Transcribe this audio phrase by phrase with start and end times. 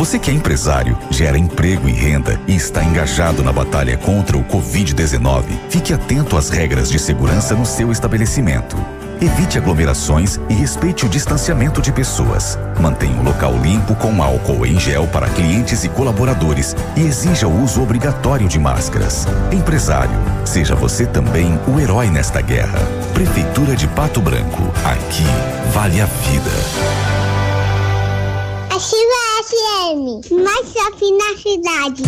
[0.00, 4.42] Você que é empresário, gera emprego e renda e está engajado na batalha contra o
[4.42, 8.78] Covid-19, fique atento às regras de segurança no seu estabelecimento.
[9.20, 12.58] Evite aglomerações e respeite o distanciamento de pessoas.
[12.80, 17.62] Mantenha o local limpo com álcool em gel para clientes e colaboradores e exija o
[17.62, 19.26] uso obrigatório de máscaras.
[19.52, 22.78] Empresário, seja você também o herói nesta guerra.
[23.12, 24.62] Prefeitura de Pato Branco.
[24.82, 25.26] Aqui
[25.74, 26.50] vale a vida.
[28.70, 32.02] Ativa FM, mais shopping na cidade.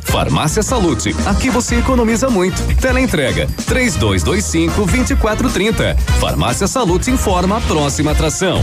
[0.00, 2.56] Farmácia Salute, aqui você economiza muito.
[2.80, 5.94] Teleentrega, três dois, dois cinco, vinte e quatro, trinta.
[6.18, 8.62] Farmácia Salute informa a próxima atração.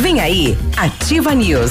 [0.00, 1.70] Vem aí, Ativa News.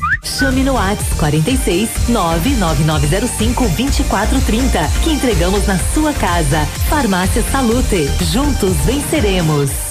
[0.23, 6.65] Chame no WhatsApp 46 99905 2430 que entregamos na sua casa.
[6.89, 8.07] Farmácia Salute.
[8.31, 9.90] Juntos venceremos.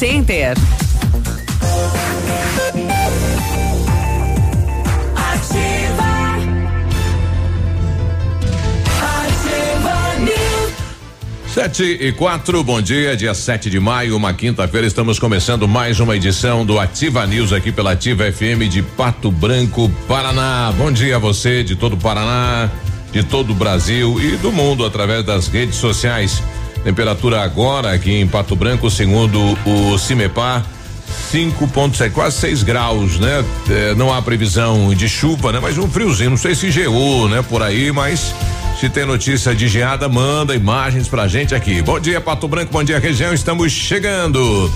[0.00, 0.56] Center.
[11.52, 16.16] Sete e quatro, bom dia, dia 7 de maio, uma quinta-feira, estamos começando mais uma
[16.16, 20.72] edição do Ativa News aqui pela Ativa FM de Pato Branco, Paraná.
[20.78, 22.70] Bom dia a você de todo o Paraná,
[23.12, 26.42] de todo o Brasil e do mundo através das redes sociais.
[26.84, 30.64] Temperatura agora aqui em Pato Branco, segundo o Cimepar,
[31.32, 33.44] 5,7, quase 6 graus, né?
[33.68, 35.58] É, não há previsão de chuva, né?
[35.60, 37.44] Mas um friozinho, não sei se geou, né?
[37.48, 38.34] Por aí, mas
[38.80, 41.82] se tem notícia de geada, manda imagens pra gente aqui.
[41.82, 44.72] Bom dia, Pato Branco, bom dia, região, estamos chegando.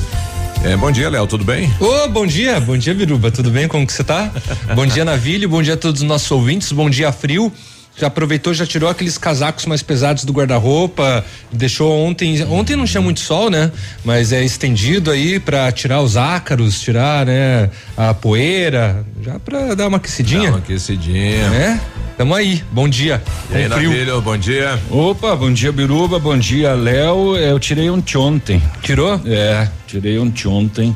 [0.62, 1.72] É, bom dia, Léo, tudo bem?
[1.80, 3.66] Ô, oh, bom dia, bom dia, Biruba, tudo bem?
[3.66, 4.30] Como que você tá?
[4.74, 7.52] bom dia, Navilho, bom dia a todos os nossos ouvintes, bom dia, frio.
[7.96, 13.00] Já aproveitou, já tirou aqueles casacos mais pesados do guarda-roupa, deixou ontem, ontem não tinha
[13.00, 13.70] muito sol, né?
[14.04, 19.86] Mas é estendido aí para tirar os ácaros, tirar, né, a poeira, já para dar
[19.86, 20.42] uma aquecidinha.
[20.42, 21.50] Dá uma aquecidinha.
[21.50, 21.80] Né?
[22.18, 23.22] Tamo aí, bom dia.
[23.50, 24.78] E aí, Navilho, bom dia.
[24.90, 27.36] Opa, bom dia, Biruba, bom dia, Léo.
[27.36, 28.60] Eu tirei ontem.
[28.82, 29.20] Tirou?
[29.24, 30.94] É, tirei ontem.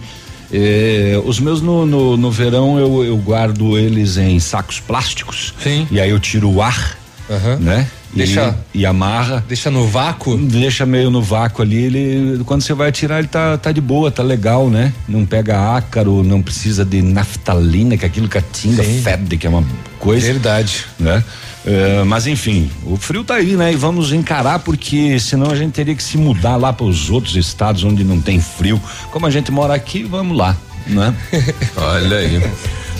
[0.53, 5.54] É, os meus no, no, no verão eu, eu, guardo eles em sacos plásticos.
[5.62, 5.86] Sim.
[5.91, 6.98] E aí eu tiro o ar,
[7.28, 7.56] uhum.
[7.59, 7.86] né?
[8.14, 9.44] Deixa e, e, amarra.
[9.47, 10.36] Deixa no vácuo?
[10.36, 11.76] Deixa meio no vácuo ali.
[11.76, 14.92] Ele, quando você vai tirar, ele tá, tá de boa, tá legal, né?
[15.06, 19.50] Não pega ácaro, não precisa de naftalina, que é aquilo que atinga fede, que é
[19.50, 19.65] uma
[19.98, 20.26] coisa.
[20.26, 20.86] Verdade.
[20.98, 21.22] Né?
[21.68, 23.70] É, mas enfim, o frio tá aí, né?
[23.70, 27.36] E vamos encarar porque senão a gente teria que se mudar lá para os outros
[27.36, 28.80] estados onde não tem frio.
[29.10, 30.56] Como a gente mora aqui, vamos lá,
[30.86, 31.14] né?
[31.76, 32.42] Olha aí.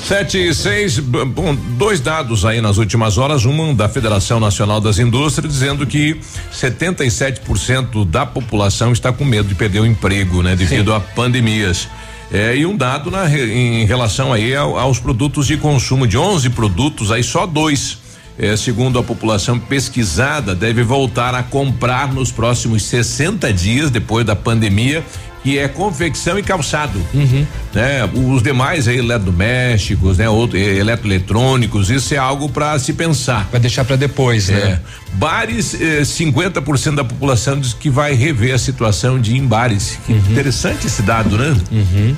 [0.05, 4.99] Sete e seis, bom, dois dados aí nas últimas horas, uma da Federação Nacional das
[4.99, 6.21] Indústrias dizendo que
[6.53, 10.55] 77% da população está com medo de perder o emprego, né?
[10.55, 10.97] Devido Sim.
[10.97, 11.89] a pandemias.
[12.31, 16.51] É, e um dado na, em relação aí ao, aos produtos de consumo, de 11
[16.51, 18.07] produtos, aí só dois
[18.39, 24.37] é, segundo a população pesquisada, deve voltar a comprar nos próximos 60 dias depois da
[24.37, 25.05] pandemia
[25.43, 26.99] que é confecção e calçado.
[27.15, 27.47] Uhum.
[27.73, 28.05] Né?
[28.13, 30.29] Os demais aí, eletrodomésticos, né?
[30.29, 33.49] Outro, eletroeletrônicos, isso é algo para se pensar.
[33.51, 34.81] Vai deixar para depois, né?
[35.15, 39.99] Bares, eh, 50% da população diz que vai rever a situação de ir em bares.
[40.07, 40.19] Que uhum.
[40.31, 41.57] interessante esse dado, né?
[41.73, 42.17] Uhum.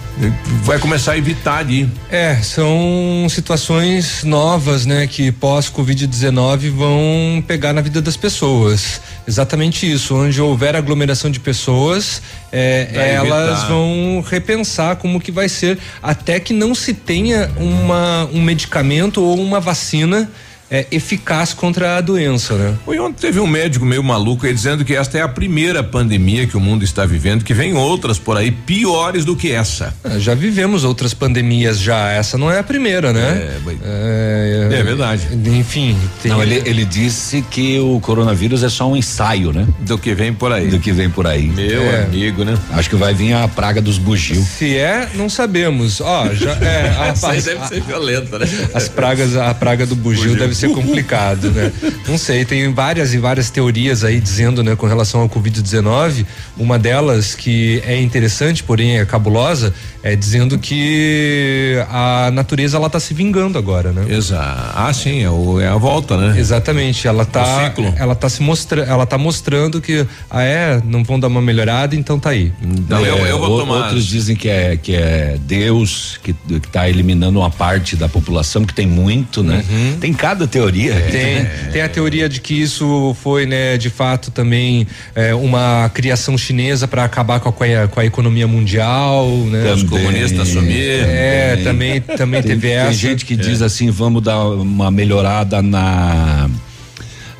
[0.62, 1.88] Vai começar a evitar de ir.
[2.10, 5.06] É, são situações novas, né?
[5.06, 9.00] Que pós-Covid-19 vão pegar na vida das pessoas.
[9.26, 10.14] Exatamente isso.
[10.14, 12.20] Onde houver aglomeração de pessoas,
[12.52, 18.42] é, elas vão repensar como que vai ser até que não se tenha uma, um
[18.42, 20.30] medicamento ou uma vacina
[20.70, 22.76] é, eficaz contra a doença, né?
[22.84, 26.46] Foi ontem teve um médico meio maluco aí dizendo que esta é a primeira pandemia
[26.46, 29.92] que o mundo está vivendo, que vem outras por aí piores do que essa.
[30.04, 33.58] É, já vivemos outras pandemias já, essa não é a primeira, né?
[33.82, 35.28] É, é, é verdade.
[35.46, 35.96] Enfim.
[36.22, 36.30] Tem...
[36.30, 39.66] Não, ele, ele disse que o coronavírus é só um ensaio, né?
[39.80, 40.68] Do que vem por aí.
[40.68, 41.48] Do que vem por aí.
[41.48, 42.04] Meu é.
[42.04, 42.56] amigo, né?
[42.72, 44.42] Acho que vai vir a praga dos bugio.
[44.42, 46.00] Se é, não sabemos.
[46.00, 46.90] Ó, já é.
[46.90, 48.46] A, deve ser violento, né?
[48.72, 50.38] As pragas, a praga do bugio, bugio.
[50.38, 51.72] deve ser complicado, né?
[52.06, 56.26] Não sei, tem várias e várias teorias aí dizendo, né, com relação ao Covid-19.
[56.56, 59.72] Uma delas que é interessante, porém é cabulosa,
[60.02, 64.06] é dizendo que a natureza ela tá se vingando agora, né?
[64.08, 64.72] Exato.
[64.74, 66.38] Ah, sim, é, o, é a volta, né?
[66.38, 67.06] Exatamente.
[67.06, 71.28] Ela tá, ela tá se mostrando, ela tá mostrando que ah é, não vão dar
[71.28, 72.52] uma melhorada, então tá aí.
[72.88, 73.84] Não, é, eu, eu vou tomar.
[73.84, 78.64] Outros dizem que é que é Deus que que tá eliminando uma parte da população
[78.64, 79.64] que tem muito, né?
[79.68, 79.96] Uhum.
[80.00, 80.94] Tem cada teoria.
[80.94, 81.00] É.
[81.10, 86.36] Tem, tem a teoria de que isso foi, né, de fato também é, uma criação
[86.36, 89.62] chinesa para acabar com a, com a economia mundial, né?
[89.62, 91.00] Também comunista assumir.
[91.06, 92.88] É, também, também tem, teve essa.
[92.88, 93.36] Tem gente que é.
[93.36, 96.50] diz assim, vamos dar uma melhorada na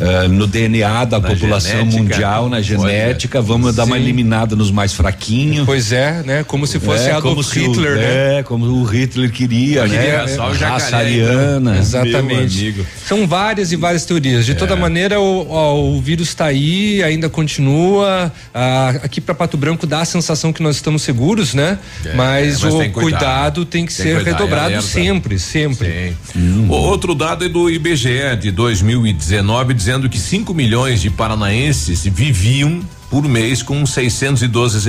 [0.00, 3.42] Uh, no DNA da na população genética, mundial, na genética, é.
[3.42, 3.76] vamos Sim.
[3.76, 5.66] dar uma eliminada nos mais fraquinhos.
[5.66, 6.42] Pois é, né?
[6.42, 8.38] Como se fosse é, Adolf Hitler, o, né?
[8.38, 10.24] É, como o Hitler queria, né?
[10.24, 11.76] É, só o raça ariana.
[11.76, 12.74] Exatamente.
[13.06, 14.46] São várias e várias teorias.
[14.46, 14.54] De é.
[14.54, 18.32] toda maneira, o, o vírus está aí, ainda continua.
[18.54, 21.78] Ah, aqui para Pato Branco dá a sensação que nós estamos seguros, né?
[22.06, 23.66] É, mas, mas, o tem cuidado.
[23.66, 26.16] tem que tem ser cuidar, redobrado sempre, sempre.
[26.34, 26.68] Hum.
[26.70, 32.04] O outro dado é do IBGE de 2019, dizendo dizendo que 5 milhões de paranaenses
[32.04, 34.88] viviam por mês com 612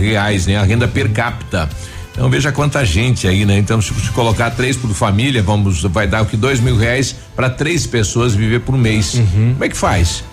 [0.00, 0.56] reais, né?
[0.56, 1.68] A renda per capita.
[2.12, 3.58] Então veja quanta gente aí, né?
[3.58, 7.14] Então se você colocar três por família, vamos, vai dar o que dois mil reais
[7.36, 9.14] para três pessoas viver por mês.
[9.14, 9.52] Uhum.
[9.52, 10.24] Como é que faz?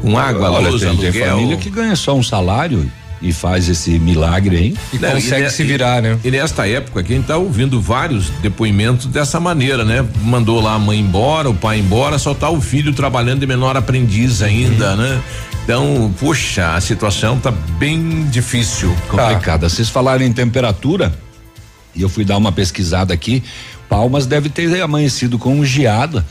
[0.00, 1.12] Com água, Olha, luz, tem, aluguel.
[1.12, 2.90] Tem família que ganha só um salário
[3.20, 4.74] e faz esse milagre aí.
[4.92, 6.18] E Não, consegue e, se virar, né?
[6.24, 10.06] E nesta época quem está ouvindo vários depoimentos dessa maneira, né?
[10.22, 13.76] Mandou lá a mãe embora, o pai embora, só tá o filho trabalhando de menor
[13.76, 14.96] aprendiz ainda, uhum.
[14.96, 15.22] né?
[15.64, 18.94] Então, puxa, a situação tá bem difícil.
[19.08, 19.60] Complicada.
[19.60, 19.68] Tá.
[19.68, 21.12] Vocês falaram em temperatura,
[21.94, 23.42] e eu fui dar uma pesquisada aqui,
[23.88, 26.24] Palmas deve ter amanhecido com um geada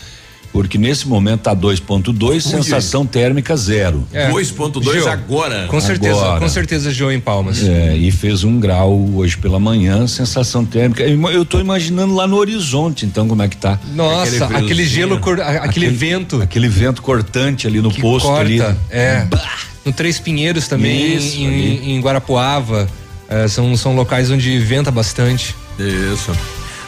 [0.55, 4.07] porque nesse momento tá 2.2, sensação térmica zero.
[4.13, 4.31] É.
[4.31, 5.67] 2.2 agora.
[5.67, 6.39] Com certeza, agora.
[6.39, 7.61] com certeza Geo em Palmas.
[7.61, 11.03] É, e fez um grau hoje pela manhã, sensação térmica.
[11.03, 13.77] Eu tô imaginando lá no horizonte, então como é que tá?
[13.93, 18.25] Nossa, aquele, aquele gelo, cor, aquele, aquele, vento, aquele vento cortante ali no que posto
[18.25, 18.61] corta, ali.
[18.89, 19.25] É.
[19.25, 19.57] Bah.
[19.83, 22.87] No Três Pinheiros também, Isso, em, em, Guarapuava,
[23.27, 25.53] é, são são locais onde venta bastante.
[25.77, 26.31] Isso.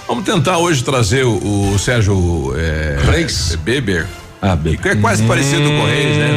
[0.08, 4.08] Vamos tentar hoje trazer o, o Sérgio é, Reis Beber.
[4.42, 4.80] Ah, Beber.
[4.80, 5.28] Que é quase hum.
[5.28, 6.32] parecido com o Reis, né?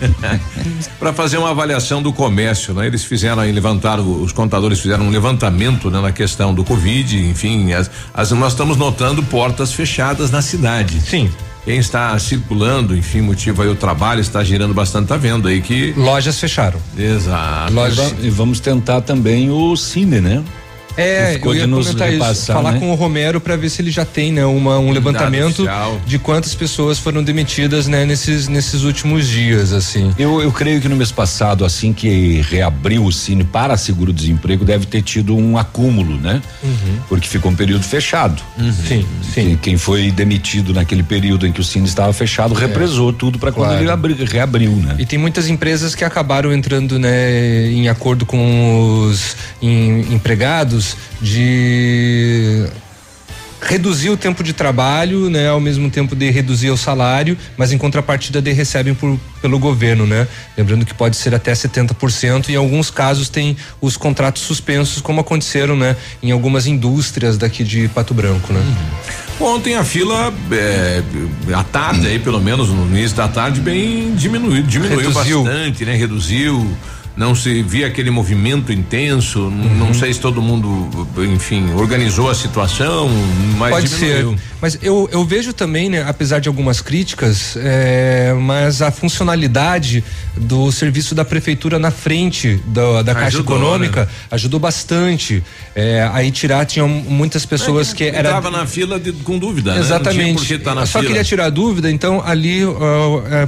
[0.98, 2.86] para fazer uma avaliação do comércio, né?
[2.86, 7.72] Eles fizeram aí, levantaram, os contadores fizeram um levantamento né, na questão do Covid, enfim,
[7.72, 11.00] as, as, nós estamos notando portas fechadas na cidade.
[11.00, 11.30] Sim.
[11.64, 15.92] Quem está circulando, enfim, motivo aí o trabalho, está girando bastante, tá vendo aí que.
[15.96, 16.80] Lojas fecharam.
[16.96, 17.72] Exato.
[17.72, 18.14] Lojas.
[18.22, 20.42] E vamos tentar também o cine, né?
[20.96, 22.78] É, eu ia nos repassar, isso, falar né?
[22.80, 25.66] com o Romero para ver se ele já tem, né, uma, um levantamento
[26.06, 30.12] de quantas pessoas foram demitidas, né, nesses nesses últimos dias, assim.
[30.18, 34.86] Eu, eu creio que no mês passado, assim que reabriu o Cine para seguro-desemprego, deve
[34.86, 36.42] ter tido um acúmulo, né?
[36.62, 36.98] Uhum.
[37.08, 38.42] Porque ficou um período fechado.
[38.58, 38.72] Uhum.
[38.72, 39.32] Sim, sim.
[39.32, 42.60] Quem, quem, foi demitido naquele período em que o Cine estava fechado é.
[42.60, 44.96] represou tudo para quando ele abri, reabriu, né?
[44.98, 50.85] E tem muitas empresas que acabaram entrando, né, em acordo com os em, empregados
[51.20, 52.66] de
[53.60, 57.78] reduzir o tempo de trabalho, né, ao mesmo tempo de reduzir o salário, mas em
[57.78, 60.28] contrapartida de recebem por, pelo governo, né?
[60.56, 65.20] Lembrando que pode ser até 70% e em alguns casos tem os contratos suspensos, como
[65.20, 68.60] aconteceram, né, em algumas indústrias daqui de Pato Branco, né?
[68.60, 69.54] Uhum.
[69.54, 71.02] Ontem a fila é,
[71.54, 75.42] à tarde aí, pelo menos no início da tarde, bem diminuiu, diminuiu Reduziu.
[75.44, 75.94] bastante, né?
[75.94, 76.76] Reduziu
[77.16, 79.44] não se via aquele movimento intenso.
[79.44, 79.74] Uhum.
[79.78, 83.08] Não sei se todo mundo, enfim, organizou a situação,
[83.56, 84.32] mas pode diminuiu.
[84.32, 84.38] ser.
[84.60, 90.04] Mas eu, eu vejo também, né, apesar de algumas críticas, é, mas a funcionalidade
[90.36, 94.08] do serviço da prefeitura na frente da, da Caixa ajudou, Econômica né?
[94.30, 95.42] ajudou bastante.
[95.74, 99.74] É, aí tirar tinham muitas pessoas é, que era estava na fila de, com dúvida.
[99.74, 99.80] Né?
[99.80, 100.54] Exatamente.
[100.54, 100.58] Né?
[100.58, 101.10] Tá Só fila.
[101.10, 102.76] queria tirar dúvida, então ali uh,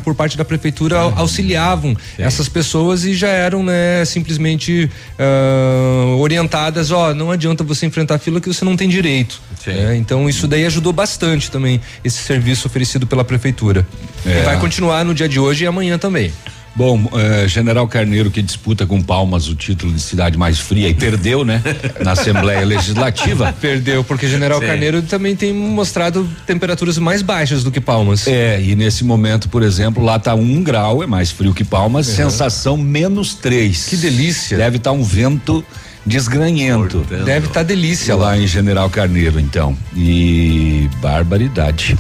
[0.04, 1.12] por parte da prefeitura uhum.
[1.16, 7.86] auxiliavam essas pessoas e já eram eram, né, simplesmente uh, orientadas, ó, não adianta você
[7.86, 9.40] enfrentar fila que você não tem direito.
[9.66, 9.96] Né?
[9.96, 13.86] Então isso daí ajudou bastante também esse serviço oferecido pela prefeitura.
[14.24, 14.40] É.
[14.40, 16.32] E vai continuar no dia de hoje e amanhã também.
[16.78, 20.94] Bom, eh, General Carneiro que disputa com Palmas o título de cidade mais fria e
[20.94, 21.60] perdeu, né?
[22.04, 23.52] Na Assembleia Legislativa.
[23.60, 24.66] Perdeu, porque General Sim.
[24.68, 28.28] Carneiro também tem mostrado temperaturas mais baixas do que Palmas.
[28.28, 32.06] É, e nesse momento, por exemplo, lá tá um grau, é mais frio que Palmas,
[32.10, 32.14] uhum.
[32.14, 33.86] sensação menos três.
[33.86, 34.56] Que delícia.
[34.56, 35.64] Deve estar tá um vento
[36.06, 37.04] desgranhento.
[37.10, 39.76] Deve estar tá delícia lá em General Carneiro, então.
[39.96, 41.98] E barbaridade.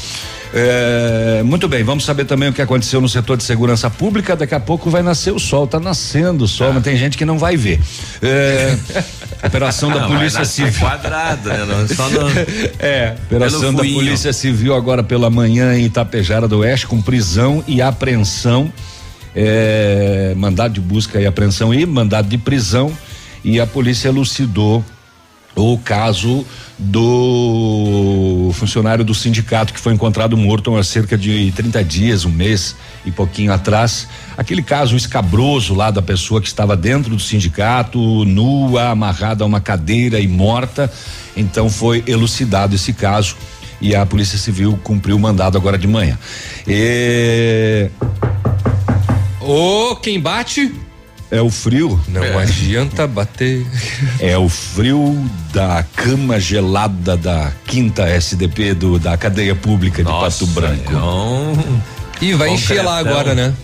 [0.52, 4.34] É, muito bem, vamos saber também o que aconteceu no setor de segurança pública.
[4.34, 6.72] Daqui a pouco vai nascer o sol, tá nascendo o sol, ah.
[6.74, 7.80] mas tem gente que não vai ver.
[8.22, 8.76] É,
[9.44, 10.80] operação da Polícia Civil.
[10.80, 11.64] quadrado, né?
[11.66, 12.28] Não, só no,
[12.78, 17.82] é, operação da Polícia Civil agora pela manhã em Itapejara do Oeste com prisão e
[17.82, 18.72] apreensão.
[19.34, 22.92] É, mandado de busca e apreensão e mandado de prisão
[23.44, 24.84] e a polícia elucidou
[25.54, 26.44] o caso
[26.78, 32.76] do funcionário do sindicato que foi encontrado morto há cerca de 30 dias, um mês
[33.04, 34.06] e pouquinho atrás.
[34.36, 39.60] Aquele caso escabroso lá da pessoa que estava dentro do sindicato, nua, amarrada a uma
[39.60, 40.90] cadeira e morta.
[41.36, 43.36] Então foi elucidado esse caso
[43.80, 46.16] e a Polícia Civil cumpriu o mandado agora de manhã.
[46.66, 47.90] E...
[49.40, 50.87] Ô, quem bate?
[51.30, 52.00] É o frio.
[52.08, 52.42] Não é.
[52.42, 53.66] adianta bater.
[54.18, 55.14] É o frio
[55.52, 60.92] da cama gelada da quinta SDP do, da cadeia pública Nossa, de Pato Branco.
[60.92, 61.82] Não.
[62.20, 63.54] E vai encher lá agora, né?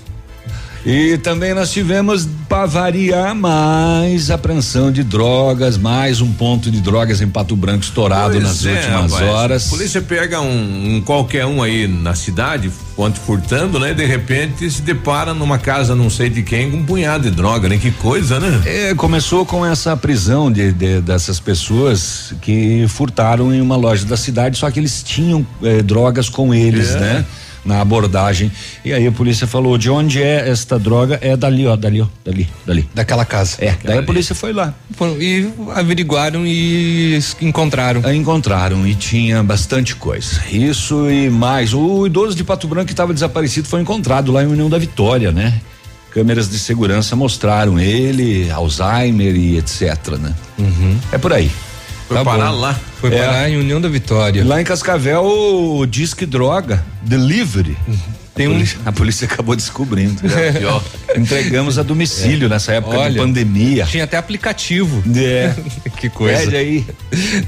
[0.87, 7.23] E também nós tivemos, para variar, mais apreensão de drogas, mais um ponto de drogas
[7.23, 9.31] em Pato Branco estourado pois nas é, últimas rapaz.
[9.31, 9.67] horas.
[9.67, 13.93] A polícia pega um, um, qualquer um aí na cidade, ponte furtando, né?
[13.93, 17.69] De repente se depara numa casa não sei de quem com um punhado de droga,
[17.69, 17.77] né?
[17.79, 18.63] Que coisa, né?
[18.65, 24.17] É, começou com essa prisão de, de dessas pessoas que furtaram em uma loja da
[24.17, 27.01] cidade, só que eles tinham eh, drogas com eles, é.
[27.01, 27.27] né?
[27.65, 28.51] Na abordagem.
[28.85, 31.19] E aí a polícia falou: de onde é esta droga?
[31.21, 32.89] É dali, ó, dali, ó, dali, dali.
[32.95, 33.57] Daquela casa.
[33.59, 34.75] É, daí a polícia foi lá.
[35.19, 38.03] E averiguaram e encontraram.
[38.05, 40.43] Aí encontraram e tinha bastante coisa.
[40.51, 41.73] Isso e mais.
[41.73, 45.33] O idoso de Pato Branco que estava desaparecido foi encontrado lá em União da Vitória,
[45.33, 45.61] né?
[46.11, 50.33] Câmeras de segurança mostraram ele, Alzheimer e etc, né?
[50.59, 50.97] Uhum.
[51.11, 51.51] É por aí.
[52.07, 52.61] Foi tá parar bom.
[52.61, 52.81] lá.
[53.01, 53.19] Foi é.
[53.19, 54.45] parar em União da Vitória.
[54.45, 57.77] Lá em Cascavel, o Disque Droga Delivery.
[58.35, 58.63] Tem um...
[58.85, 60.21] A polícia acabou descobrindo.
[60.35, 61.19] É.
[61.19, 62.49] Entregamos a domicílio é.
[62.49, 63.85] nessa época Olha, de pandemia.
[63.85, 65.03] Tinha até aplicativo.
[65.17, 65.55] É.
[65.97, 66.41] que coisa.
[66.41, 66.87] Pede aí.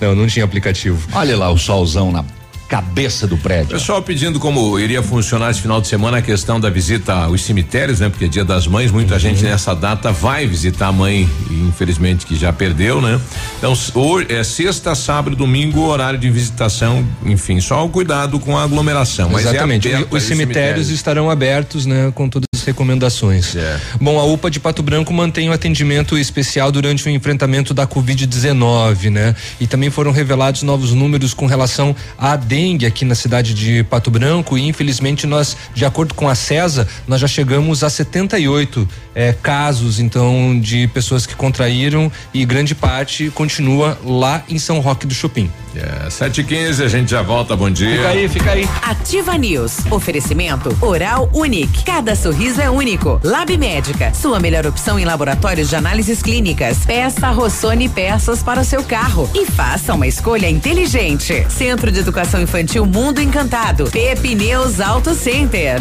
[0.00, 1.08] Não, não tinha aplicativo.
[1.12, 2.24] Olha lá o solzão na
[2.68, 3.70] cabeça do prédio.
[3.70, 8.00] Pessoal pedindo como iria funcionar esse final de semana a questão da visita aos cemitérios,
[8.00, 8.08] né?
[8.08, 9.20] Porque é dia das mães, muita uhum.
[9.20, 13.20] gente nessa data vai visitar a mãe, infelizmente que já perdeu, né?
[13.58, 18.64] Então, hoje é sexta, sábado, domingo, horário de visitação, enfim, só o cuidado com a
[18.64, 19.38] aglomeração.
[19.38, 19.90] Exatamente.
[19.90, 22.12] É os cemitérios estarão abertos, né?
[22.14, 23.54] Com todas as recomendações.
[23.54, 23.78] É.
[24.00, 29.10] Bom, a UPA de Pato Branco mantém o atendimento especial durante o enfrentamento da Covid-19,
[29.10, 29.34] né?
[29.60, 34.10] E também foram revelados novos números com relação a dengue aqui na cidade de Pato
[34.10, 34.56] Branco.
[34.56, 39.98] E infelizmente nós, de acordo com a CESA, nós já chegamos a 78 eh, casos
[39.98, 45.50] então de pessoas que contraíram e grande parte continua lá em São Roque do Chupim.
[45.74, 47.96] É, sete e quinze, a gente já volta, bom dia.
[47.96, 48.68] Fica aí, fica aí.
[48.82, 51.84] Ativa News, oferecimento Oral único.
[51.84, 53.20] cada sorriso é único.
[53.22, 56.78] Lab Médica, sua melhor opção em laboratórios de análises clínicas.
[56.86, 61.46] Peça Rossoni peças para o seu carro e faça uma escolha inteligente.
[61.50, 65.80] Centro de Educação Infantil Mundo Encantado, Pepineus Auto Center.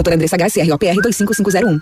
[0.00, 1.78] Doutora Andressa HSR, OPR 25501.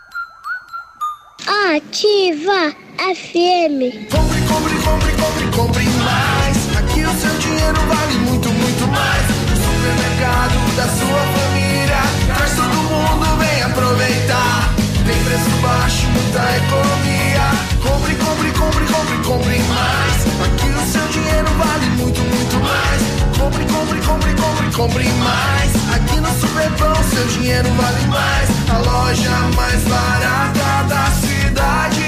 [1.77, 4.11] Ativa FM.
[4.11, 6.57] Compre, compre, compre, compre, compre mais.
[6.79, 9.23] Aqui o seu dinheiro vale muito, muito mais.
[9.23, 12.03] O supermercado da sua família.
[12.35, 14.75] Traz todo mundo, vem aproveitar.
[15.07, 17.47] Tem preço baixo, muita economia.
[17.87, 20.27] Compre, compre, compre, compre, compre mais.
[20.43, 23.01] Aqui o seu dinheiro vale muito, muito mais.
[23.39, 24.48] Compre, compre, compre, compre,
[24.79, 25.73] compre mais.
[25.93, 28.49] Aqui no Superpão seu dinheiro vale mais.
[28.71, 32.08] A loja mais barata da cidade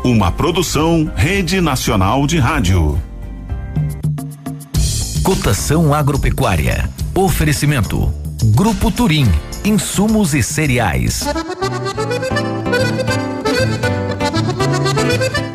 [0.03, 2.99] Uma produção Rede Nacional de Rádio.
[5.23, 6.89] Cotação agropecuária.
[7.13, 8.20] Oferecimento.
[8.43, 9.27] Grupo Turim.
[9.63, 11.23] Insumos e cereais.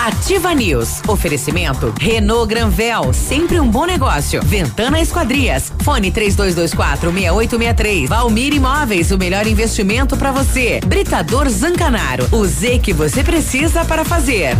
[0.00, 1.02] Ativa News.
[1.06, 4.40] Oferecimento Renault Granvel, sempre um bom negócio.
[4.42, 5.70] Ventana Esquadrias.
[5.82, 8.08] Fone 3224 6863.
[8.08, 10.80] Valmir Imóveis, o melhor investimento para você.
[10.86, 12.26] Britador Zancanaro.
[12.32, 14.56] O Z que você precisa para fazer.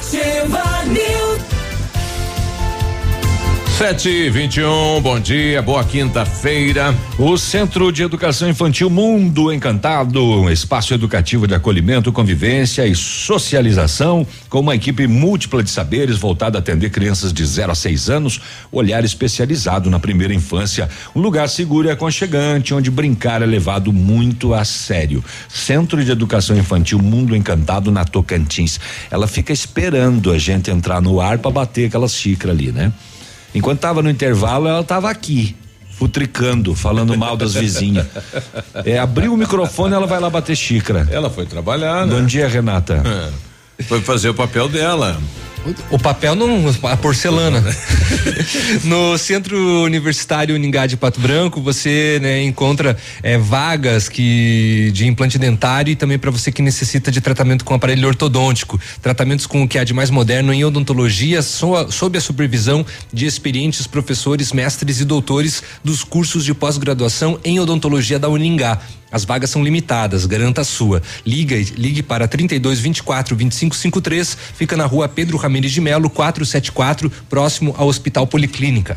[0.00, 0.69] Ativa News.
[3.80, 6.94] Sete vinte e um, bom dia, boa quinta-feira.
[7.18, 14.26] O Centro de Educação Infantil Mundo Encantado, um espaço educativo de acolhimento, convivência e socialização,
[14.50, 18.38] com uma equipe múltipla de saberes voltada a atender crianças de 0 a 6 anos,
[18.70, 24.52] olhar especializado na primeira infância, um lugar seguro e aconchegante, onde brincar é levado muito
[24.52, 25.24] a sério.
[25.48, 28.78] Centro de Educação Infantil Mundo Encantado na Tocantins.
[29.10, 32.92] Ela fica esperando a gente entrar no ar para bater aquelas xícaras ali, né?
[33.54, 35.56] Enquanto tava no intervalo, ela tava aqui,
[35.90, 38.06] futricando, falando mal das vizinhas.
[38.84, 41.06] É, abriu o microfone, ela vai lá bater xícara.
[41.10, 42.14] Ela foi trabalhar, né?
[42.14, 43.02] Bom dia, Renata.
[43.04, 43.49] É.
[43.86, 45.20] Foi fazer o papel dela.
[45.90, 47.62] O papel não, a porcelana.
[48.84, 55.38] no Centro Universitário Uningá de Pato Branco, você né, encontra é, vagas que de implante
[55.38, 58.80] dentário e também para você que necessita de tratamento com aparelho ortodôntico.
[59.02, 63.26] Tratamentos com o que há de mais moderno em odontologia, so, sob a supervisão de
[63.26, 68.80] experientes professores, mestres e doutores dos cursos de pós-graduação em odontologia da Uningá.
[69.12, 71.02] As vagas são limitadas, garanta a sua.
[71.26, 77.10] Liga, ligue para 32 24 25 53, fica na rua Pedro Ramirez de Melo, 474,
[77.28, 78.96] próximo ao Hospital Policlínica.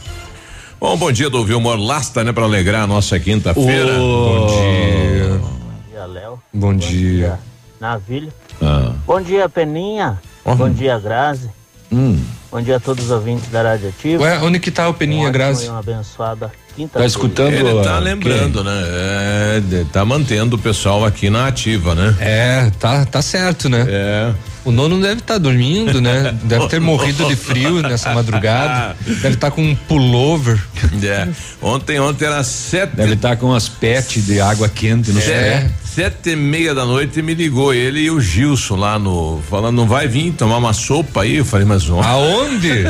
[0.80, 3.93] Bom, bom dia do Vilmor Lasta, né, para alegrar a nossa quinta-feira.
[3.97, 5.39] Bom dia.
[5.39, 6.39] Bom dia, Léo.
[6.54, 7.39] Bom, dia.
[7.80, 8.32] Navilho.
[8.62, 8.93] Ah.
[9.06, 10.21] Bom dia, Peninha.
[10.45, 11.49] Bom dia, Grazi.
[11.91, 12.21] Hum.
[12.52, 14.23] Bom dia a todos os ouvintes da Rádio Ativa.
[14.23, 15.67] Ué, onde que tá o Peninha, Um Grazi?
[15.69, 16.52] Uma abençoada
[16.92, 17.54] Tá escutando?
[17.54, 18.72] Ele tá ah, lembrando, né?
[18.72, 22.16] É, tá mantendo o pessoal aqui na ativa, né?
[22.20, 23.86] É, tá, tá certo, né?
[23.88, 24.34] É.
[24.65, 26.34] O nono deve estar dormindo, né?
[26.43, 28.95] Deve ter morrido de frio nessa madrugada.
[29.06, 30.62] Deve estar com um pullover.
[31.04, 31.28] É.
[31.62, 32.95] Ontem, ontem era sete.
[32.95, 35.69] Deve estar com as pets de água quente no É, pé.
[35.84, 39.41] sete e meia da noite me ligou ele e o Gilson lá no.
[39.49, 41.36] Falando, não vai vir tomar uma sopa aí?
[41.38, 42.08] Eu falei, mas ontem.
[42.08, 42.84] Aonde?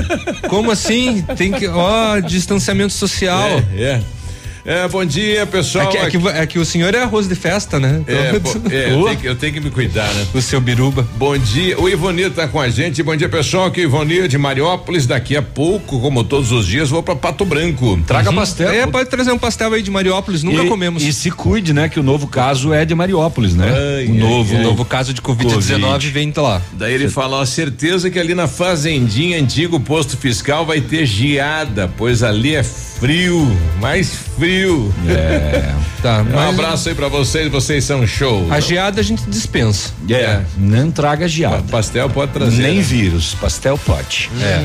[0.49, 1.23] Como assim?
[1.35, 1.67] Tem que.
[1.67, 3.47] Ó, distanciamento social.
[3.75, 4.01] É, é.
[4.65, 5.87] É, bom dia, pessoal.
[5.87, 8.01] É que, é, que, é que o senhor é arroz de festa, né?
[8.07, 10.25] É, Então- pô, é, eu, tenho que, eu tenho que me cuidar, né?
[10.33, 11.05] O seu biruba.
[11.17, 13.03] Bom dia, o Ivonir tá com a gente.
[13.03, 13.65] Bom dia, pessoal.
[13.65, 15.05] Aqui, Ivonir de Mariópolis.
[15.05, 17.99] Daqui a pouco, como todos os dias, vou pra Pato Branco.
[18.07, 18.35] Traga Uhum.
[18.37, 18.69] pastel.
[18.71, 21.03] É, pode trazer um pastel aí de Mariópolis, nunca e, comemos.
[21.03, 21.89] E se cuide, né?
[21.89, 23.67] Que o novo caso é de Mariópolis, né?
[23.97, 26.09] Ai, o novo, O novo caso de Covid-19 Covid.
[26.09, 26.61] vem tá lá.
[26.71, 31.91] Daí ele fala, ó, certeza que ali na Fazendinha, antigo posto fiscal, vai ter geada,
[31.97, 32.63] pois ali é
[33.03, 33.45] frio,
[33.81, 34.93] mais frio.
[35.09, 35.73] É.
[36.03, 38.45] Tá, Um abraço aí pra vocês, vocês são show.
[38.51, 39.93] a geada a gente dispensa.
[40.09, 41.63] É, não traga geada.
[41.71, 42.61] Pastel pode trazer.
[42.61, 42.81] Nem né?
[42.81, 44.29] vírus, pastel pode.
[44.41, 44.61] É.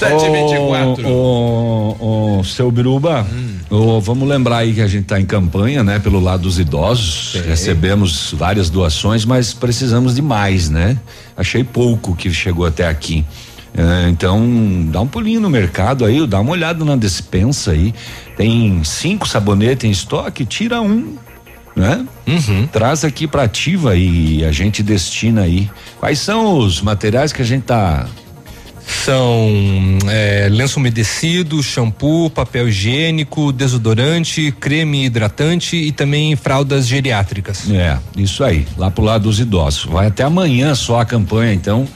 [0.00, 1.04] 7h24.
[1.04, 3.26] O, o, seu Biruba,
[3.68, 5.98] ô, vamos lembrar aí que a gente está em campanha, né?
[5.98, 7.34] Pelo lado dos idosos.
[7.44, 10.96] Recebemos várias doações, mas precisamos de mais, né?
[11.36, 13.24] Achei pouco que chegou até aqui.
[13.76, 14.42] É, então,
[14.90, 17.94] dá um pulinho no mercado aí, dá uma olhada na despensa aí.
[18.36, 21.16] Tem cinco sabonetes em estoque, tira um,
[21.76, 22.04] né?
[22.72, 25.70] Traz aqui pra ativa e a gente destina aí.
[25.98, 28.06] Quais são os materiais que a gente tá
[28.86, 29.48] São
[30.08, 37.70] é, lenço umedecido, shampoo, papel higiênico, desodorante, creme hidratante e também fraldas geriátricas.
[37.70, 39.84] É, isso aí, lá pro lado dos idosos.
[39.84, 41.86] Vai até amanhã só a campanha, então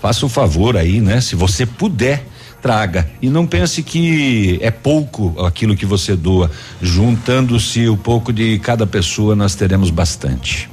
[0.00, 1.20] faça o favor aí, né?
[1.20, 2.24] Se você puder,
[2.60, 3.08] traga.
[3.20, 6.50] E não pense que é pouco aquilo que você doa.
[6.80, 10.70] Juntando-se o pouco de cada pessoa, nós teremos bastante.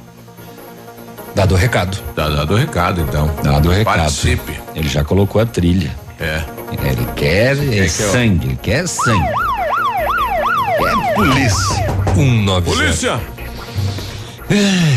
[1.34, 1.96] Dado o recado.
[2.14, 3.30] Tá dado o recado, então.
[3.42, 3.96] Dado o recado.
[3.96, 4.60] Participe.
[4.74, 5.94] Ele já colocou a trilha.
[6.18, 6.42] É.
[6.72, 9.28] Ele quer é que é sangue, ele quer sangue.
[10.78, 11.86] Quer polícia.
[12.16, 13.20] Um nove Polícia!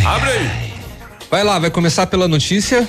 [0.05, 0.73] Abre aí!
[1.29, 2.87] Vai lá, vai começar pela notícia.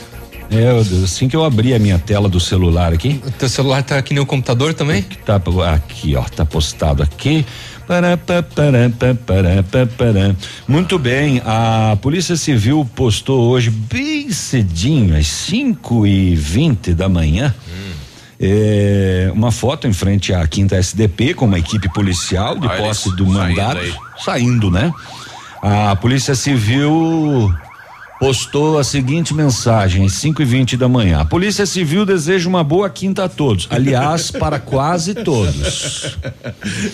[0.50, 0.68] É,
[1.04, 4.12] assim que eu abri a minha tela do celular aqui, O teu celular tá aqui
[4.12, 5.02] nem o computador também?
[5.02, 5.40] tá
[5.74, 7.46] aqui, ó, tá postado aqui.
[10.68, 17.54] Muito bem, a Polícia Civil postou hoje bem cedinho, às 5 e 20 da manhã.
[18.40, 23.24] é, uma foto em frente à quinta SDP com uma equipe policial de posse do
[23.24, 23.94] saindo mandato aí.
[24.24, 24.92] saindo, né?
[25.62, 27.52] A Polícia Civil
[28.22, 31.22] postou a seguinte mensagem às 5 e 20 da manhã.
[31.22, 33.66] A Polícia Civil deseja uma boa quinta a todos.
[33.68, 36.16] Aliás, para quase todos.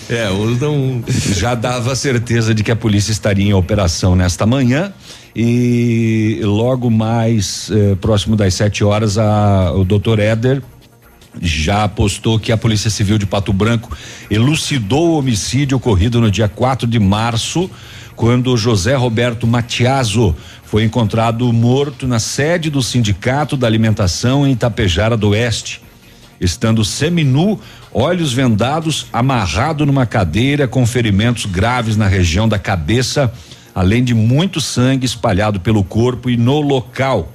[0.09, 1.03] É, usam.
[1.07, 4.91] Já dava certeza de que a polícia estaria em operação nesta manhã.
[5.35, 10.61] E logo mais eh, próximo das 7 horas, a, o doutor Éder
[11.41, 13.95] já apostou que a Polícia Civil de Pato Branco
[14.29, 17.69] elucidou o homicídio ocorrido no dia 4 de março,
[18.19, 25.15] quando José Roberto Matiaso foi encontrado morto na sede do Sindicato da Alimentação em Itapejara
[25.15, 25.81] do Oeste.
[26.37, 27.57] estando seminu,
[27.93, 33.31] olhos vendados, amarrado numa cadeira com ferimentos graves na região da cabeça,
[33.73, 37.31] além de muito sangue espalhado pelo corpo e no local.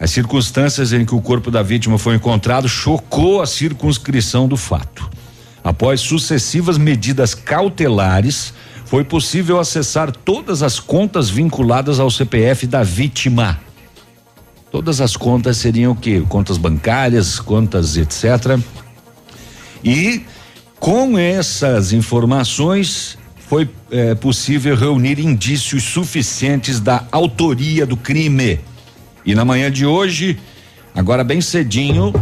[0.00, 5.08] As circunstâncias em que o corpo da vítima foi encontrado chocou a circunscrição do fato.
[5.62, 8.52] Após sucessivas medidas cautelares,
[8.90, 13.60] foi possível acessar todas as contas vinculadas ao CPF da vítima.
[14.68, 16.20] Todas as contas seriam o quê?
[16.28, 18.58] Contas bancárias, contas etc.
[19.84, 20.24] E
[20.80, 23.16] com essas informações
[23.48, 28.58] foi eh, possível reunir indícios suficientes da autoria do crime.
[29.24, 30.36] E na manhã de hoje,
[30.96, 32.12] agora bem cedinho,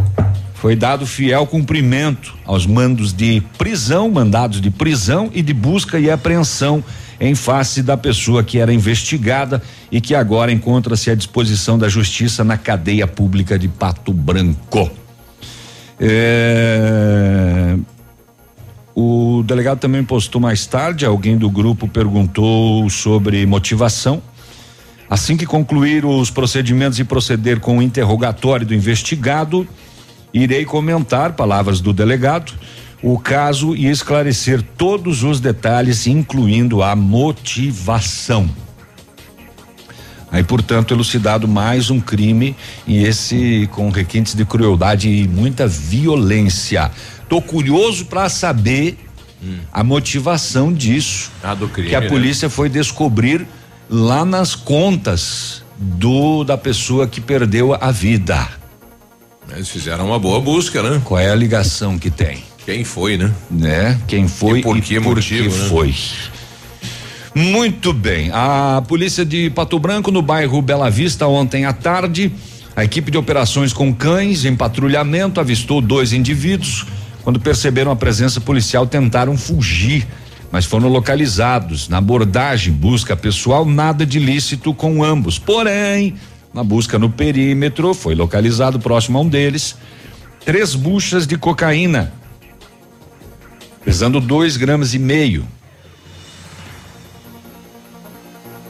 [0.60, 6.10] foi dado fiel cumprimento aos mandos de prisão, mandados de prisão e de busca e
[6.10, 6.82] apreensão
[7.20, 12.42] em face da pessoa que era investigada e que agora encontra-se à disposição da justiça
[12.42, 14.90] na cadeia pública de Pato Branco.
[16.00, 17.76] É...
[18.96, 24.20] O delegado também postou mais tarde, alguém do grupo perguntou sobre motivação.
[25.08, 29.64] Assim que concluir os procedimentos e proceder com o interrogatório do investigado,
[30.32, 32.52] irei comentar, palavras do delegado,
[33.02, 38.48] o caso e esclarecer todos os detalhes, incluindo a motivação.
[40.30, 42.54] Aí, portanto, elucidado mais um crime
[42.86, 46.90] e esse com requintes de crueldade e muita violência.
[47.28, 48.98] Tô curioso para saber
[49.42, 49.58] hum.
[49.72, 51.30] a motivação disso.
[51.42, 52.08] Ah, do crime, que a né?
[52.08, 53.46] polícia foi descobrir
[53.88, 58.46] lá nas contas do da pessoa que perdeu a vida.
[59.54, 61.00] Eles fizeram uma boa busca, né?
[61.04, 62.42] Qual é a ligação que tem?
[62.64, 63.32] Quem foi, né?
[63.50, 63.98] Né?
[64.06, 65.68] Quem foi e por que por motivo, que né?
[65.68, 65.94] foi.
[67.34, 68.30] Muito bem.
[68.32, 72.32] A polícia de Pato Branco, no bairro Bela Vista, ontem à tarde,
[72.76, 76.86] a equipe de operações com cães em patrulhamento avistou dois indivíduos.
[77.22, 80.06] Quando perceberam a presença policial, tentaram fugir,
[80.50, 81.88] mas foram localizados.
[81.88, 85.38] Na abordagem, busca pessoal, nada de ilícito com ambos.
[85.38, 86.14] Porém,
[86.58, 89.76] na busca no perímetro, foi localizado próximo a um deles
[90.44, 92.12] três buchas de cocaína,
[93.84, 95.46] pesando dois gramas e meio.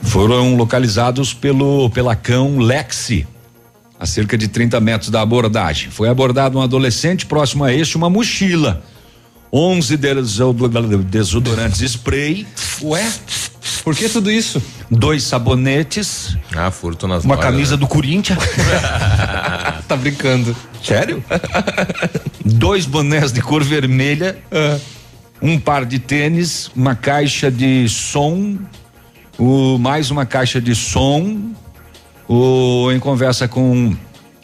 [0.03, 3.27] Foram localizados pelo pela cão Lexi,
[3.99, 5.91] a cerca de 30 metros da abordagem.
[5.91, 8.83] Foi abordado um adolescente próximo a este uma mochila.
[9.51, 10.69] 11 desodo-
[11.05, 12.47] desodorantes spray.
[12.83, 13.11] Ué?
[13.83, 14.63] Por que tudo isso?
[14.91, 16.37] Dois sabonetes.
[16.55, 17.81] Ah, furto nas Uma lojas, camisa né?
[17.81, 18.39] do Corinthians.
[19.87, 20.55] tá brincando.
[20.83, 21.23] Sério?
[22.45, 24.39] Dois bonés de cor vermelha.
[25.41, 28.59] Um par de tênis, uma caixa de som,
[29.39, 31.53] o, mais uma caixa de som.
[32.29, 33.97] O, em conversa com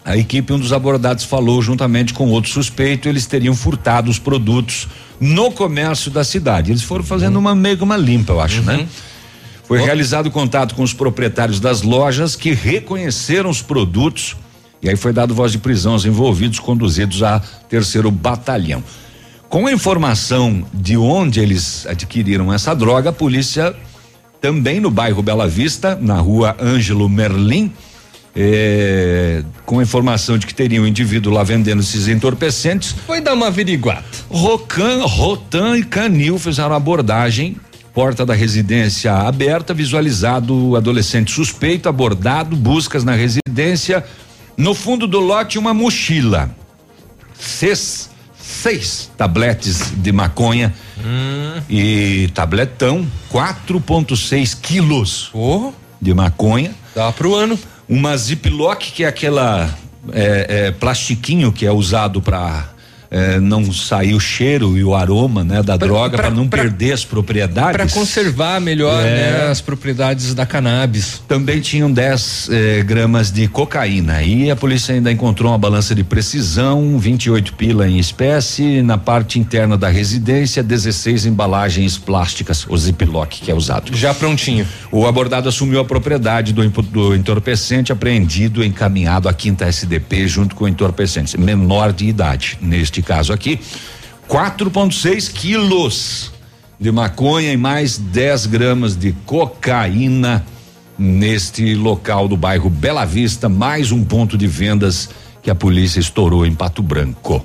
[0.04, 4.86] a equipe, um dos abordados falou, juntamente com outro suspeito, eles teriam furtado os produtos
[5.18, 6.70] no comércio da cidade.
[6.70, 8.86] Eles foram fazendo uma meio que uma limpa, eu acho, né?
[9.66, 14.36] Foi realizado contato com os proprietários das lojas que reconheceram os produtos
[14.84, 18.84] e aí foi dado voz de prisão aos envolvidos, conduzidos a terceiro batalhão.
[19.48, 23.74] Com a informação de onde eles adquiriram essa droga, a polícia
[24.42, 27.72] também no bairro Bela Vista, na rua Ângelo Merlim,
[28.36, 32.94] eh, com a informação de que teria um indivíduo lá vendendo esses entorpecentes.
[33.06, 34.04] Foi dar uma averiguada.
[34.28, 37.56] Rocan, Rotan e Canil fizeram abordagem.
[37.94, 44.04] Porta da residência aberta, visualizado o adolescente suspeito, abordado, buscas na residência.
[44.56, 46.50] No fundo do lote, uma mochila.
[47.38, 50.74] Seis, seis tabletes de maconha
[51.70, 55.30] e tabletão, 4,6 quilos
[56.00, 56.74] de maconha.
[56.96, 57.56] Dá pro ano.
[57.88, 59.72] Uma ziplock, que é aquela
[60.12, 62.73] é, é, plastiquinho que é usado para
[63.40, 66.92] não sair o cheiro e o aroma né, da Pra- droga, para não pra- perder
[66.92, 67.72] as propriedades.
[67.72, 69.10] Para conservar melhor É.
[69.44, 71.22] né, as propriedades da cannabis.
[71.28, 74.22] Também tinham 10 eh, gramas de cocaína.
[74.22, 79.38] E a polícia ainda encontrou uma balança de precisão, 28 pila em espécie, na parte
[79.38, 83.94] interna da residência, 16 embalagens plásticas, o ziplock que é usado.
[83.96, 84.66] Já prontinho.
[84.90, 90.64] O abordado assumiu a propriedade do, do entorpecente apreendido encaminhado à quinta SDP junto com
[90.64, 92.58] o entorpecente, menor de idade.
[92.60, 93.60] Neste caso aqui,
[94.28, 96.32] 4,6 quilos
[96.78, 100.44] de maconha e mais 10 gramas de cocaína
[100.98, 105.08] neste local do bairro Bela Vista, mais um ponto de vendas
[105.42, 107.44] que a polícia estourou em Pato Branco.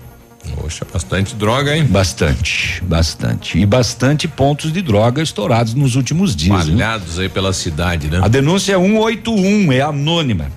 [0.56, 1.86] Poxa, bastante droga, hein?
[1.86, 3.60] Bastante, bastante.
[3.60, 6.68] E bastante pontos de droga estourados nos últimos dias.
[6.68, 8.20] Malhados aí pela cidade, né?
[8.24, 10.48] A denúncia é 181, é anônima.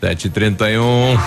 [0.00, 1.18] 731.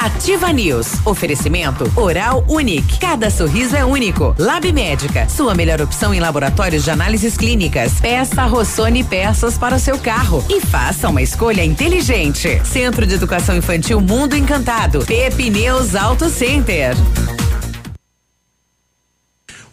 [0.00, 1.04] Ativa News.
[1.04, 2.98] Oferecimento Oral Unique.
[3.00, 4.34] Cada sorriso é único.
[4.38, 5.28] Lab Médica.
[5.28, 8.00] Sua melhor opção em laboratórios de análises clínicas.
[8.00, 12.60] Peça Rossoni peças para o seu carro e faça uma escolha inteligente.
[12.64, 15.04] Centro de Educação Infantil Mundo Encantado.
[15.04, 16.94] Pepineus Auto Center.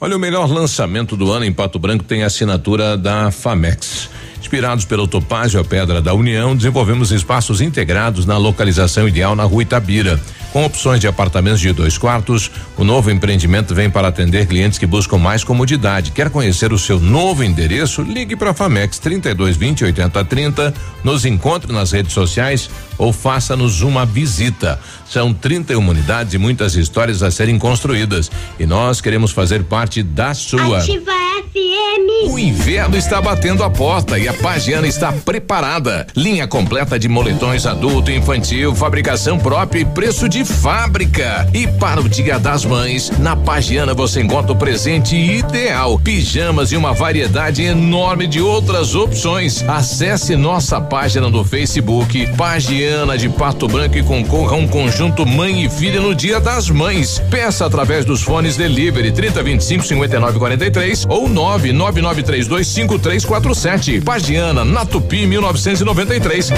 [0.01, 4.09] Olha, o melhor lançamento do ano em Pato Branco tem a assinatura da Famex.
[4.45, 9.63] Inspirados pelo Topázio, a Pedra da União, desenvolvemos espaços integrados na localização ideal na rua
[9.63, 10.21] Itabira.
[10.53, 14.85] Com opções de apartamentos de dois quartos, o novo empreendimento vem para atender clientes que
[14.85, 16.11] buscam mais comodidade.
[16.11, 18.03] Quer conhecer o seu novo endereço?
[18.03, 24.79] Ligue para a Famex 3220 8030, nos encontre nas redes sociais ou faça-nos uma visita.
[25.09, 28.31] São 31 unidades e muitas histórias a serem construídas.
[28.59, 30.79] E nós queremos fazer parte da sua.
[30.79, 31.11] Ativa
[31.55, 32.31] FM.
[32.31, 36.05] O inverno está batendo a porta e a Pagiana está preparada.
[36.15, 41.47] Linha completa de moletões adulto e infantil, fabricação própria e preço de fábrica.
[41.53, 46.77] E para o Dia das Mães, na Pagiana você encontra o presente ideal: pijamas e
[46.77, 49.63] uma variedade enorme de outras opções.
[49.67, 52.84] Acesse nossa página no Facebook, Pagiana
[53.17, 57.19] de Pato Branco e concorra a um conjunto mãe e filha no Dia das Mães.
[57.31, 64.01] Peça através dos fones Delivery 3025 5943 ou 99932 5347.
[64.01, 66.51] Pagiana, na Tupi 1993.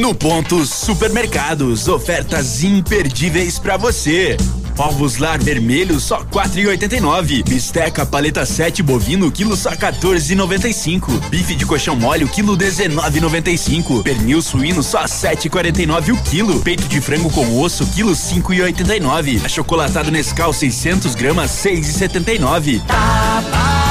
[0.00, 4.34] No ponto Supermercados, ofertas imperdíveis pra você.
[4.78, 7.46] Ovos lar vermelho só 4,89.
[7.46, 11.28] Bisteca paleta 7 bovino quilo só 14,95.
[11.28, 14.02] Bife de colchão mole quilo 19,95.
[14.02, 16.60] Pernil suíno só 7,49 o quilo.
[16.60, 19.44] Peito de frango com osso quilo 5,89.
[19.44, 22.82] Achocolatado Nescau 600 gramas 6,79.
[22.86, 23.89] Tá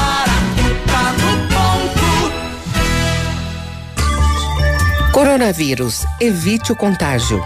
[5.20, 6.06] Coronavírus.
[6.18, 7.44] Evite o contágio.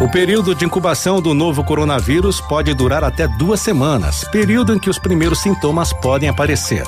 [0.00, 4.88] O período de incubação do novo coronavírus pode durar até duas semanas, período em que
[4.88, 6.82] os primeiros sintomas podem aparecer.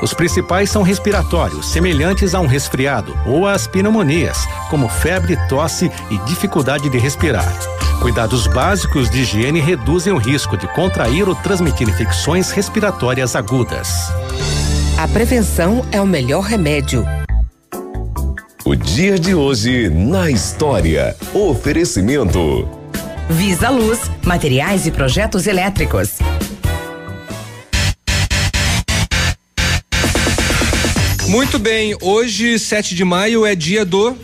[0.00, 4.38] Os principais são respiratórios, semelhantes a um resfriado, ou às pneumonias,
[4.70, 7.52] como febre, tosse e dificuldade de respirar.
[8.00, 14.10] Cuidados básicos de higiene reduzem o risco de contrair ou transmitir infecções respiratórias agudas.
[14.96, 17.04] A prevenção é o melhor remédio.
[18.66, 21.16] O dia de hoje na história.
[21.32, 22.68] Oferecimento.
[23.30, 26.18] Visa Luz, materiais e projetos elétricos.
[31.28, 34.18] Muito bem, hoje, 7 de maio, é dia do.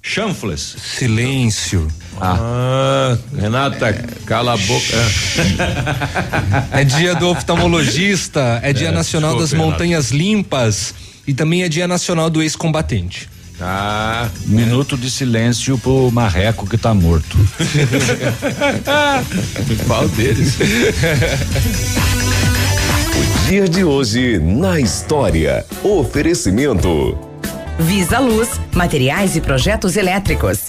[0.00, 0.74] Chanfles.
[0.82, 1.88] Silêncio.
[2.18, 3.92] Ah, Renata,
[4.24, 4.96] cala a boca.
[6.72, 10.94] É dia do oftalmologista, é dia É, nacional das desculpe, montanhas limpas
[11.26, 13.28] e também é dia nacional do ex-combatente.
[13.60, 17.36] Ah, Minuto de silêncio pro marreco que tá morto.
[19.86, 20.56] Qual deles?
[23.16, 25.64] O dia de hoje na história.
[25.82, 27.16] Oferecimento.
[27.78, 30.68] Visa Luz, materiais e projetos elétricos.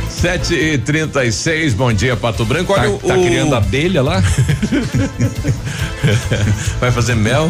[0.21, 2.73] 7 e 36 bom dia, Pato Branco.
[2.73, 2.99] Olha Tá- o.
[2.99, 4.21] tá criando abelha lá?
[6.79, 7.49] Vai fazer mel?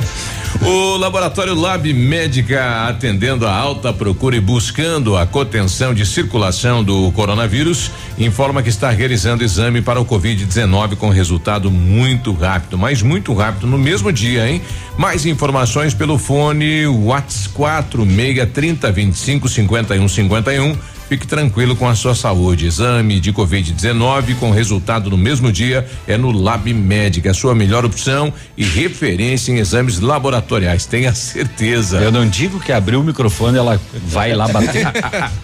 [0.62, 7.12] O laboratório Lab Médica, atendendo a alta procura e buscando a contenção de circulação do
[7.12, 13.34] coronavírus, informa que está realizando exame para o Covid-19 com resultado muito rápido, mas muito
[13.34, 14.62] rápido no mesmo dia, hein?
[14.98, 20.78] Mais informações pelo fone WhatsApp 4630 25 51 51
[21.12, 22.68] Fique tranquilo com a sua saúde.
[22.68, 27.84] Exame de Covid-19 com resultado no mesmo dia é no Lab Médica, a sua melhor
[27.84, 30.86] opção e referência em exames laboratoriais.
[30.86, 31.98] Tenha certeza.
[31.98, 34.88] Eu não digo que abriu o microfone, ela vai lá bater.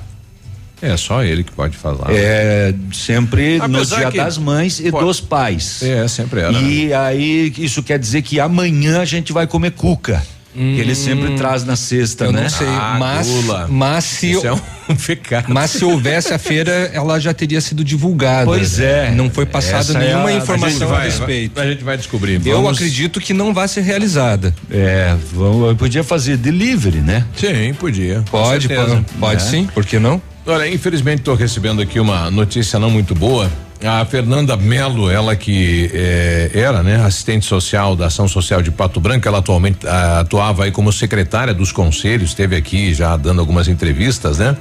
[0.80, 2.06] É só ele que pode falar.
[2.11, 5.82] É sempre no Apesar dia que das mães e pode- dos pais.
[5.82, 6.52] É, sempre era.
[6.52, 10.22] E aí isso quer dizer que amanhã a gente vai comer cuca.
[10.55, 12.42] Que ele sempre traz na sexta, Eu né?
[12.42, 13.28] não sei, Ah, mas,
[13.68, 15.44] mas se Isso é um pecado.
[15.49, 18.46] mas se houvesse a feira, ela já teria sido divulgada.
[18.46, 19.11] Pois é.
[19.12, 21.61] Não foi passada é nenhuma a- a A informação a vai, respeito.
[21.61, 22.40] a gente vai descobrir.
[22.44, 24.53] Eu Vamos- acredito que não vai ser realizada.
[24.70, 27.24] É, vamos, eu podia fazer delivery, né?
[27.36, 28.24] Sim, podia.
[28.30, 28.96] Pode, certeza.
[28.96, 29.46] pode, pode É.
[29.46, 30.20] sim, por que não?
[30.46, 33.51] Olha, infelizmente estou recebendo aqui uma notícia não muito boa.
[33.85, 38.99] A Fernanda Melo, ela que eh, era, né, assistente social da Ação Social de Pato
[38.99, 43.68] Branco, ela atualmente ah, atuava aí como secretária dos conselhos, esteve aqui já dando algumas
[43.68, 44.57] entrevistas, né?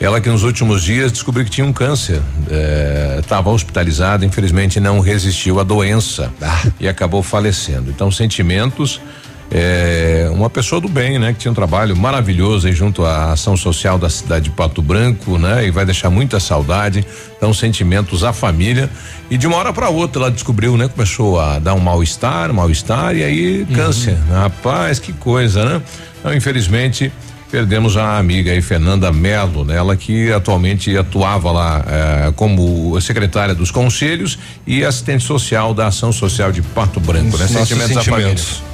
[0.00, 2.20] Ela que nos últimos dias descobriu que tinha um câncer,
[3.18, 6.32] estava hospitalizada, infelizmente não resistiu à doença
[6.78, 7.90] e acabou falecendo.
[7.90, 9.00] Então, sentimentos
[9.50, 11.32] é, uma pessoa do bem, né?
[11.32, 15.38] Que tinha um trabalho maravilhoso aí junto à ação social da cidade de Pato Branco,
[15.38, 15.66] né?
[15.66, 17.04] E vai deixar muita saudade,
[17.36, 18.90] então sentimentos à família
[19.30, 20.88] e de uma hora para outra ela descobriu, né?
[20.88, 25.82] Começou a dar um mal-estar, mal-estar e aí câncer, Rapaz, que coisa, né?
[26.20, 27.10] Então, infelizmente
[27.50, 29.76] perdemos a amiga aí Fernanda Melo, né?
[29.76, 36.12] Ela que atualmente atuava lá eh, como secretária dos conselhos e assistente social da ação
[36.12, 37.46] social de Pato Branco, né?
[37.46, 38.36] Sentimentos à família.
[38.36, 38.67] sentimentos.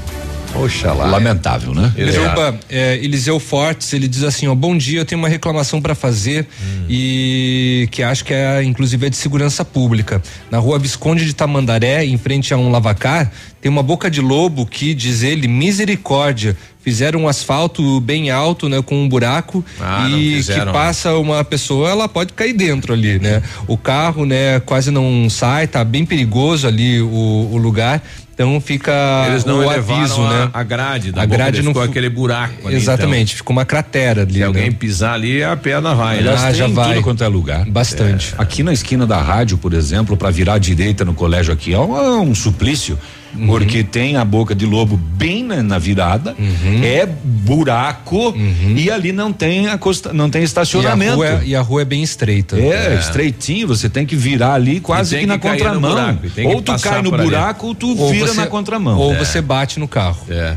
[0.55, 1.07] Oxalá.
[1.07, 1.93] Lamentável, né?
[1.97, 5.95] Biruba, é, Eliseu Fortes, ele diz assim, ó, bom dia, eu tenho uma reclamação para
[5.95, 6.47] fazer
[6.89, 10.23] e que acho que é inclusive é de segurança pública.
[10.51, 13.31] Na rua Visconde de Tamandaré, em frente a um lavacar,
[13.61, 18.83] tem uma boca de lobo que, diz ele, misericórdia, fizeram um asfalto bem alto, né,
[18.83, 20.73] com um buraco Ah, e que fizeram.
[20.73, 23.43] passa uma pessoa, ela pode cair dentro ali, né?
[23.67, 28.03] O carro, né, quase não sai, tá bem perigoso ali o, o lugar.
[28.35, 28.93] Então fica
[29.29, 30.51] Eles não o aviso, a, né?
[30.53, 34.33] a grade da A grade não ficou aquele buraco ali, Exatamente, ficou uma cratera ali.
[34.39, 34.39] então.
[34.39, 34.77] Se alguém né?
[34.79, 36.49] pisar ali, a perna vai, Aliás, né?
[36.49, 36.95] Ah, já vai.
[36.95, 37.65] tudo quanto é lugar.
[37.65, 38.35] Bastante.
[38.37, 41.79] Aqui na esquina da rádio, por exemplo, para virar à direita no colégio aqui, é
[41.79, 42.99] um, é um suplício.
[43.37, 43.47] Uhum.
[43.47, 46.83] Porque tem a boca de lobo bem na, na virada, Uhum.
[46.85, 48.35] é buraco
[48.77, 51.23] e ali não tem acosta, não tem E a, estacionamento.
[51.25, 52.59] é, e a rua é bem estreita.
[52.59, 55.91] É, estreitinho, você tem que virar ali quase que na que no contramão.
[55.91, 57.29] buraco, Ou tu cai no por ali.
[57.31, 58.99] buraco ou tu Ou vira você- na contramão.
[58.99, 59.19] Ou É.
[59.19, 60.19] você bate no carro.
[60.29, 60.57] É.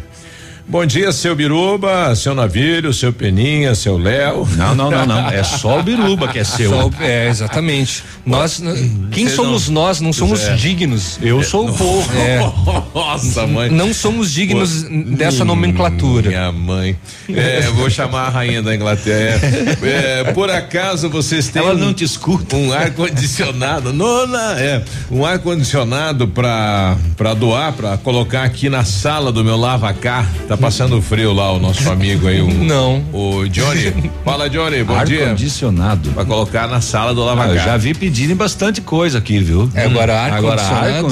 [0.70, 4.46] Bom dia, seu Biruba, seu Navilho, seu Peninha, seu Léo.
[4.58, 5.30] Não, não, não, não.
[5.30, 6.70] É só o Biruba que é seu.
[6.70, 8.04] Só- é, exatamente.
[8.26, 8.62] Nós,
[9.12, 10.02] quem somos não- nós?
[10.02, 10.56] Não somos É.
[10.58, 11.20] dignos.
[11.22, 12.08] Eu sou o povo.
[12.18, 12.40] É,
[12.94, 13.70] Nossa, mãe.
[13.70, 14.84] não somos dignos
[15.16, 16.28] dessa nomenclatura.
[16.28, 16.98] Minha mãe.
[17.34, 19.40] É, vou chamar a rainha da Inglaterra.
[19.82, 22.58] É, é, por acaso vocês têm Ela não te escuta.
[22.58, 28.84] um ar condicionado, nona, é, um ar condicionado para para doar, para colocar aqui na
[28.84, 30.28] sala do meu lavacar.
[30.48, 32.48] Tá passando frio lá o nosso amigo aí, o.
[32.52, 33.04] Não.
[33.14, 34.12] O Johnny.
[34.26, 35.28] Fala, Johnny, bom Ar dia.
[35.28, 36.12] condicionado.
[36.12, 37.56] Vai colocar na sala do Ah, lavacar.
[37.56, 39.70] eu já vi pedirem bastante coisa aqui, viu?
[39.74, 40.96] É, agora ar agora condicionado?
[40.98, 41.04] ar?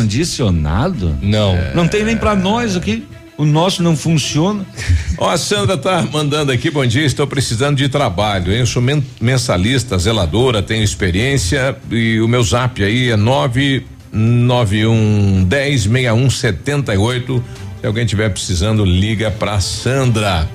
[1.22, 1.56] Não.
[1.74, 3.04] Não tem nem pra nós aqui.
[3.38, 4.66] O nosso não funciona.
[5.18, 8.60] Ó, a Sandra tá mandando aqui, bom dia, estou precisando de trabalho, hein?
[8.60, 14.86] Eu sou men- mensalista, zeladora, tenho experiência e o meu zap aí é nove nove
[14.88, 17.44] um dez meia um setenta e oito.
[17.86, 20.50] Se alguém tiver precisando, liga pra Sandra.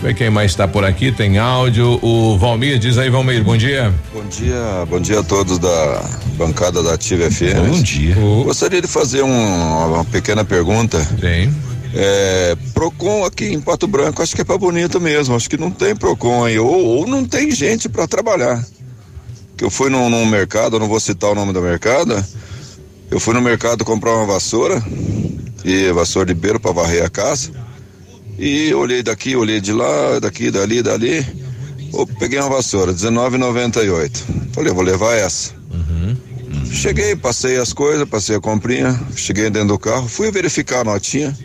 [0.00, 1.98] Vê quem mais está por aqui, tem áudio.
[2.00, 3.92] O Valmir, diz aí, Valmir, bom dia.
[4.14, 6.00] Bom dia, bom dia a todos da
[6.36, 7.70] bancada da Ativa FM.
[7.72, 8.14] Bom dia.
[8.44, 11.04] Gostaria de fazer um- uma pequena pergunta.
[11.20, 11.52] Tem.
[11.92, 15.34] É, Procon aqui em Pato Branco, acho que é pra bonito mesmo.
[15.34, 18.64] Acho que não tem Procon aí, ou, ou não tem gente para trabalhar.
[19.56, 22.24] Que eu fui num, num mercado, eu não vou citar o nome do mercado.
[23.10, 24.80] Eu fui no mercado comprar uma vassoura
[25.64, 27.50] e vassoura de beiro para varrer a casa.
[28.38, 31.26] E olhei daqui, olhei de lá, daqui, dali, dali.
[31.92, 34.10] Ô, peguei uma vassoura, R$19,98.
[34.52, 35.52] Falei, eu vou levar essa.
[36.72, 41.36] Cheguei, passei as coisas, passei a comprinha, cheguei dentro do carro, fui verificar a notinha.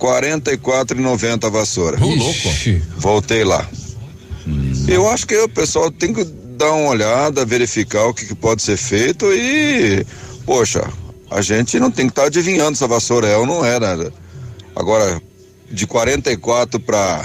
[0.00, 2.02] 44,90 a vassoura.
[2.02, 2.48] Ô, louco.
[2.96, 3.68] Voltei lá.
[4.88, 8.62] Eu acho que o pessoal tem que dar uma olhada, verificar o que, que pode
[8.62, 10.04] ser feito e,
[10.44, 10.88] poxa,
[11.30, 14.10] a gente não tem que estar adivinhando se a vassoura é ou não é, né?
[14.74, 15.20] Agora,
[15.70, 17.24] de 44 para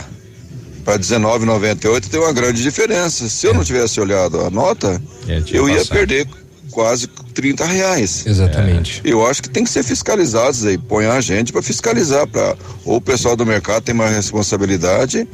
[0.83, 3.29] para 19,98 tem uma grande diferença.
[3.29, 5.93] Se eu não tivesse olhado a nota, É, eu ia passado.
[5.95, 6.27] perder
[6.71, 8.25] quase 30 reais.
[8.25, 8.99] Exatamente.
[9.05, 12.95] Eu acho que tem que ser fiscalizados aí, põe a gente para fiscalizar, para ou
[12.95, 15.27] o pessoal do mercado tem mais responsabilidade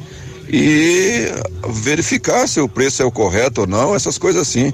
[0.50, 1.28] e
[1.82, 4.72] verificar se o preço é o correto ou não, essas coisas assim.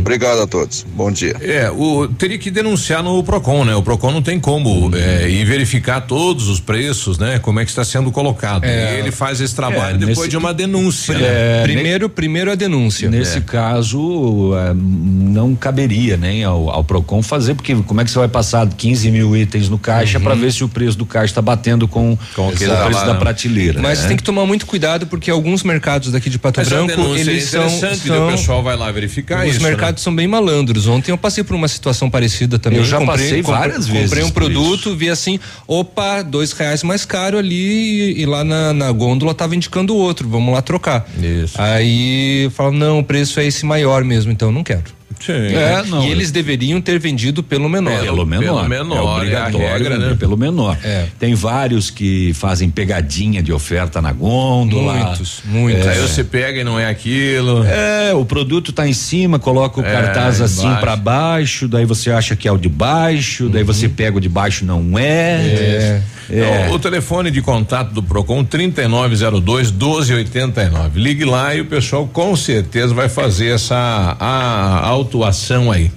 [0.00, 0.84] Obrigado a todos.
[0.94, 1.36] Bom dia.
[1.40, 3.74] É, o, teria que denunciar no Procon, né?
[3.74, 7.38] O Procon não tem como é, ir verificar todos os preços, né?
[7.38, 8.64] Como é que está sendo colocado.
[8.64, 8.96] É.
[8.96, 11.14] E ele faz esse trabalho É, depois nesse- de uma denúncia.
[11.16, 11.20] né?
[11.24, 13.08] É, primeiro, primeiro a denúncia.
[13.08, 13.40] Nesse É.
[13.40, 18.28] caso, é, não caberia nem ao, ao Procon fazer, porque como é que você vai
[18.28, 20.24] passar 15 mil itens no caixa Uhum.
[20.24, 23.12] para ver se o preço do caixa está batendo com, com o preço lá, da
[23.14, 23.18] né?
[23.20, 23.80] prateleira?
[23.80, 24.08] Mas né?
[24.08, 27.18] tem que tomar muito cuidado porque alguns mercados daqui de Pato Mas a Branco, denúncia
[27.18, 27.90] é eles são, são
[28.28, 29.62] o pessoal vai lá verificar os isso.
[29.62, 30.86] mercados são bem malandros.
[30.86, 32.78] Ontem eu passei por uma situação parecida também.
[32.78, 35.38] Eu já comprei, passei comprei- várias comprei vezes um por produto, vi assim,
[35.68, 40.26] opa, dois reais mais caro ali e, e lá na, na gôndola tava indicando outro.
[40.30, 41.06] Vamos lá trocar.
[41.22, 41.60] Isso.
[41.60, 44.84] Aí fala não, o preço é esse maior mesmo, então eu não quero.
[45.24, 45.32] Sim.
[45.32, 48.00] É, não, e eles deveriam ter vendido pelo menor.
[48.00, 48.42] Pelo menor.
[48.44, 50.16] pelo menor, é obrigatório é a regra, né?
[50.18, 50.76] pelo menor.
[50.82, 51.06] É.
[51.18, 54.94] Tem vários que fazem pegadinha de oferta na gôndola.
[54.94, 55.86] Muitos, muitos.
[55.86, 57.64] Aí você pega e não é aquilo.
[57.64, 62.10] É, o produto tá em cima, coloca o É, cartaz assim pra baixo, daí você
[62.10, 65.02] acha que é o de baixo, daí você pega o de baixo, não é.
[65.02, 66.02] É.
[66.30, 66.62] É.
[66.64, 71.00] Então, o telefone de contato do Procon 3902 1289.
[71.00, 75.90] Ligue lá e o pessoal com certeza vai fazer essa a, autuação aí.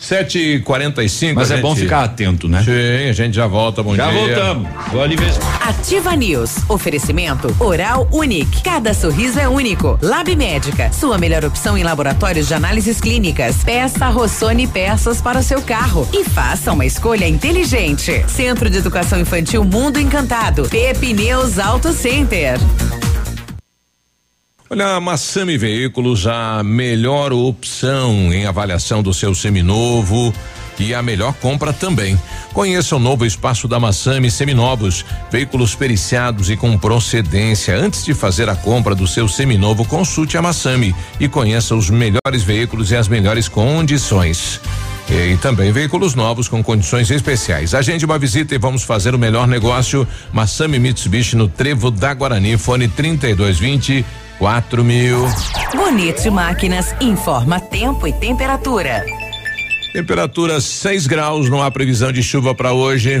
[0.00, 1.34] 7h45.
[1.34, 2.62] Mas a é bom ficar atento, né?
[2.62, 3.82] Sim, a gente já volta.
[3.82, 4.20] Bom Já dia.
[4.20, 4.68] voltamos.
[4.92, 5.42] Vou ali mesmo.
[5.60, 6.56] Ativa News.
[6.68, 8.62] Oferecimento Oral Unique.
[8.62, 9.98] Cada sorriso é único.
[10.02, 10.92] Lab Médica.
[10.92, 13.64] Sua melhor opção em laboratórios de análises clínicas.
[13.64, 16.06] Peça Rossoni peças para o seu carro.
[16.12, 18.24] E faça uma escolha inteligente.
[18.28, 20.68] Centro de Educação Infantil Mundo Encantado.
[20.68, 22.58] Pepineus Auto Center.
[24.74, 30.34] Olha, a Massami Veículos, a melhor opção em avaliação do seu seminovo
[30.80, 32.20] e a melhor compra também.
[32.52, 37.76] Conheça o novo espaço da Massami Seminovos, veículos periciados e com procedência.
[37.76, 42.42] Antes de fazer a compra do seu seminovo, consulte a Massami e conheça os melhores
[42.42, 44.60] veículos e as melhores condições.
[45.08, 47.76] E também veículos novos com condições especiais.
[47.76, 50.04] Agende uma visita e vamos fazer o melhor negócio.
[50.32, 54.04] Massami Mitsubishi no Trevo da Guarani, fone 3220
[54.38, 55.26] quatro mil.
[55.74, 59.04] Bonito Máquinas informa tempo e temperatura.
[59.92, 63.20] Temperatura 6 graus, não há previsão de chuva para hoje.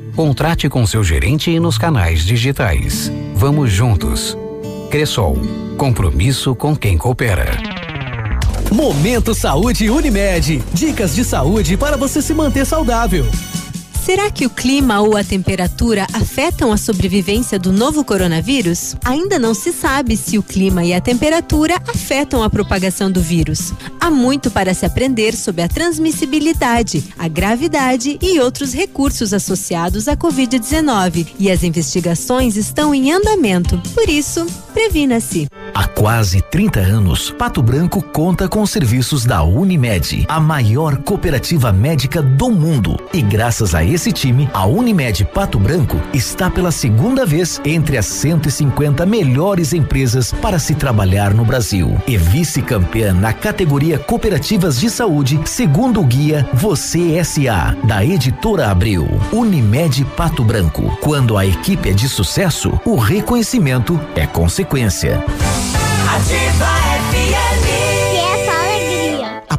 [0.15, 3.11] Contrate com seu gerente e nos canais digitais.
[3.33, 4.37] Vamos juntos.
[4.89, 5.37] Cressol.
[5.77, 7.57] Compromisso com quem coopera.
[8.71, 10.61] Momento Saúde Unimed.
[10.73, 13.25] Dicas de saúde para você se manter saudável.
[14.03, 18.95] Será que o clima ou a temperatura afetam a sobrevivência do novo coronavírus?
[19.05, 23.71] Ainda não se sabe se o clima e a temperatura afetam a propagação do vírus.
[23.99, 30.17] Há muito para se aprender sobre a transmissibilidade, a gravidade e outros recursos associados à
[30.17, 33.79] Covid-19, e as investigações estão em andamento.
[33.93, 35.47] Por isso, previna-se.
[35.73, 41.71] Há quase 30 anos, Pato Branco conta com os serviços da Unimed, a maior cooperativa
[41.71, 42.97] médica do mundo.
[43.13, 48.05] E graças a esse time, a Unimed Pato Branco está pela segunda vez entre as
[48.05, 51.99] 150 melhores empresas para se trabalhar no Brasil.
[52.07, 59.07] E vice-campeã na categoria Cooperativas de Saúde, segundo o guia Você SA, da editora Abril.
[59.31, 60.97] Unimed Pato Branco.
[61.01, 65.23] Quando a equipe é de sucesso, o reconhecimento é consequência.
[66.07, 66.65] Ativa
[67.11, 67.50] FM.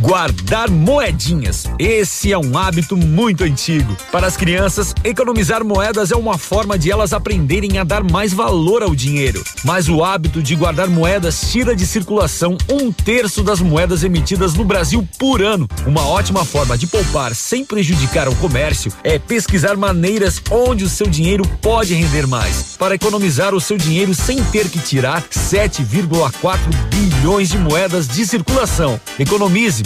[0.00, 1.64] Guardar moedinhas.
[1.78, 3.96] Esse é um hábito muito antigo.
[4.12, 8.82] Para as crianças, economizar moedas é uma forma de elas aprenderem a dar mais valor
[8.82, 9.42] ao dinheiro.
[9.64, 14.64] Mas o hábito de guardar moedas tira de circulação um terço das moedas emitidas no
[14.64, 15.66] Brasil por ano.
[15.86, 21.06] Uma ótima forma de poupar sem prejudicar o comércio é pesquisar maneiras onde o seu
[21.06, 22.76] dinheiro pode render mais.
[22.78, 26.58] Para economizar o seu dinheiro sem ter que tirar 7,4
[26.90, 29.00] bilhões de moedas de circulação.
[29.18, 29.85] Economize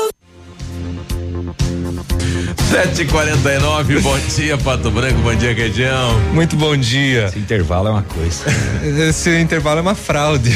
[2.71, 6.19] 749, bom dia, Pato Branco, bom dia, região.
[6.33, 7.25] Muito bom dia.
[7.25, 8.45] Esse intervalo é uma coisa.
[9.09, 10.51] Esse intervalo é uma fraude.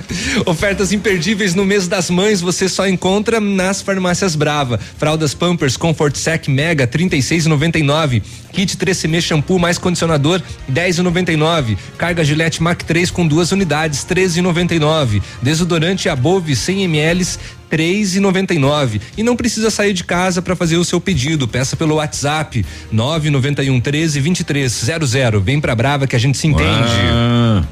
[0.46, 4.78] Ofertas imperdíveis no mês das mães você só encontra nas farmácias Brava.
[4.98, 8.22] Fraldas Pampers Comfort Sec Mega 36,99.
[8.52, 11.76] Kit 3CM shampoo mais condicionador 10,99.
[11.96, 15.22] Carga Gillette Mac 3 com duas unidades 13,99.
[15.40, 17.26] Desodorante Above 100 ml
[17.70, 21.46] 3,99 e não precisa sair de casa para fazer o seu pedido.
[21.46, 25.42] Peça pelo WhatsApp 991 13 2300.
[25.42, 26.92] Vem pra Brava que a gente se entende.
[27.12, 27.62] Ah.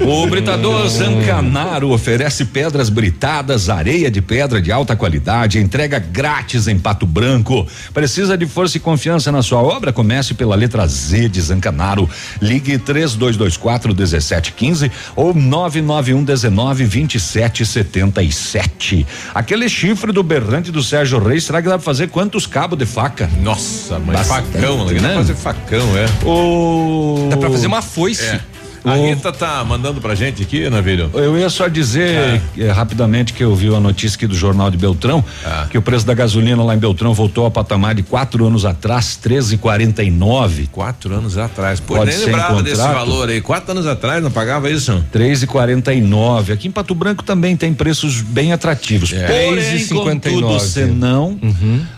[0.00, 6.78] O Britador Zancanaro oferece pedras britadas, areia de pedra de alta qualidade, entrega grátis em
[6.78, 7.66] Pato Branco.
[7.92, 9.92] Precisa de força e confiança na sua obra?
[9.92, 12.08] Comece pela letra Z de Zancanaro.
[12.40, 19.06] Ligue 3224 1715 ou 991 19 27 77.
[19.34, 22.86] Aquele chifre do berrante do Sérgio Reis, será que dá pra fazer quantos cabos de
[22.86, 23.28] faca?
[23.42, 24.94] Nossa, mas Bastante, facão, né?
[24.94, 26.26] Dá pra fazer facão, é.
[26.26, 27.28] O...
[27.30, 28.24] Dá pra fazer uma foice.
[28.24, 28.55] É.
[28.86, 31.10] A Rita tá mandando pra gente aqui, Navilho.
[31.12, 34.76] Eu ia só dizer eh, rapidamente que eu vi a notícia aqui do Jornal de
[34.76, 35.24] Beltrão,
[35.70, 39.18] que o preço da gasolina lá em Beltrão voltou ao patamar de quatro anos atrás,
[39.22, 40.68] 13,49.
[40.70, 41.80] Quatro anos atrás.
[41.80, 43.40] Pô, Pode nem ser lembrava em desse valor aí.
[43.40, 45.04] Quatro anos atrás não pagava isso?
[45.12, 46.52] 3,49.
[46.52, 49.12] Aqui em Pato Branco também tem preços bem atrativos.
[49.12, 49.26] É.
[49.26, 50.04] Porém, 3,59.
[50.04, 51.38] contudo, senão,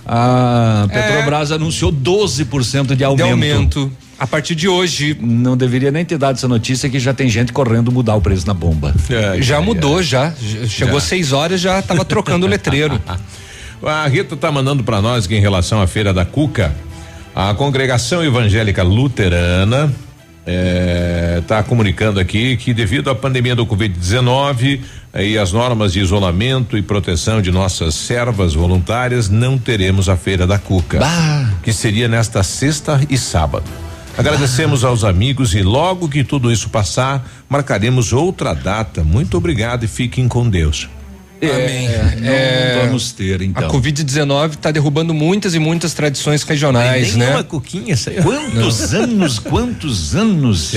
[0.06, 3.26] a Petrobras anunciou 12% de aumento.
[3.26, 3.92] De aumento.
[4.18, 5.16] A partir de hoje.
[5.20, 8.46] Não deveria nem ter dado essa notícia que já tem gente correndo mudar o preço
[8.46, 8.94] na bomba.
[9.40, 10.32] já mudou, já.
[10.40, 11.06] Já Chegou Já.
[11.06, 13.00] seis horas, já tava trocando o letreiro.
[13.80, 16.74] A Rita tá mandando para nós que em relação à feira da Cuca,
[17.32, 19.94] a congregação evangélica luterana
[21.40, 24.80] está comunicando aqui que devido à pandemia do Covid-19
[25.12, 30.16] eh, e as normas de isolamento e proteção de nossas servas voluntárias, não teremos a
[30.16, 30.98] Feira da Cuca,
[31.62, 33.64] que seria nesta sexta e sábado.
[34.18, 39.04] Agradecemos aos amigos e logo que tudo isso passar, marcaremos outra data.
[39.04, 40.88] Muito obrigado e fiquem com Deus.
[41.40, 41.88] Amém.
[42.20, 43.68] não É, vamos ter, então.
[43.68, 47.26] A Covid-19 está derrubando muitas e muitas tradições regionais, né?
[47.26, 48.22] Nenhuma cuquinha saiu.
[48.22, 50.72] Quantos anos, quantos anos?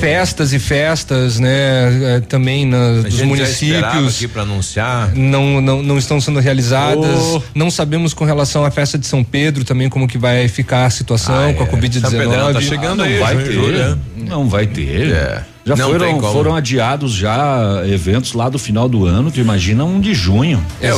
[0.00, 2.16] Festas e festas, né?
[2.16, 4.16] é, Também na, dos municípios.
[4.16, 5.14] aqui para anunciar.
[5.14, 7.04] Não, não, não estão sendo realizadas.
[7.34, 7.42] Oh.
[7.54, 10.90] Não sabemos com relação à festa de São Pedro também como que vai ficar a
[10.90, 11.70] situação Ah, com a é.
[11.70, 12.00] Covid-19.
[12.00, 13.78] São Pedrão tá chegando Ah, aí, não vai junho, ter.
[13.78, 13.98] né?
[14.28, 15.10] Não vai ter.
[15.12, 15.42] É.
[15.66, 20.00] Já Não foram, foram adiados já eventos lá do final do ano, tu imagina um
[20.00, 20.64] de junho.
[20.80, 20.92] É,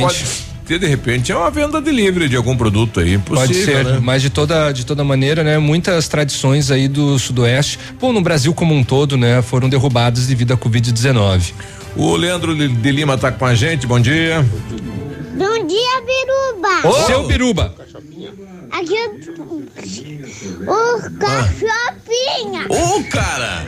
[0.00, 0.24] pode
[0.64, 3.18] ter, de repente, é uma venda de livre de algum produto aí.
[3.18, 4.00] Pode possível, ser, né?
[4.02, 5.58] mas de toda, de toda maneira, né?
[5.58, 9.42] Muitas tradições aí do Sudoeste, pô, no Brasil como um todo, né?
[9.42, 11.52] Foram derrubadas devido à Covid-19.
[11.94, 14.44] O Leandro de de Lima tá com a gente, bom dia.
[15.36, 17.04] Bom dia, Biruba.
[17.06, 17.74] Seu Biruba.
[18.70, 18.94] Aqui
[20.66, 22.66] o, o cachorrinha.
[22.68, 23.64] Ô, cara!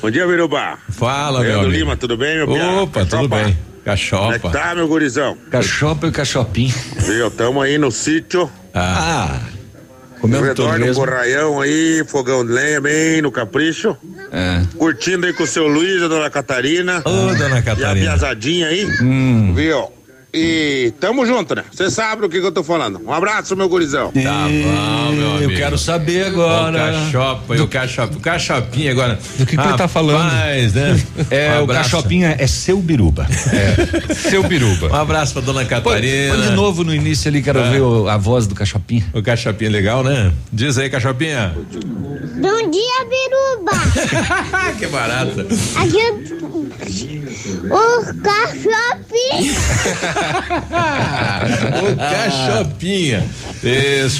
[0.00, 0.78] Bom dia, Biruba.
[0.90, 1.78] Fala, meu Leandro amigo.
[1.78, 2.70] Lima, tudo bem, meu piá?
[2.82, 3.36] Opa, tudo Cachopa?
[3.36, 3.44] bem.
[3.44, 4.50] Como é que Cachopa.
[4.50, 5.36] tá, meu gurizão?
[5.50, 6.72] Cachopa e cachopim.
[6.98, 8.50] Viu, tamo aí no sítio.
[8.72, 9.40] Ah.
[10.20, 13.94] Comendo redor do borraião aí, fogão de lenha, bem no capricho.
[14.32, 14.62] É.
[14.78, 17.02] Curtindo aí com o seu Luiz, a dona Catarina.
[17.04, 17.94] Ô, dona E a Catarina.
[17.94, 18.86] piazadinha aí.
[19.02, 19.52] Hum.
[19.54, 19.92] Viu?
[20.36, 21.62] E tamo junto, né?
[21.72, 23.00] Você sabe do que, que eu tô falando.
[23.06, 24.10] Um abraço, meu gurizão.
[24.10, 25.52] Tá bom, meu amigo.
[25.52, 26.76] Eu quero saber agora.
[26.90, 29.18] O cachopa e o cachopa, o cachopinha agora.
[29.38, 30.18] Do que, que ele tá falando?
[30.28, 31.00] Rapaz, né?
[31.30, 33.26] É, Um o cachopinha é seu biruba.
[34.14, 34.88] Seu Biruba.
[34.90, 36.34] Um abraço pra dona Catarina.
[36.34, 37.70] põe de novo no início ali, quero É.
[37.70, 39.04] ver o- a voz do cachopinha.
[39.14, 40.32] O cachopinha é legal, né?
[40.52, 41.54] Diz aí, cachopinha.
[42.40, 43.72] Bom dia, Biruba.
[44.78, 45.46] que barata.
[45.76, 49.54] Aqui o, o cachorrinha.
[51.82, 53.24] o cachopinha.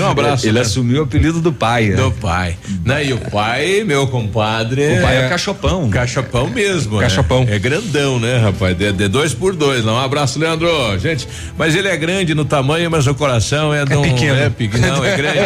[0.01, 0.47] Um abraço.
[0.47, 0.61] Ele né?
[0.61, 1.89] assumiu o apelido do pai.
[1.89, 1.97] né?
[1.97, 2.57] Do pai.
[2.85, 3.07] Né?
[3.07, 4.99] E o pai, meu compadre.
[4.99, 5.91] O pai é, cachopão.
[5.91, 6.99] Cachopão mesmo.
[6.99, 7.45] Cachopão.
[7.45, 7.57] Né?
[7.57, 8.77] É grandão, né, rapaz?
[8.77, 9.85] De, de dois por dois.
[9.85, 10.69] Não, um abraço, Leandro.
[10.99, 11.29] Gente,
[11.59, 14.03] mas ele é grande no tamanho, mas o coração é, um.
[14.03, 14.39] pequeno.
[14.39, 15.39] É pequeno, não, é grande.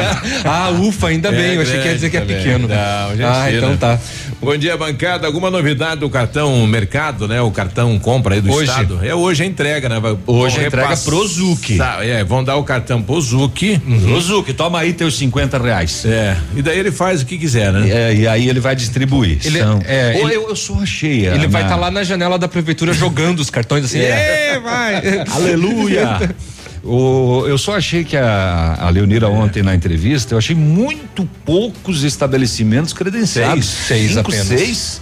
[0.44, 1.54] ah, ufa, ainda bem.
[1.54, 2.68] eu achei que ia dizer que é pequeno.
[2.68, 3.98] Não, gente ah, então tá.
[4.41, 5.26] Bom dia, bancada.
[5.26, 7.41] Alguma novidade do cartão mercado, né?
[7.43, 8.70] O cartão compra aí do Hoje.
[8.70, 9.01] Estado?
[9.05, 9.99] É hoje a entrega, né?
[9.99, 11.76] Vai- Hoje vão a entrega pro Zuc.
[11.76, 13.80] Tá, é, vão dar o cartão pro Zuc.
[14.14, 16.05] Ô, Zuc, toma aí teus 50 reais.
[16.07, 17.91] É, e daí ele faz o que quiser, né?
[17.91, 19.39] É, e aí ele vai distribuir.
[19.45, 21.34] Ele- São- é, Ô, ele- eu, eu sou cheia.
[21.34, 23.99] Ele vai na- estar lá na janela da prefeitura jogando os cartões assim.
[23.99, 24.53] É.
[24.55, 25.24] É, vai.
[25.34, 26.30] Aleluia!
[26.85, 32.05] O, eu só achei que a, a Leonira ontem na entrevista, eu achei muito poucos
[32.05, 33.66] estabelecimentos credenciados.
[33.66, 34.47] Seis, seis Cinco, apenas.
[34.47, 35.01] seis.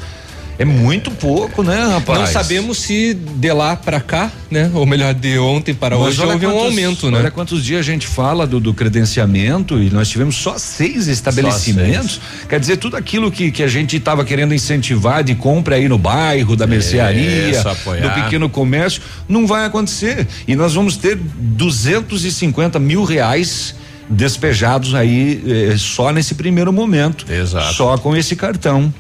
[0.59, 2.18] É muito pouco, né, rapaz?
[2.18, 4.70] Não sabemos se de lá pra cá, né?
[4.72, 7.18] Ou melhor, de ontem para Mas hoje houve um quantos- aumento, né?
[7.18, 12.20] Olha quantos dias a gente fala do, do credenciamento e nós tivemos só seis estabelecimentos.
[12.48, 15.98] Quer dizer, tudo aquilo que, que a gente estava querendo incentivar de compra aí no
[15.98, 18.09] bairro, da mercearia, apoiar.
[18.09, 20.26] do pequeno comércio, não vai acontecer.
[20.48, 23.74] E nós vamos ter 250 mil reais
[24.09, 25.42] despejados aí
[25.72, 27.26] eh, só nesse primeiro momento.
[27.30, 27.74] Exato.
[27.74, 28.92] Só com esse cartão.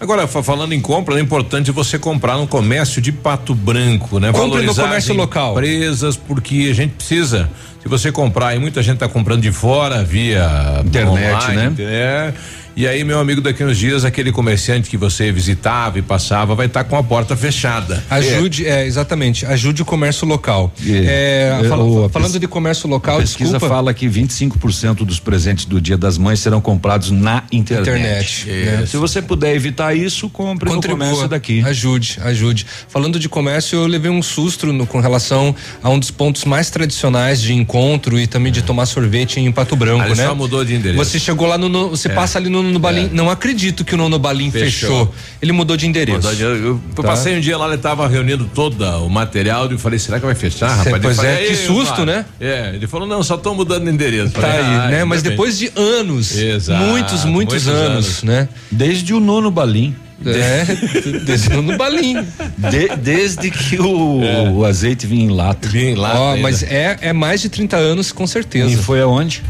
[0.00, 4.28] Agora, fa- falando em compra, é importante você comprar no comércio de Pato Branco, né?
[4.30, 5.52] Compre no Valorizar comércio as local.
[5.52, 7.50] Empresas, porque a gente precisa.
[7.82, 11.72] Se você comprar, e muita gente está comprando de fora via Internet, né?
[11.78, 12.32] É.
[12.80, 16.66] E aí, meu amigo, daqui uns dias, aquele comerciante que você visitava e passava vai
[16.66, 18.04] estar com a porta fechada.
[18.08, 18.86] Ajude, é.
[18.86, 20.72] exatamente, ajude o comércio local.
[20.86, 23.74] É, É, fala- o- falando pes- de comércio local, A pesquisa desculpa.
[23.74, 28.42] fala que 25% dos presentes do Dia das Mães serão comprados na internet.
[28.44, 28.86] Internet, né?
[28.86, 31.64] Se você puder evitar isso, compre no Contribua, comércio daqui.
[31.66, 32.64] Ajude, ajude.
[32.88, 35.52] Falando de comércio, eu levei um susto no- com relação
[35.82, 39.74] a um dos pontos mais tradicionais de encontro e também de tomar sorvete em Pato
[39.74, 40.26] Branco, Ah, ele né?
[40.28, 41.04] só mudou de endereço.
[41.04, 42.14] Você chegou lá no, no- você É.
[42.14, 44.88] passa ali no, no Balim, não acredito que o Nono Balim Fechou.
[45.06, 45.14] fechou.
[45.42, 46.18] Ele mudou de endereço.
[46.18, 47.02] Mudou de- Eu, eu Tá.
[47.02, 50.26] passei um dia lá, ele estava reunindo todo o material e eu falei, será que
[50.26, 51.02] vai fechar, Cê- rapaz?
[51.02, 52.24] pois Eu falei, é, que "Ei, susto, Mário." né?
[52.40, 54.32] É, ele falou, não, só estão mudando de endereço.
[54.32, 55.04] Tá Falei, aí, "Ah, né?
[55.04, 58.22] Mas ainda bem." depois de anos, Exato, muitos, muitos, muitos anos, anos.
[58.22, 58.48] né?
[58.70, 59.94] Desde o nono balim.
[60.26, 60.64] É,
[61.24, 62.14] desde o Nono Balim.
[62.58, 64.20] De- desde que o,
[64.56, 65.68] o azeite vinha em lata.
[65.68, 66.42] Vinha em lata ainda.
[66.42, 68.68] mas é, é mais de 30 anos, com certeza.
[68.68, 69.44] E foi aonde?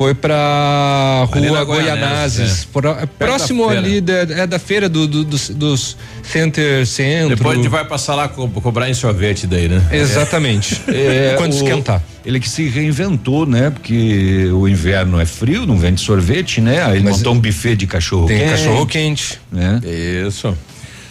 [0.00, 2.80] Foi pra rua na Goianazes, é.
[2.80, 3.80] Da próximo feira.
[3.82, 7.36] ali da, é da feira do, do- dos, dos Center Centro.
[7.36, 9.86] Depois a gente vai passar lá co cobrar em sorvete daí, né?
[9.92, 10.80] Exatamente.
[10.88, 12.02] É, Quando o- esquentar.
[12.24, 13.68] Ele que se reinventou, né?
[13.68, 16.82] Porque o inverno é frio, não vende sorvete, né?
[16.82, 18.50] Aí Mas montou um buffet de cachorro Tem quente.
[18.52, 19.38] cachorro quente.
[19.52, 19.80] Né?
[20.26, 20.56] Isso.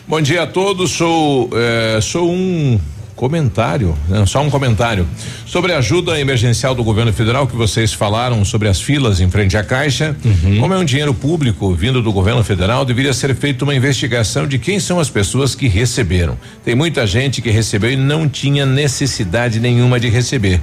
[0.08, 0.90] Bom dia a todos.
[0.94, 2.80] Sou eh, sou um
[3.20, 5.06] comentário, não, só um comentário
[5.46, 9.58] sobre a ajuda emergencial do governo federal que vocês falaram sobre as filas em frente
[9.58, 10.16] à caixa.
[10.58, 14.58] Como é um dinheiro público vindo do governo federal, deveria ser feita uma investigação de
[14.58, 16.38] quem são as pessoas que receberam.
[16.64, 20.62] Tem muita gente que recebeu e não tinha necessidade nenhuma de receber.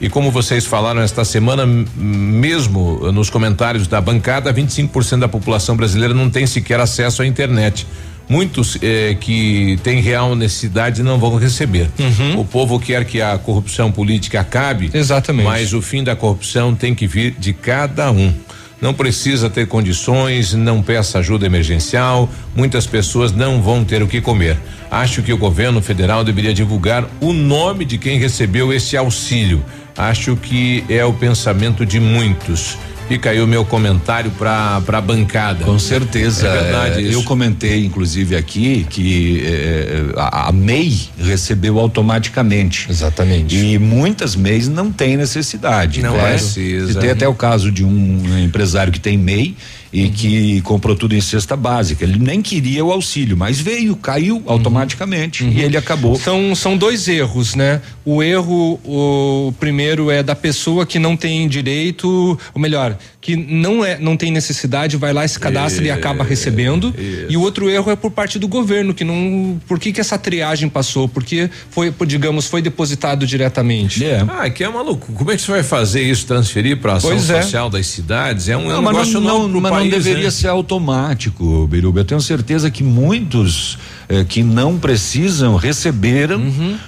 [0.00, 6.14] E como vocês falaram esta semana, mesmo nos comentários da bancada, 25% da população brasileira
[6.14, 7.86] não tem sequer acesso à internet.
[8.28, 11.88] Muitos eh, que têm real necessidade não vão receber.
[12.36, 14.90] O povo quer que a corrupção política acabe.
[14.92, 15.46] Exatamente.
[15.46, 18.32] Mas o fim da corrupção tem que vir de cada um.
[18.80, 22.28] Não precisa ter condições, não peça ajuda emergencial.
[22.54, 24.56] Muitas pessoas não vão ter o que comer.
[24.90, 29.64] Acho que o governo federal deveria divulgar o nome de quem recebeu esse auxílio.
[29.96, 32.78] Acho que é o pensamento de muitos.
[33.08, 35.64] Fica aí o meu comentário para a bancada.
[35.64, 36.46] Com certeza.
[36.46, 37.08] É verdade.
[37.08, 42.86] É, eu comentei, inclusive, aqui que eh, a, a MEI recebeu automaticamente.
[42.90, 43.56] Exatamente.
[43.56, 46.02] E muitas MEIs não têm necessidade.
[46.02, 46.32] Não né?
[46.32, 46.92] precisa.
[46.92, 49.56] E tem até o caso de um empresário que tem MEI
[49.92, 52.04] e que comprou tudo em cesta básica.
[52.04, 56.16] Ele nem queria o auxílio, mas veio, caiu automaticamente e ele acabou.
[56.16, 57.80] São, são dois erros, né?
[58.04, 63.84] O erro, o primeiro é da pessoa que não tem direito, ou melhor, que não
[63.84, 66.94] é, não tem necessidade, vai lá se cadastra e acaba recebendo.
[67.28, 70.18] E o outro erro é por parte do governo, que não, por que que essa
[70.18, 71.08] triagem passou?
[71.08, 74.00] Porque foi, por, digamos, foi depositado diretamente.
[74.28, 75.12] Ah, que é maluco.
[75.12, 77.42] Como é que você vai fazer isso, transferir para ação Pois é.
[77.42, 78.48] social das cidades?
[78.48, 80.30] É um, é um negócio não, novo não, mas não país, deveria né?
[80.30, 82.00] ser automático, Biruba.
[82.00, 86.40] Eu tenho certeza que muitos eh, que não precisam receberam,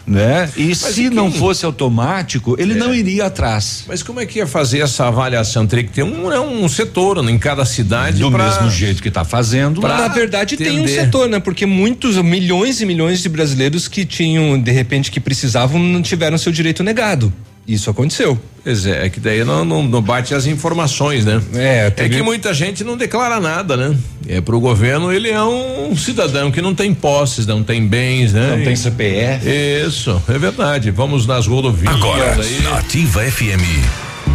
[0.07, 0.51] né?
[0.57, 3.84] E se e não fosse automático, ele não iria atrás.
[3.86, 5.66] Mas como é que ia fazer essa avaliação?
[5.66, 9.09] Teria que ter um, é um setor em cada cidade Do pra- mesmo jeito que
[9.09, 9.80] está fazendo.
[9.80, 11.38] Na verdade, tem um setor, né?
[11.41, 16.38] Porque muitos, milhões e milhões de brasileiros que tinham, de repente, que precisavam, não tiveram
[16.38, 17.32] seu direito negado.
[17.72, 18.38] Isso aconteceu.
[18.62, 21.40] Pois é, é que daí não, não, não bate as informações, né?
[21.54, 23.96] É, É que muita gente não declara nada, né?
[24.28, 28.56] É pro governo, ele é um cidadão que não tem posses, não tem bens, né?
[28.56, 29.46] Não tem E- CPF.
[29.86, 30.90] Isso, é verdade.
[30.90, 32.60] Vamos nas rodovias Agora, aí.
[32.62, 33.62] na Ativa FM,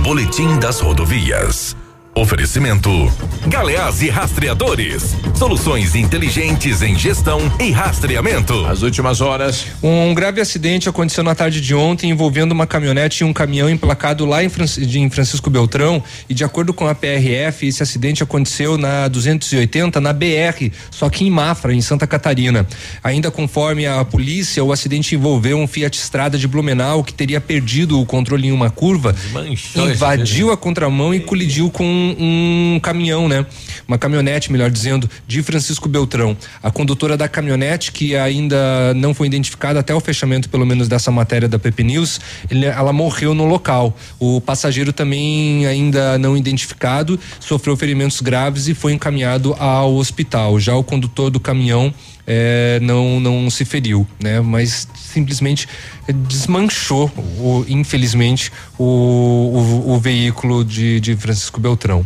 [0.04, 1.76] Boletim das Rodovias.
[2.18, 3.12] Oferecimento:
[3.46, 5.14] Galeás e Rastreadores.
[5.36, 8.66] Soluções inteligentes em gestão e rastreamento.
[8.68, 9.66] As últimas horas.
[9.84, 14.26] Um grave acidente aconteceu na tarde de ontem envolvendo uma caminhonete e um caminhão emplacado
[14.26, 16.02] lá em, Franci- de- em Francisco Beltrão.
[16.30, 21.26] E de acordo com a PRF, esse acidente aconteceu na 280, na BR, só que
[21.26, 22.66] em Mafra, em Santa Catarina.
[23.04, 28.00] Ainda conforme a polícia, o acidente envolveu um Fiat Strada de Blumenau que teria perdido
[28.00, 33.28] o controle em uma curva, Desmanchou esse invadiu a contramão e colidiu com um caminhão,
[33.28, 33.46] né?
[33.88, 36.36] Uma caminhonete, melhor dizendo, de Francisco Beltrão.
[36.62, 41.12] A condutora da caminhonete, que ainda não foi identificada até o fechamento, pelo menos dessa
[41.12, 43.96] matéria da Pepe News, ele- ela morreu no local.
[44.20, 50.60] O passageiro também ainda não identificado sofreu ferimentos graves e foi encaminhado ao hospital.
[50.60, 51.94] Já o condutor do caminhão
[52.28, 54.40] eh, não não se feriu, né?
[54.42, 55.68] Mas simplesmente
[56.28, 62.06] desmanchou, o- infelizmente, o, o, o veículo de, de Francisco Beltrão.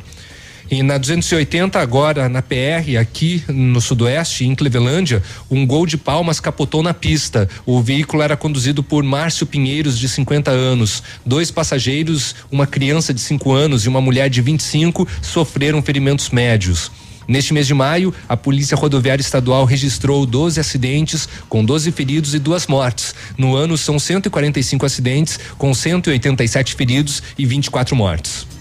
[0.72, 6.40] E na 280 agora na PR aqui no sudoeste em Clevelândia, um gol de palmas
[6.40, 7.50] capotou na pista.
[7.66, 11.02] O veículo era conduzido por Márcio Pinheiros de 50 anos.
[11.26, 16.92] Dois passageiros, uma criança de 5 anos e uma mulher de 25 sofreram ferimentos médios.
[17.30, 22.40] Neste mês de maio, a Polícia Rodoviária Estadual registrou 12 acidentes, com 12 feridos e
[22.40, 23.14] duas mortes.
[23.38, 28.48] No ano, são 145 acidentes, com 187 feridos e 24 mortes.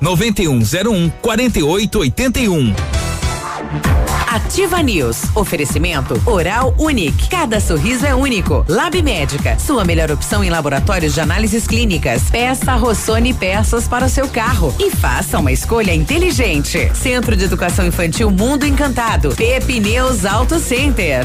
[0.00, 2.74] 99101 4881.
[4.36, 5.34] Ativa News.
[5.34, 7.28] Oferecimento Oral Unique.
[7.30, 8.66] Cada sorriso é único.
[8.68, 9.58] Lab Médica.
[9.58, 12.24] Sua melhor opção em laboratórios de análises clínicas.
[12.30, 16.90] Peça Rossoni peças para o seu carro e faça uma escolha inteligente.
[16.94, 19.34] Centro de Educação Infantil Mundo Encantado.
[19.34, 21.24] Pepineus Auto Center.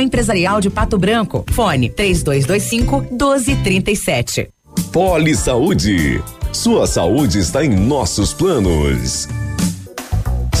[0.00, 1.44] Empresarial de Pato Branco.
[1.50, 4.48] Fone 3225 1237.
[4.92, 6.22] Poli Saúde.
[6.52, 9.28] Sua saúde está em nossos planos.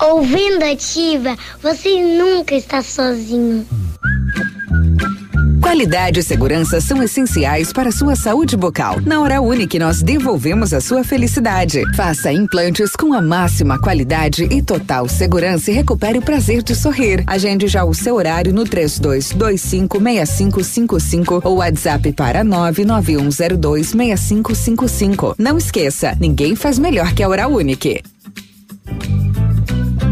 [0.00, 3.66] Ouvindo ativa, você nunca está sozinho.
[5.60, 8.98] Qualidade e segurança são essenciais para a sua saúde bucal.
[9.04, 11.82] Na Hora Unique, nós devolvemos a sua felicidade.
[11.94, 17.22] Faça implantes com a máxima qualidade e total segurança e recupere o prazer de sorrir.
[17.26, 25.34] Agende já o seu horário no 32256555 ou WhatsApp para 991026555.
[25.38, 28.00] Não esqueça, ninguém faz melhor que a Hora Unique.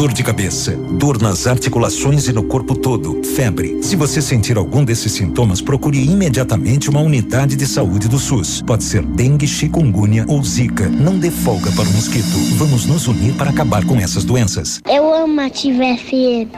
[0.00, 3.82] Dor de cabeça, dor nas articulações e no corpo todo, febre.
[3.82, 8.62] Se você sentir algum desses sintomas, procure imediatamente uma unidade de saúde do SUS.
[8.62, 10.88] Pode ser dengue, chikungunya ou zika.
[10.88, 12.34] Não dê folga para o mosquito.
[12.56, 14.80] Vamos nos unir para acabar com essas doenças.
[14.88, 16.48] Eu amo Ativa FM.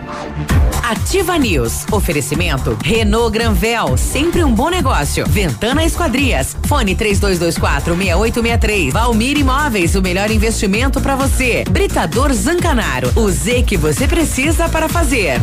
[0.84, 1.84] Ativa News.
[1.90, 5.26] Oferecimento Renault Granvel, sempre um bom negócio.
[5.26, 6.56] Ventana Esquadrias.
[6.68, 8.92] Fone 3224 6863.
[8.92, 11.64] Valmir Imóveis, o melhor investimento para você.
[11.68, 13.10] Britador Zancanaro.
[13.16, 15.40] O Z que você precisa para fazer.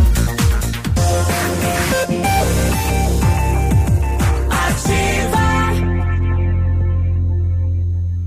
[4.50, 5.40] Ativa.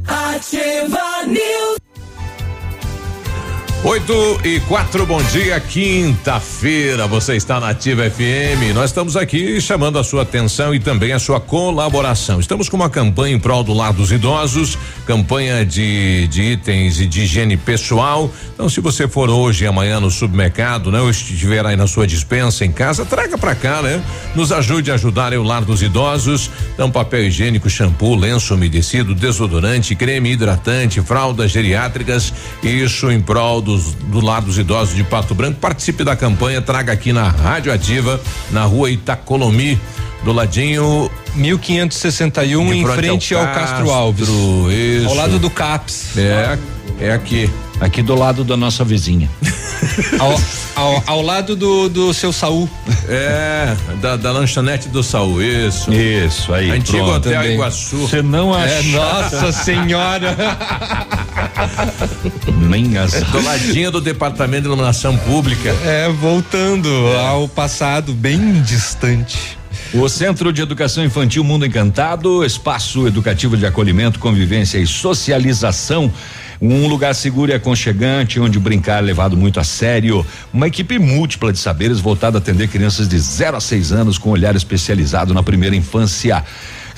[0.07, 1.92] Ativa News.
[3.85, 7.09] 8 e 4, bom dia, quinta-feira.
[7.09, 8.73] Você está na Ativa FM.
[8.73, 12.39] Nós estamos aqui chamando a sua atenção e também a sua colaboração.
[12.39, 17.07] Estamos com uma campanha em prol do lar dos idosos, campanha de, de itens e
[17.07, 18.31] de higiene pessoal.
[18.55, 22.07] Então, se você for hoje e amanhã no supermercado, né, ou estiver aí na sua
[22.07, 24.01] dispensa em casa, traga para cá, né?
[24.33, 26.49] Nos ajude a ajudar o lar dos idosos.
[26.73, 32.33] Então, papel higiênico, shampoo, lenço umedecido, desodorante, creme hidratante, fraldas geriátricas.
[32.63, 35.59] Isso em prol dos, do lar dos idosos de Pato Branco.
[35.59, 38.21] Participe da campanha, traga aqui na Rádio Ativa,
[38.51, 39.81] na rua Itacolomi,
[40.23, 44.29] do ladinho 1561 De em frente frente ao ao, Castro Castro, Alves.
[44.29, 45.09] isso.
[45.09, 46.17] Ao lado do CAPS.
[46.17, 46.59] É,
[47.01, 47.51] é aqui.
[47.81, 49.29] Aqui do lado da nossa vizinha.
[50.19, 50.31] Ao,
[50.75, 52.69] Ao, ao lado do, do seu Saul.
[53.09, 55.93] É, da, da lanchonete do Saul, isso.
[55.93, 56.71] Isso, aí.
[56.71, 57.17] Antigo pronto.
[57.17, 57.55] Hotel Também.
[57.55, 57.99] Iguaçu.
[57.99, 58.75] Você não acha.
[58.75, 60.37] É, nossa senhora.
[62.69, 63.15] Nem as.
[63.15, 65.75] É do ladinho do Departamento de Iluminação Pública.
[65.85, 69.59] É, voltando ao passado bem distante.
[69.95, 76.11] O Centro de Educação Infantil Mundo Encantado, espaço educativo de acolhimento, convivência e socialização.
[76.65, 80.25] Um lugar seguro e aconchegante, onde brincar é levado muito a sério.
[80.55, 84.31] Uma equipe múltipla de saberes voltada a atender crianças de 0 a 6 anos com
[84.31, 86.45] olhar especializado na primeira infância.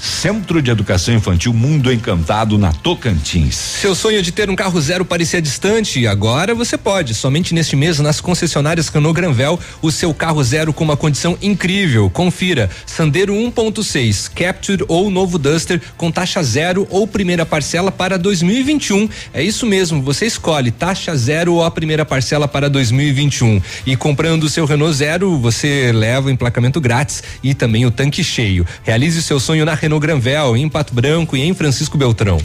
[0.05, 3.55] Centro de Educação Infantil Mundo Encantado na Tocantins.
[3.55, 6.07] Seu sonho de ter um carro zero parecia distante?
[6.07, 7.15] Agora você pode.
[7.15, 12.11] Somente neste mês, nas concessionárias Renault Granvel, o seu carro zero com uma condição incrível.
[12.11, 12.69] Confira.
[12.85, 19.09] Sandero 1.6, Capture ou novo Duster com taxa zero ou primeira parcela para 2021.
[19.33, 23.61] É isso mesmo, você escolhe taxa zero ou a primeira parcela para 2021.
[23.87, 28.23] E comprando o seu Renault Zero, você leva o emplacamento grátis e também o tanque
[28.23, 28.67] cheio.
[28.83, 32.39] Realize o seu sonho na Renault Granvel, em Pato Branco e em Francisco Beltrão.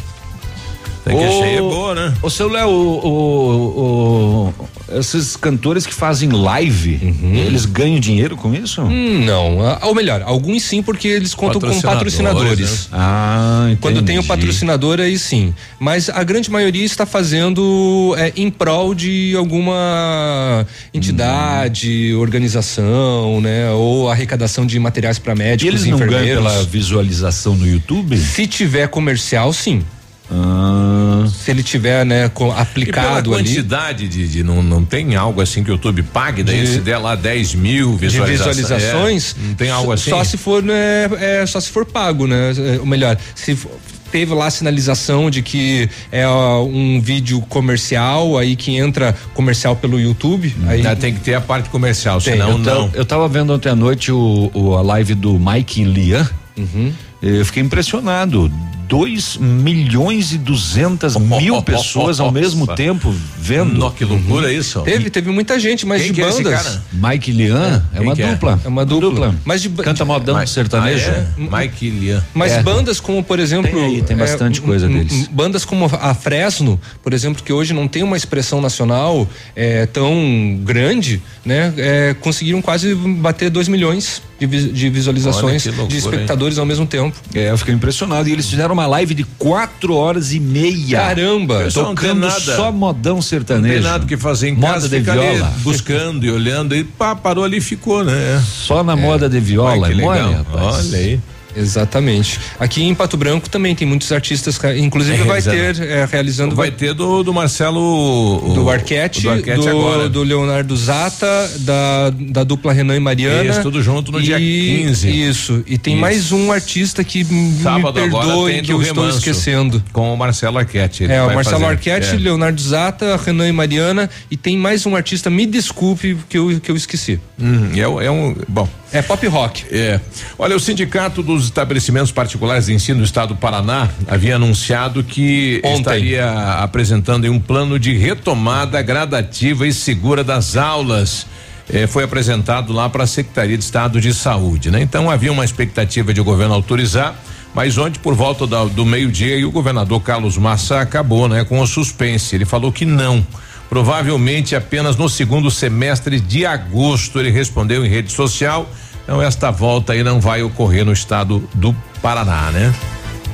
[1.10, 2.14] Tanque Ô, cheio é boa, né?
[2.22, 7.00] Ô, seu Léo, o, o- esses cantores que fazem live,
[7.46, 8.82] eles ganham dinheiro com isso?
[8.82, 12.90] Hum, não, ah, ou melhor, alguns sim, porque eles contam com Patrocinadores, patrocinadores.
[12.92, 13.82] Ah, entendi.
[13.82, 15.54] Quando tem o patrocinador, aí sim.
[15.80, 23.72] Mas a grande maioria está fazendo é, em prol de alguma entidade, organização, né?
[23.72, 26.44] Ou arrecadação de materiais para E médicos eles e não ganham enfermeiros.
[26.44, 28.18] pela visualização no YouTube?
[28.18, 29.84] Se tiver comercial, sim.
[30.32, 33.44] Ah, Se ele tiver, né, co- E pela aplicado ali.
[33.44, 36.80] quantidade de, de- não, não tem algo assim que o YouTube pague, daí De- se
[36.80, 38.58] der lá 10 mil de visualizações.
[38.58, 39.36] visualizações.
[39.48, 40.10] não tem algo assim?
[40.10, 42.52] Só se for, né, é, só se for pago, né?
[42.76, 43.68] É, Ou melhor, se f-
[44.12, 49.76] teve lá a sinalização de que é ó, um vídeo comercial, aí que entra comercial
[49.76, 52.90] pelo YouTube, aí Ah, tem que ter a parte comercial, Tem, senão eu, não.
[52.94, 56.28] eu tava vendo ontem à noite o, o- a live do Mike Lian.
[56.58, 56.92] Uhum.
[57.22, 58.52] Eu fiquei impressionado.
[58.90, 63.76] 2 milhões e 200 mil pessoas ao mesmo tempo vendo.
[63.76, 64.82] Nó, que loucura isso.
[64.82, 66.64] teve, teve muita gente, mas Quem de é bandas.
[66.64, 66.84] cara?
[66.92, 68.32] Mike Lian é, Quem uma é?
[68.32, 68.60] dupla.
[68.66, 69.36] É uma dupla.
[69.46, 71.08] Mas de Canta modão Mas- sertanejo.
[71.08, 71.28] Ah, é?
[71.62, 72.24] Mike Lian.
[72.34, 72.64] Mas É.
[72.64, 73.70] bandas como, por exemplo.
[73.72, 75.28] Tem aí, tem é, bastante coisa deles.
[75.32, 80.60] Bandas como a Fresno, por exemplo, que hoje não tem uma expressão nacional é, tão
[80.64, 81.72] grande, né?
[81.78, 87.16] é, conseguiram quase bater 2 milhões de, de visualizações loucura, de espectadores ao mesmo tempo.
[87.36, 88.28] É, eu fiquei impressionado.
[88.30, 90.98] E eles fizeram uma live de quatro horas e meia.
[91.00, 91.64] Caramba!
[91.64, 92.40] Pessoal, não tem Tocando nada.
[92.40, 93.74] só modão Não sertanejo.
[93.74, 95.54] tem nada que fazer em Moda casa, de viola.
[95.62, 98.44] buscando e olhando e pá, parou ali e ficou, né?
[98.48, 99.72] Só na moda de viola.
[99.72, 100.32] Olha que é legal.
[100.34, 100.88] rapaz.
[100.90, 101.20] Olha aí.
[101.56, 102.40] Exatamente.
[102.60, 106.72] Aqui em Pato Branco também tem muitos artistas, inclusive É, vai ter é, realizando Vai
[106.72, 108.54] ter do, do Marcelo.
[108.54, 110.10] do Arquete, do, Arquete do, agora.
[110.10, 113.50] do Leonardo Zata, da, da dupla Renan e Mariana.
[113.50, 115.10] Isso, tudo junto no e, dia 15.
[115.10, 115.64] Isso.
[115.68, 116.02] E tem Isso.
[116.02, 117.26] mais um artista que
[117.62, 119.84] Sábado me perdoe que eu estou esquecendo.
[119.92, 121.06] Com o Marcelo Arquete.
[121.06, 121.72] É, o Marcelo fazer.
[121.74, 122.18] Arquete, É.
[122.18, 126.72] Leonardo Zata, Renan e Mariana e tem mais um artista, me desculpe que eu, que
[126.72, 127.20] eu esqueci.
[127.40, 128.36] Hum, é, é um.
[128.48, 128.68] Bom.
[128.92, 129.66] É pop rock.
[129.72, 130.00] É.
[130.38, 135.62] Olha, o Sindicato dos Estabelecimentos Particulares de Ensino do Estado do Paraná havia anunciado que
[135.64, 135.80] Ontem.
[135.80, 136.32] estaria
[136.64, 141.28] apresentando um plano de retomada gradativa e segura das aulas.
[141.72, 144.82] Eh, foi apresentado lá para a Secretaria de Estado de Saúde, né?
[144.82, 147.14] Então havia uma expectativa de o governo autorizar,
[147.54, 151.68] mas ontem, por volta da- do meio-dia, o governador Carlos Massa acabou, né, com o
[151.68, 152.34] suspense.
[152.36, 153.24] Ele falou que não.
[153.70, 158.68] Provavelmente apenas no segundo semestre de agosto, ele respondeu em rede social.
[159.04, 162.74] Então, esta volta aí não vai ocorrer no estado do Paraná, né?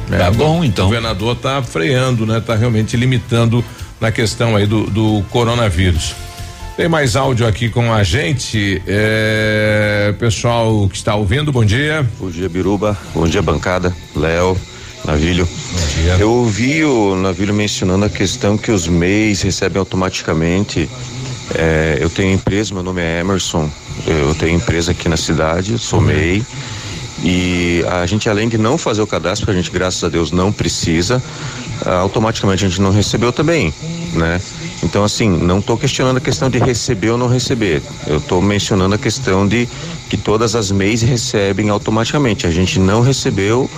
[0.09, 0.85] Tá bom, então.
[0.85, 2.39] O governador tá freando, né?
[2.39, 3.63] Tá realmente limitando
[3.99, 6.15] na questão aí do, do coronavírus.
[6.77, 8.81] Tem mais áudio aqui com a gente.
[8.85, 12.05] É, pessoal que está ouvindo, bom dia.
[12.19, 12.97] Bom dia, Biruba.
[13.13, 13.95] Bom dia, bancada.
[14.13, 14.57] Léo,
[15.05, 15.47] Navilho.
[16.19, 20.89] Eu ouvi o Navilho mencionando a questão que os MEIs recebem automaticamente.
[21.53, 23.69] É, eu tenho empresa, meu nome é Emerson.
[24.07, 26.43] Eu tenho empresa aqui na cidade, sou MEI.
[27.23, 30.51] E a gente, além de não fazer o cadastro, a gente, graças a Deus, não
[30.51, 31.21] precisa,
[31.85, 33.73] ah, automaticamente a gente não recebeu também,
[34.13, 34.41] né?
[34.83, 37.81] Então, assim, não estou questionando a questão de receber ou não receber.
[38.05, 39.67] Eu estou mencionando a questão de
[40.09, 42.45] que todas as MEIs recebem automaticamente.
[42.45, 43.69] A gente não recebeu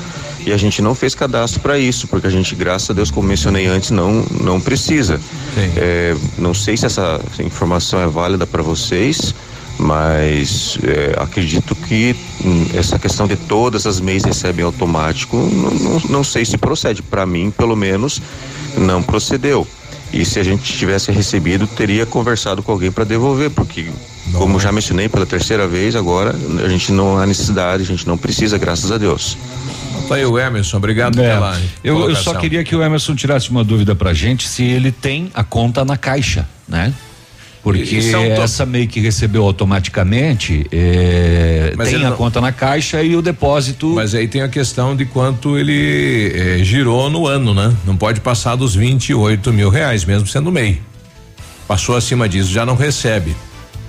[0.47, 3.27] e a gente não fez cadastro para isso, porque a gente, graças a Deus, como
[3.27, 5.19] mencionei antes, não, não precisa.
[5.75, 9.35] É, não sei se essa informação é válida para vocês,
[9.77, 16.01] mas é, acredito que hum, essa questão de todas as MEIs recebem automático, não, não,
[16.09, 17.03] não sei se procede.
[17.03, 18.21] Para mim, pelo menos,
[18.77, 19.67] não procedeu.
[20.13, 23.91] E se a gente tivesse recebido, teria conversado com alguém para devolver, porque,
[24.31, 26.33] como já mencionei pela terceira vez, agora
[26.63, 29.37] a gente não há necessidade, a gente não precisa, graças a Deus.
[30.07, 31.61] Tá aí o Emerson, obrigado É, pela.
[31.83, 35.29] eu, eu só queria que o Emerson tirasse uma dúvida pra gente se ele tem
[35.33, 36.93] a conta na caixa, né?
[37.61, 43.13] Porque to- essa MEI que recebeu automaticamente é, tem a não- conta na caixa e
[43.15, 43.87] o depósito.
[43.93, 47.73] Mas aí tem a questão de quanto ele eh, girou no ano, né?
[47.85, 50.81] Não pode passar dos 28 mil reais, mesmo sendo MEI.
[51.67, 53.35] Passou acima disso, já não recebe.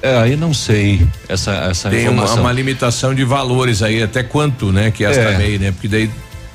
[0.00, 2.40] É, aí não sei essa essa Tem uma, informação.
[2.42, 4.90] uma limitação de valores aí, até quanto, né?
[4.90, 5.38] Que esta É.
[5.38, 5.72] MEI, né?
[5.72, 6.10] Porque daí,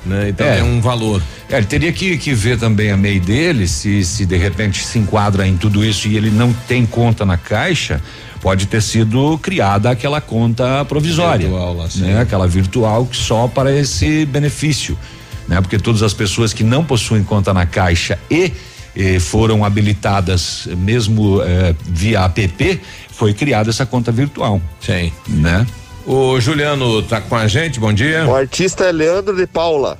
[0.06, 0.28] né?
[0.30, 0.60] Então É.
[0.60, 1.22] é um valor.
[1.50, 4.98] É, ele teria que, que ver também a MEI dele, se, se de repente se
[4.98, 8.00] enquadra em tudo isso e ele não tem conta na caixa,
[8.40, 11.46] pode ter sido criada aquela conta provisória.
[11.48, 12.00] Virtual lá, sim.
[12.00, 12.20] né?
[12.20, 14.98] Aquela virtual que só para esse benefício.
[15.46, 15.60] Né?
[15.60, 18.50] Porque todas as pessoas que não possuem conta na caixa e
[18.96, 22.80] eh, foram habilitadas mesmo eh, via app,
[23.24, 24.60] foi criada essa conta virtual.
[24.78, 25.10] Sim.
[25.26, 25.66] Né?
[26.06, 28.26] O Juliano tá com a gente, bom dia.
[28.26, 29.96] O artista é Leandro de Paula.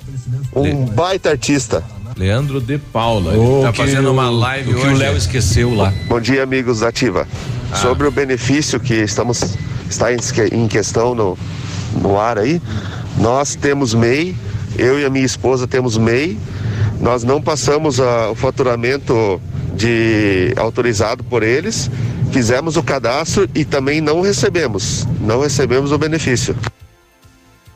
[0.55, 1.83] Um baita artista.
[2.15, 3.31] Leandro de Paula.
[3.33, 4.95] O Ele tá fazendo o- uma live o que o hoje.
[4.99, 5.91] Léo esqueceu lá.
[6.07, 7.27] Bom dia, amigos da Ativa.
[7.71, 7.75] Ah.
[7.77, 9.55] Sobre o benefício que estamos
[9.89, 10.17] está em,
[10.53, 11.35] em questão no,
[11.99, 12.61] no ar aí,
[13.17, 14.35] nós temos MEI,
[14.77, 16.37] eu e a minha esposa temos MEI.
[17.01, 19.41] Nós não passamos a- o faturamento
[19.75, 21.89] de autorizado por eles.
[22.39, 26.53] Fizemos o cadastro e também não recebemos, não recebemos o benefício.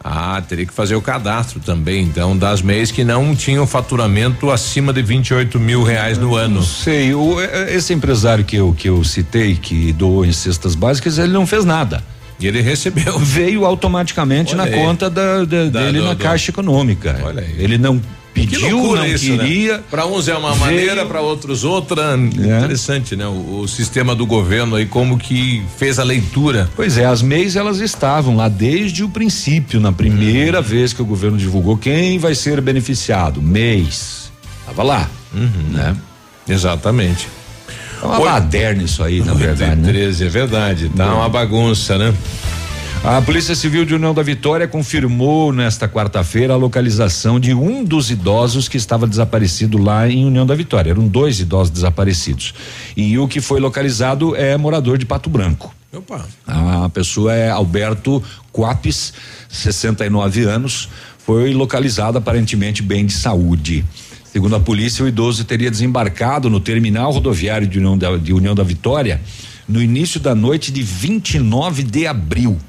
[0.03, 4.91] Ah, teria que fazer o cadastro também, então, das MEIs que não tinham faturamento acima
[4.91, 6.61] de 28 mil reais no ano.
[6.61, 11.18] Sei, o, eh, esse empresário que eu, que eu citei, que doou em cestas básicas,
[11.18, 12.03] ele não fez nada.
[12.38, 13.18] E ele recebeu.
[13.18, 14.84] Veio automaticamente Olha na aí.
[14.84, 17.18] conta da, da- Da- dele do- na do- Caixa Econômica.
[17.23, 17.56] Olha aí.
[17.57, 18.02] Ele não
[18.34, 19.77] pediu, não isso, queria.
[19.77, 19.84] Né?
[19.89, 22.15] Para uns é uma veio- maneira, para outros outra.
[22.18, 23.26] Interessante, né?
[23.27, 26.69] O, o sistema do governo aí como que fez a leitura.
[26.76, 31.06] Pois é, as MEIs elas estavam lá desde o princípio, na primeira vez que o
[31.06, 33.41] governo divulgou quem vai ser beneficiado.
[33.41, 34.31] MEIs.
[34.65, 35.10] Tava lá.
[35.34, 35.95] Né?
[36.47, 37.27] Exatamente.
[38.01, 39.81] É uma baderna isso aí, na verdade.
[39.81, 39.88] né?
[39.91, 40.89] 13, é verdade.
[40.95, 42.14] Tá uma bagunça, né?
[43.01, 48.11] A Polícia Civil de União da Vitória confirmou nesta quarta-feira a localização de um dos
[48.11, 50.91] idosos que estava desaparecido lá em União da Vitória.
[50.91, 52.53] Eram dois idosos desaparecidos.
[52.97, 55.73] E o que foi localizado é morador de Pato Branco.
[55.93, 56.27] Opa.
[56.45, 58.21] A pessoa é Alberto
[58.51, 59.13] Quapes,
[59.47, 60.89] 69 anos,
[61.26, 63.84] foi localizado aparentemente bem de saúde.
[64.26, 68.53] Segundo a polícia, o idoso teria desembarcado no terminal rodoviário de União da, de União
[68.53, 69.21] da Vitória
[69.67, 72.59] no início da noite de 29 de abril.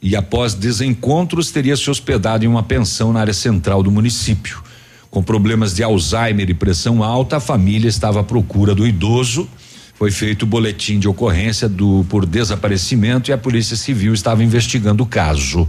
[0.00, 4.62] E após desencontros, teria se hospedado em uma pensão na área central do município.
[5.10, 9.48] Com problemas de Alzheimer e pressão alta, a família estava à procura do idoso.
[9.94, 15.02] Foi feito o boletim de ocorrência do por desaparecimento e a Polícia Civil estava investigando
[15.02, 15.68] o caso.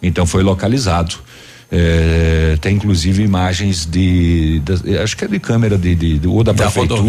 [0.00, 1.16] Então foi localizado.
[1.72, 6.44] É, tem inclusive imagens de, das- acho que é de câmera de, de- de- ou
[6.44, 7.00] da, Da prefeitura.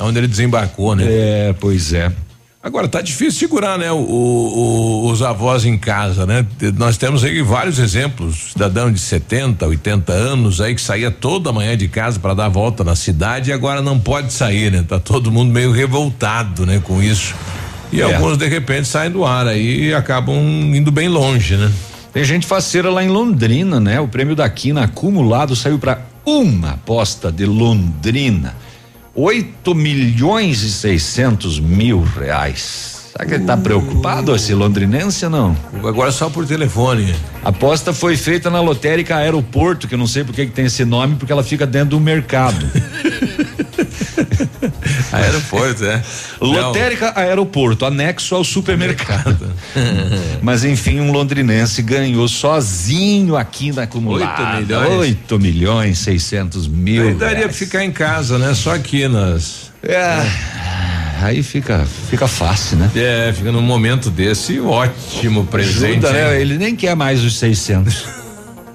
[0.00, 1.04] onde ele desembarcou, né?
[1.08, 2.12] É, pois é.
[2.66, 3.92] Agora tá difícil segurar, né?
[3.92, 6.44] O, o- os avós em casa, né?
[6.76, 11.76] Nós temos aí vários exemplos, cidadão de 70, 80 anos aí que saía toda manhã
[11.76, 14.84] de casa para dar a volta na cidade e agora não pode sair, né?
[14.86, 17.36] Tá todo mundo meio revoltado, né, com isso.
[17.92, 18.04] E É.
[18.16, 20.34] alguns de repente saem do ar aí e acabam
[20.74, 21.70] indo bem longe, né?
[22.12, 24.00] Tem gente faceira lá em Londrina, né?
[24.00, 28.56] O prêmio da Quina acumulado saiu para uma aposta de Londrina.
[29.18, 32.95] 8 milhões e 600 mil reais.
[33.16, 35.56] Será que ele tá preocupado, esse londrinense ou não?
[35.82, 37.14] Agora só por telefone.
[37.42, 40.84] A aposta foi feita na lotérica Aeroporto, que eu não sei por que tem esse
[40.84, 42.64] nome, porque ela fica dentro do mercado.
[45.10, 46.02] Aeroporto, é.
[46.42, 49.50] Lotérica Aeroporto, anexo ao supermercado.
[50.42, 54.42] Mas enfim, um londrinense ganhou sozinho aqui na acumulada.
[54.42, 54.98] Oito milhões?
[54.98, 57.02] 8 milhões 600 mil.
[57.02, 57.56] Aí daria pra reais.
[57.56, 58.52] ficar em casa, né?
[58.52, 59.72] Só aqui nas.
[59.82, 61.05] É.
[61.22, 62.90] Aí fica, fica fácil, né?
[62.94, 66.06] É, fica num momento desse ótimo presente.
[66.06, 66.40] Ajuda, né?
[66.40, 68.04] Ele nem quer mais os 600.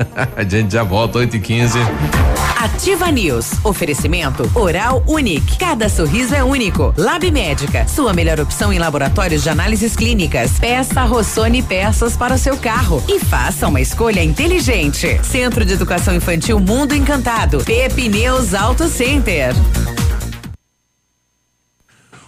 [0.35, 1.79] A gente já volta 8 e 15
[2.61, 3.53] Ativa News.
[3.63, 5.57] Oferecimento Oral Unique.
[5.57, 6.93] Cada sorriso é único.
[6.97, 7.87] Lab Médica.
[7.87, 10.59] Sua melhor opção em laboratórios de análises clínicas.
[10.59, 13.03] Peça Rossoni peças para o seu carro.
[13.07, 15.19] E faça uma escolha inteligente.
[15.23, 17.63] Centro de Educação Infantil Mundo Encantado.
[17.63, 19.55] Pepineus Auto Center.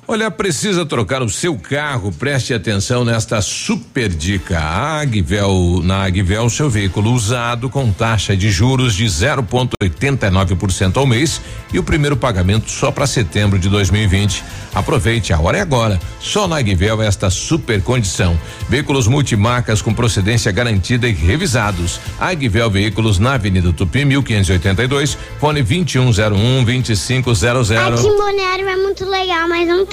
[0.05, 2.11] Olha, precisa trocar o seu carro?
[2.11, 4.59] Preste atenção nesta super dica.
[4.59, 11.39] A Agvel, na Agvel, seu veículo usado com taxa de juros de 0,89% ao mês
[11.71, 14.43] e o primeiro pagamento só para setembro de 2020.
[14.75, 15.97] Aproveite, a hora é agora.
[16.19, 18.37] Só na Agvel esta super condição.
[18.67, 22.01] Veículos multimarcas com procedência garantida e revisados.
[22.19, 27.71] Agvel Veículos na Avenida Tupi, 1582, fone 2101 2500.
[27.71, 29.92] Aqui em Balneário é muito legal, mas não tem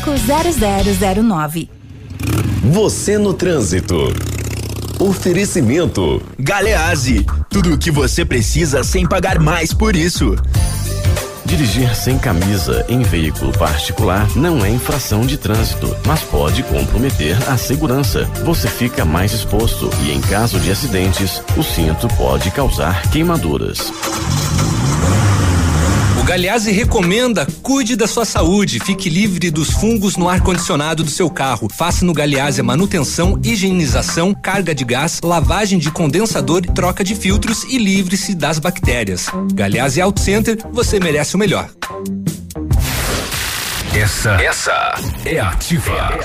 [0.00, 1.68] 0009.
[2.64, 3.96] Você no trânsito.
[4.98, 6.22] Oferecimento.
[6.38, 10.36] Galeazzi, tudo o que você precisa sem pagar mais por isso.
[11.44, 17.56] Dirigir sem camisa em veículo particular não é infração de trânsito, mas pode comprometer a
[17.56, 18.24] segurança.
[18.44, 23.92] Você fica mais exposto e, em caso de acidentes, o cinto pode causar queimaduras.
[26.30, 31.68] Galeazzi recomenda cuide da sua saúde, fique livre dos fungos no ar-condicionado do seu carro.
[31.68, 37.64] Faça no Galeazzi a manutenção, higienização, carga de gás, lavagem de condensador, troca de filtros
[37.64, 39.26] e livre-se das bactérias.
[39.52, 41.68] Galeazzi Auto Center, você merece o melhor.
[43.94, 44.94] Essa, essa
[45.24, 46.16] é ativa.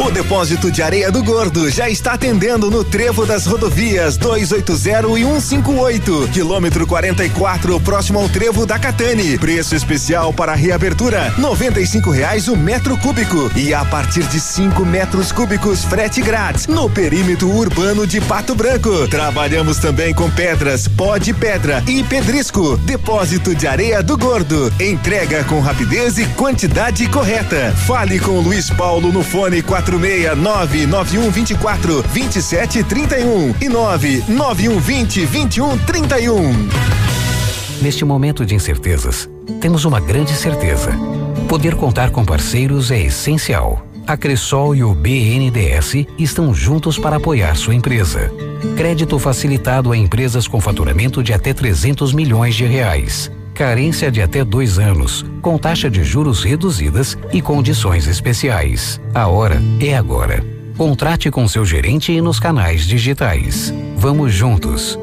[0.00, 4.72] O depósito de areia do Gordo já está atendendo no trevo das rodovias 280
[5.16, 9.38] e 158, quilômetro 44, próximo ao trevo da Catane.
[9.38, 15.30] Preço especial para reabertura: R$ reais o metro cúbico e a partir de 5 metros
[15.30, 19.06] cúbicos frete grátis no perímetro urbano de Pato Branco.
[19.06, 22.76] Trabalhamos também com pedras, pó de pedra e pedrisco.
[22.78, 24.72] Depósito de areia do Gordo.
[24.80, 26.71] Entrega com rapidez e quantidade
[27.12, 27.72] correta.
[27.86, 36.68] Fale com Luiz Paulo no fone 469 9124 2731 e 99120 2131.
[37.82, 39.28] Neste momento de incertezas,
[39.60, 40.92] temos uma grande certeza.
[41.48, 43.86] Poder contar com parceiros é essencial.
[44.06, 48.32] A Cressol e o BNDES estão juntos para apoiar sua empresa.
[48.76, 53.30] Crédito facilitado a empresas com faturamento de até 300 milhões de reais.
[53.54, 59.00] Carência de até dois anos, com taxa de juros reduzidas e condições especiais.
[59.14, 60.44] A hora é agora.
[60.76, 63.72] Contrate com seu gerente e nos canais digitais.
[63.96, 64.98] Vamos juntos.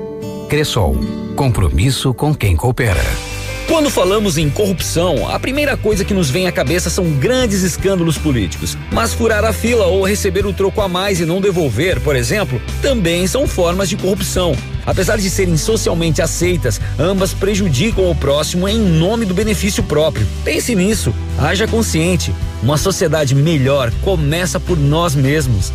[0.50, 0.98] Cressol.
[1.36, 3.39] Compromisso com quem coopera.
[3.70, 8.18] Quando falamos em corrupção, a primeira coisa que nos vem à cabeça são grandes escândalos
[8.18, 8.76] políticos.
[8.92, 12.60] Mas furar a fila ou receber o troco a mais e não devolver, por exemplo,
[12.82, 14.56] também são formas de corrupção.
[14.88, 20.26] Apesar de serem socialmente aceitas, ambas prejudicam o próximo em nome do benefício próprio.
[20.44, 22.34] Pense nisso, haja consciente.
[22.64, 25.72] Uma sociedade melhor começa por nós mesmos.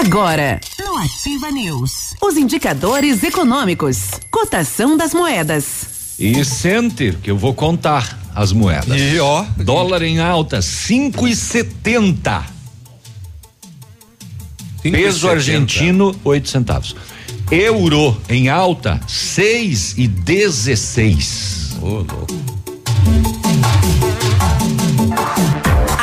[0.00, 3.98] Agora, no Ativa News, os indicadores econômicos,
[4.30, 6.14] cotação das moedas.
[6.16, 8.96] E sente que eu vou contar as moedas.
[8.96, 12.44] E ó, dólar em alta, cinco e setenta.
[14.82, 16.94] Peso argentino, oito centavos.
[17.50, 21.76] Euro em alta, seis e dezesseis.
[21.82, 22.26] Ô, louco.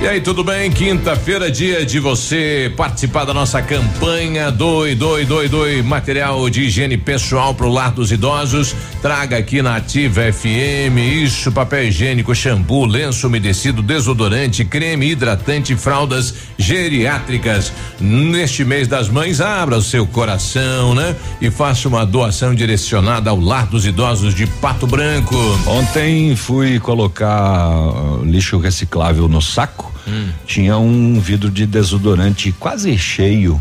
[0.00, 0.70] E aí, tudo bem?
[0.70, 6.96] Quinta-feira, dia de você participar da nossa campanha Doi, Doi, Doi, Doi, material de higiene
[6.96, 8.76] pessoal pro lar dos idosos.
[9.02, 16.32] Traga aqui na Ativa FM isso, papel higiênico, shampoo, lenço umedecido, desodorante, creme hidratante, fraldas
[16.56, 17.72] geriátricas.
[17.98, 21.16] Neste mês das mães, abra o seu coração, né?
[21.40, 25.34] E faça uma doação direcionada ao lar dos idosos de Pato Branco.
[25.66, 29.97] Ontem fui colocar uh, lixo reciclável no saco.
[30.46, 33.60] Tinha um vidro de desodorante quase cheio.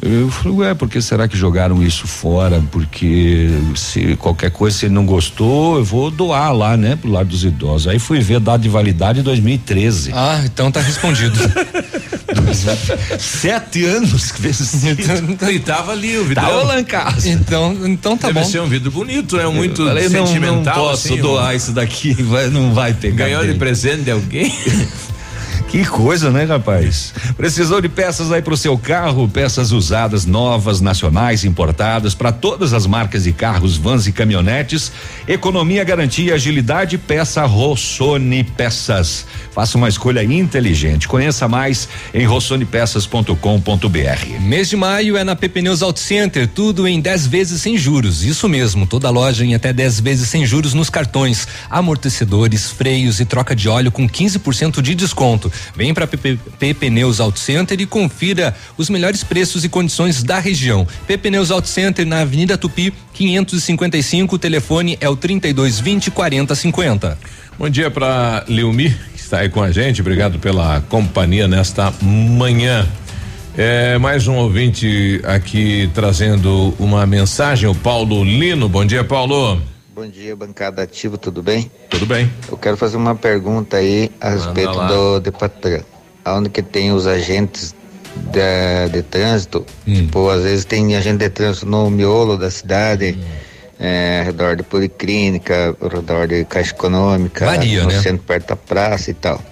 [0.00, 2.62] Eu falei, ué, por que será que jogaram isso fora?
[2.70, 7.28] Porque se qualquer coisa, se ele não gostou, eu vou doar lá, né, pro lado
[7.28, 7.88] dos idosos.
[7.88, 10.10] Aí fui ver data de validade 2013.
[10.14, 11.38] Ah, então tá respondido.
[13.18, 14.88] Sete anos que fez esse
[15.28, 16.42] Então, e tava ali o vidro.
[16.44, 17.28] Tava lá em casa.
[17.28, 18.46] Então, então tá Deve bom.
[18.46, 19.46] ser um vidro bonito, né?
[19.46, 20.76] Muito Eu falei, não, sentimental.
[20.76, 23.24] não posso assim, doar um- isso daqui, vai, não vai pegar.
[23.26, 23.58] Ganhou de bem.
[23.58, 24.52] presente de alguém.
[25.72, 27.14] Que coisa, né, rapaz?
[27.34, 32.86] Precisou de peças aí pro seu carro, peças usadas, novas, nacionais, importadas, para todas as
[32.86, 34.92] marcas de carros, vans e caminhonetes.
[35.26, 39.24] Economia, garantia, agilidade, peça Rossoni Peças.
[39.50, 41.08] Faça uma escolha inteligente.
[41.08, 44.40] Conheça mais em rossonepeças.com.br.
[44.42, 48.22] Mês de maio é na PP Neus Auto Center, tudo em 10 vezes sem juros.
[48.22, 53.24] Isso mesmo, toda loja em até 10 vezes sem juros nos cartões, amortecedores, freios e
[53.24, 55.50] troca de óleo com 15% de desconto.
[55.74, 60.38] Vem para PP, PP Neus Auto Center e confira os melhores preços e condições da
[60.38, 60.86] região.
[61.06, 67.18] PP Neus Auto Center na Avenida Tupi, 555, o telefone é o 3220 4050.
[67.58, 70.00] Bom dia para Leumi, que está aí com a gente.
[70.00, 72.86] Obrigado pela companhia nesta manhã.
[73.56, 78.68] É, mais um ouvinte aqui trazendo uma mensagem, o Paulo Lino.
[78.68, 79.71] Bom dia, Paulo.
[79.94, 81.70] Bom dia, bancada ativa, tudo bem?
[81.90, 82.30] Tudo bem.
[82.50, 84.86] Eu quero fazer uma pergunta aí a respeito lá.
[84.88, 85.82] do Depatran.
[86.24, 87.74] Aonde que tem os agentes
[88.16, 89.66] de, de trânsito?
[89.86, 89.94] Hum.
[89.94, 93.24] Tipo, às vezes tem agente de trânsito no miolo da cidade, Hum.
[93.78, 98.00] é, ao redor de policlínica, ao redor de caixa econômica, Varia, no né?
[98.00, 99.42] centro perto da praça e tal.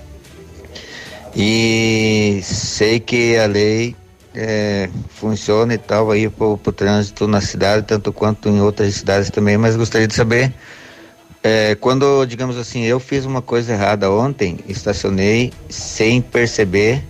[1.36, 3.94] E sei que a lei
[4.34, 9.30] é, funciona e tal aí pro, pro trânsito na cidade, tanto quanto em outras cidades
[9.30, 10.52] também, mas gostaria de saber
[11.42, 17.02] é, quando, digamos assim, eu fiz uma coisa errada ontem, estacionei sem perceber,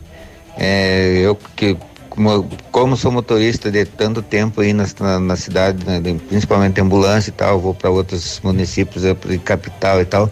[0.56, 1.76] é, eu que
[2.08, 7.30] como, como sou motorista de tanto tempo aí na, na, na cidade, né, principalmente ambulância
[7.30, 9.04] e tal, vou para outros municípios,
[9.44, 10.30] capital e tal.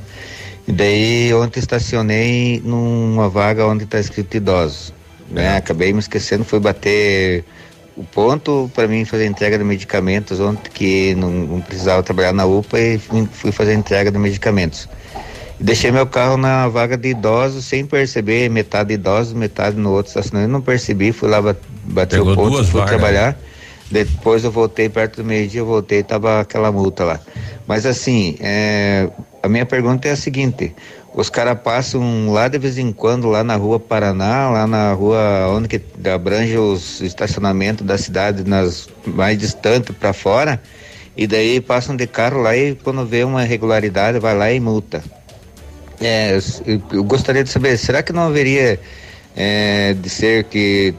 [0.67, 4.93] E daí ontem estacionei numa vaga onde está escrito idosos.
[5.31, 5.57] Né?
[5.57, 7.45] Acabei me esquecendo, fui bater
[7.97, 12.47] o ponto para mim fazer entrega de medicamentos ontem que não, não precisava trabalhar na
[12.47, 12.99] UPA e
[13.33, 14.89] fui, fazer entrega de medicamentos.
[15.59, 20.11] E deixei meu carro na vaga de idosos sem perceber, metade idosos, metade no outro
[20.11, 20.53] estacionamento.
[20.53, 22.89] Não percebi, fui lá, ba- bati Pegou o ponto, fui vagas.
[22.89, 23.37] trabalhar.
[23.91, 27.21] Depois eu voltei perto do meio-dia, eu voltei, tava aquela multa lá.
[27.67, 29.09] Mas assim, é,
[29.43, 30.75] a minha pergunta é a seguinte:
[31.19, 35.49] os caras passam lá de vez em quando, lá na rua Paraná, lá na rua
[35.49, 40.63] onde que abrange os estacionamentos da cidade, nas mais distantes para fora,
[41.17, 45.03] e daí passam de carro lá e quando vê uma irregularidade, vai lá e multa.
[46.01, 46.39] É,
[46.93, 48.79] eu, gostaria de saber, será que não haveria
[49.35, 50.95] é, de ser que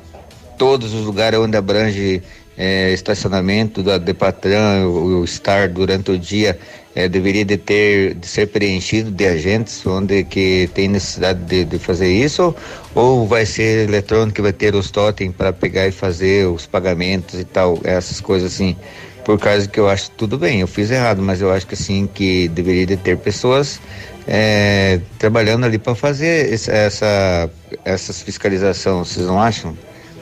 [0.57, 2.21] todos os lugares onde abrange
[2.57, 6.59] é, estacionamento da Depatran, o, o estar durante o dia,
[6.95, 11.79] é, deveria de ter de ser preenchido de agentes onde que tem necessidade de, de
[11.79, 12.55] fazer isso
[12.95, 17.43] ou vai ser eletrônico vai ter os totem para pegar e fazer os pagamentos e
[17.43, 18.75] tal essas coisas assim.
[19.23, 22.09] Por causa que eu acho tudo bem eu fiz errado mas eu acho que assim
[22.11, 23.79] que deveria de ter pessoas
[24.27, 27.49] é, trabalhando ali para fazer essa
[27.85, 29.77] essas fiscalização vocês não acham?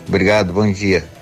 [0.07, 1.16] Obrigado bom dia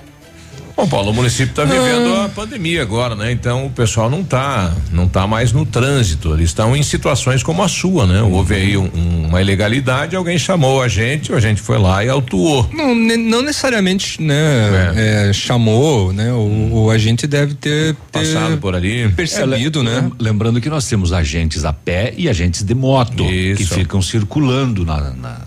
[0.75, 3.31] Bom, Paulo, o município está vivendo a pandemia agora, né?
[3.31, 6.33] Então o pessoal não tá, não tá mais no trânsito.
[6.33, 8.21] Eles estão em situações como a sua, né?
[8.21, 12.09] Houve aí um- um- uma ilegalidade, alguém chamou a gente, a gente foi lá e
[12.09, 12.69] autuou.
[12.73, 15.25] Não, ne- não necessariamente, né?
[15.29, 16.33] é, chamou, né?
[16.33, 19.07] O, o agente deve ter, ter Passado por ali.
[19.09, 20.01] percebido, É, né?
[20.01, 23.73] lem- Lembrando que nós temos agentes a pé e agentes de moto que Isso.
[23.75, 25.37] ficam circulando na, na,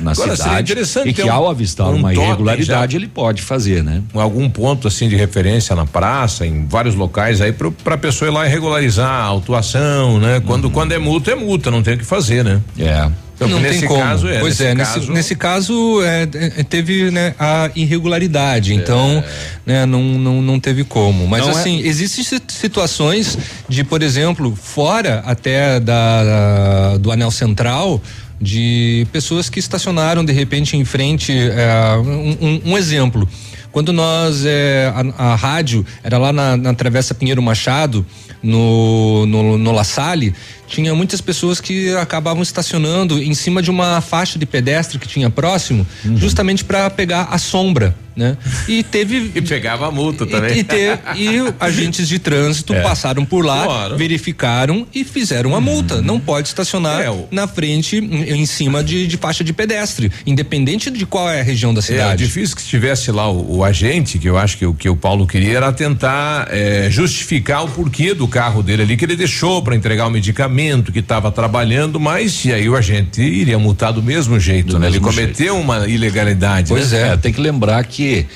[0.00, 2.98] na Agora, cidade interessante e que ao avistar um uma totem irregularidade já.
[2.98, 4.02] ele pode fazer, né?
[4.12, 8.32] Algum ponto assim de referência na praça, em vários locais aí para a pessoa ir
[8.34, 10.42] lá e regularizar a autuação, né?
[10.46, 12.60] Quando quando é multa é multa, não tem o que fazer, né?
[12.78, 13.08] É.
[13.36, 14.00] Então, não nesse tem como.
[14.00, 14.38] caso é.
[14.38, 19.24] pois nesse é, caso, nesse, nesse caso é, é, teve né, a irregularidade, então
[19.66, 21.26] né, não, não, não teve como.
[21.26, 23.36] Mas Não é- assim, existem si- situações
[23.68, 28.00] de, por exemplo, fora até da, do anel central,
[28.44, 31.32] de pessoas que estacionaram de repente em frente.
[31.32, 33.26] é, um, um- exemplo.
[33.72, 38.06] Quando nós, é, a, a rádio era lá na, na Travessa Pinheiro Machado,
[38.42, 40.34] no, no, no La Salle,
[40.66, 45.28] tinha muitas pessoas que acabavam estacionando em cima de uma faixa de pedestre que tinha
[45.30, 45.86] próximo,
[46.16, 47.94] justamente para pegar a sombra.
[48.16, 48.36] né?
[48.68, 49.32] E teve.
[49.34, 50.58] E pegava a multa também.
[50.58, 50.76] E, e, te,
[51.16, 52.80] e agentes de trânsito É.
[52.80, 53.96] passaram por lá, Claro.
[53.96, 56.00] verificaram e fizeram uma multa.
[56.00, 60.92] Não pode estacionar É, o- na frente, em, cima de, de faixa de pedestre, independente
[60.92, 62.24] de qual é a região da É, cidade.
[62.24, 65.26] difícil que estivesse lá o, o agente, que eu acho que o que o Paulo
[65.26, 69.74] queria era tentar eh, justificar o porquê do carro dele ali, que ele deixou para
[69.74, 70.53] entregar o medicamento,
[70.92, 74.86] que estava trabalhando, mas e aí o agente iria multar do mesmo jeito, né?
[74.86, 76.68] Ele mesmo cometeu uma ilegalidade.
[76.68, 77.12] Pois né?
[77.12, 78.26] é, tem que lembrar que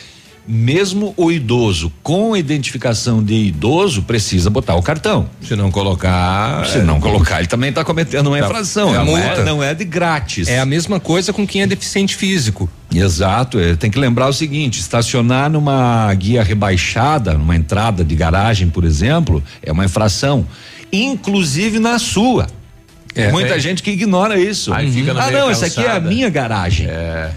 [0.48, 5.28] mesmo o idoso com identificação de idoso precisa botar o cartão.
[5.42, 6.64] Se não colocar.
[6.66, 8.46] Se não colocar, ele também está cometendo uma Tá.
[8.46, 8.94] infração.
[8.94, 9.26] É não, multa.
[9.26, 10.48] É, não é de grátis.
[10.48, 12.68] É a mesma coisa com quem é deficiente físico.
[12.94, 18.70] Exato, é, tem que lembrar o seguinte: estacionar numa guia rebaixada, numa entrada de garagem,
[18.70, 20.46] por exemplo, é uma infração,
[20.92, 22.46] inclusive na sua.
[23.14, 23.58] É, Muita é.
[23.58, 24.72] gente que ignora isso.
[24.72, 26.86] Aí fica na ah, não, essa aqui é a minha garagem.
[26.86, 27.30] É.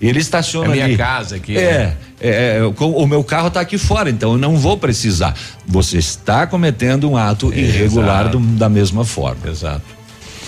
[0.00, 0.96] Ele estaciona É minha ali.
[0.96, 4.56] casa aqui, É, é, é, com- o meu carro está aqui fora, então eu não
[4.56, 5.34] vou precisar.
[5.66, 8.38] Você está cometendo um ato irregular Exato.
[8.38, 9.48] do- da mesma forma.
[9.48, 9.82] Exato.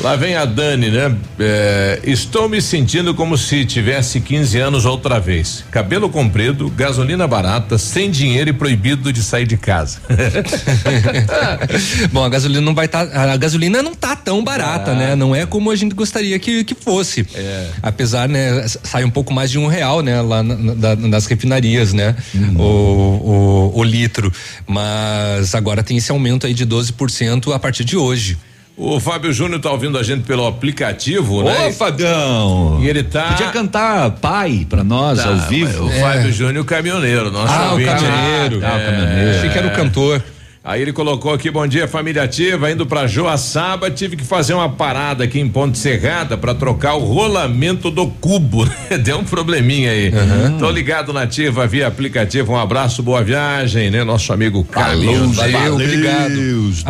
[0.00, 1.14] Lá vem a Dani, né?
[1.38, 5.62] É, estou me sentindo como se tivesse 15 anos outra vez.
[5.70, 9.98] Cabelo comprido, gasolina barata, sem dinheiro e proibido de sair de casa.
[12.10, 13.02] Bom, a gasolina não vai estar.
[13.14, 14.94] a gasolina não tá tão barata, Ah.
[14.94, 15.14] né?
[15.16, 17.26] Não é como a gente gostaria que, que fosse.
[17.34, 17.68] É.
[17.82, 20.22] Apesar, né, sai um pouco mais de um real, né?
[20.22, 22.16] Lá na- na- nas refinarias, né?
[22.34, 22.56] Uhum.
[22.58, 24.32] O, o, o litro.
[24.66, 28.38] Mas agora tem esse aumento aí de 12% a partir de hoje.
[28.82, 31.66] O Fábio Júnior tá ouvindo a gente pelo aplicativo, né?
[31.68, 32.78] Ô, Fagão!
[32.82, 33.24] E ele tá.
[33.32, 35.84] Podia cantar pai pra nós Tá, ao vivo.
[35.84, 37.90] O Fábio Júnior, o caminhoneiro, nosso Ah, o ouvinte.
[37.90, 38.60] caminhoneiro.
[38.64, 39.36] Ah, o caminhoneiro.
[39.36, 40.22] Achei que era o cantor.
[40.64, 44.68] Aí ele colocou aqui, bom dia família ativa, indo pra Joaçaba, tive que fazer uma
[44.68, 48.66] parada aqui em Ponte Serrada pra trocar o rolamento do cubo,
[49.02, 50.12] deu um probleminha aí.
[50.58, 54.04] Tô ligado na ativa via aplicativo, um abraço, boa viagem, né?
[54.04, 55.36] Nosso amigo Carlinhos.
[55.36, 56.28] valeu, obrigado.
[56.34, 56.84] Deus,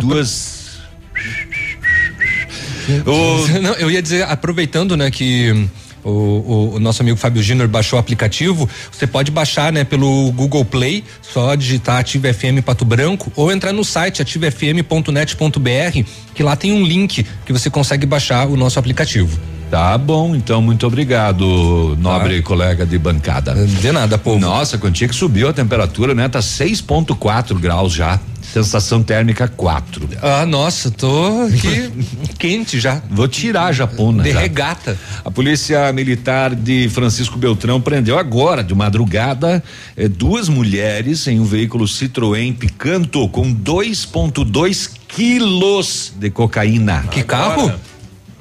[2.99, 3.49] duas.
[3.61, 5.67] Não, eu ia dizer, aproveitando, né, que
[6.03, 10.31] o, o- o nosso amigo Fábio Júnior baixou o aplicativo, você pode baixar, né, pelo
[10.31, 16.03] Google Play, só digitar Ativa FM Pato Branco ou entrar no site ativafm.net.br,
[16.33, 19.39] que lá tem um link que você consegue baixar o nosso aplicativo.
[19.69, 23.53] Tá bom, então muito obrigado, nobre colega de bancada.
[23.55, 24.37] De nada, povo.
[24.37, 26.27] Nossa, quantia que subiu a temperatura, né?
[26.27, 28.19] Tá 6.4 graus já.
[28.51, 30.09] Sensação térmica 4.
[30.21, 31.89] Ah, nossa, tô aqui
[32.37, 33.01] quente já.
[33.09, 34.23] Vou tirar a japona.
[34.23, 34.39] De já.
[34.41, 34.97] regata.
[35.23, 39.63] A polícia militar de Francisco Beltrão prendeu agora, de madrugada,
[39.95, 47.05] eh, duas mulheres em um veículo Citroën Picanto com 2,2 quilos de cocaína.
[47.09, 47.71] Que carro?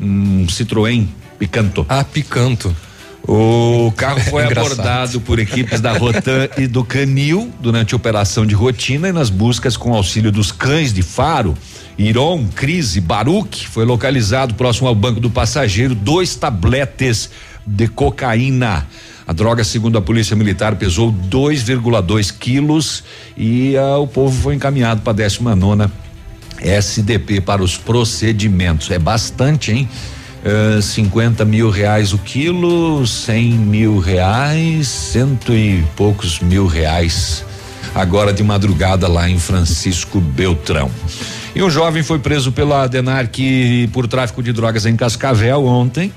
[0.01, 1.07] Um Citroën
[1.39, 1.87] Picanto.
[1.89, 2.74] Ah, Picanto.
[3.27, 4.81] O carro foi Engraçado.
[4.81, 9.31] abordado por equipes da Rotan e do Canil durante a operação de rotina e nas
[9.31, 11.57] buscas com auxílio dos cães de faro.
[11.99, 17.31] Iron, Crise, Baruch foi localizado próximo ao banco do passageiro dois tabletes
[17.67, 18.87] de cocaína.
[19.27, 23.05] A droga, segundo a polícia militar, pesou 2,2 quilos
[23.37, 25.89] e ah, o povo foi encaminhado para a 19
[26.63, 28.91] SDP para os procedimentos.
[28.91, 29.89] É bastante, hein?
[30.45, 37.45] Ah, 50 mil reais o quilo, 100 mil reais, cento e poucos mil reais.
[37.95, 40.91] Agora de madrugada lá em Francisco Beltrão.
[41.55, 43.37] E um jovem foi preso pela Denarc
[43.93, 46.12] por tráfico de drogas em Cascavel ontem.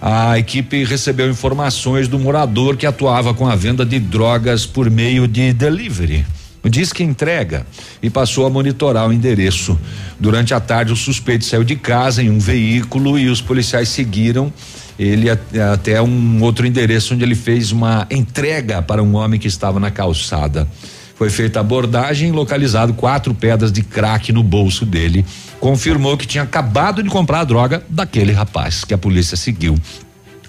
[0.00, 5.28] A equipe recebeu informações do morador que atuava com a venda de drogas por meio
[5.28, 6.24] de delivery.
[6.68, 7.66] Diz que entrega
[8.02, 9.78] e passou a monitorar o endereço.
[10.18, 14.52] Durante a tarde, o suspeito saiu de casa em um veículo e os policiais seguiram
[14.98, 19.80] ele até um outro endereço onde ele fez uma entrega para um homem que estava
[19.80, 20.68] na calçada.
[21.14, 25.24] Foi feita abordagem, localizado quatro pedras de crack no bolso dele.
[25.58, 29.74] Confirmou que tinha acabado de comprar a droga daquele rapaz que a polícia seguiu.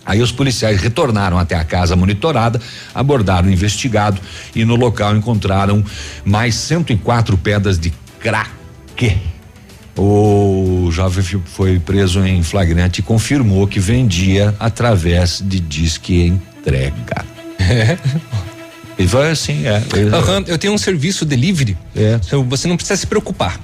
[0.06, 2.60] Aí os policiais retornaram até a casa monitorada,
[2.94, 4.20] abordaram o investigado
[4.56, 5.84] e no local encontraram
[6.26, 9.18] mais 104 pedras de crack.
[9.98, 17.26] O jovem foi preso em flagrante e confirmou que vendia através de disque entrega.
[18.98, 19.82] E foi assim, é.
[20.14, 21.78] Aham, eu tenho um serviço delivery.
[21.96, 22.20] É.
[22.48, 23.60] Você não precisa se preocupar.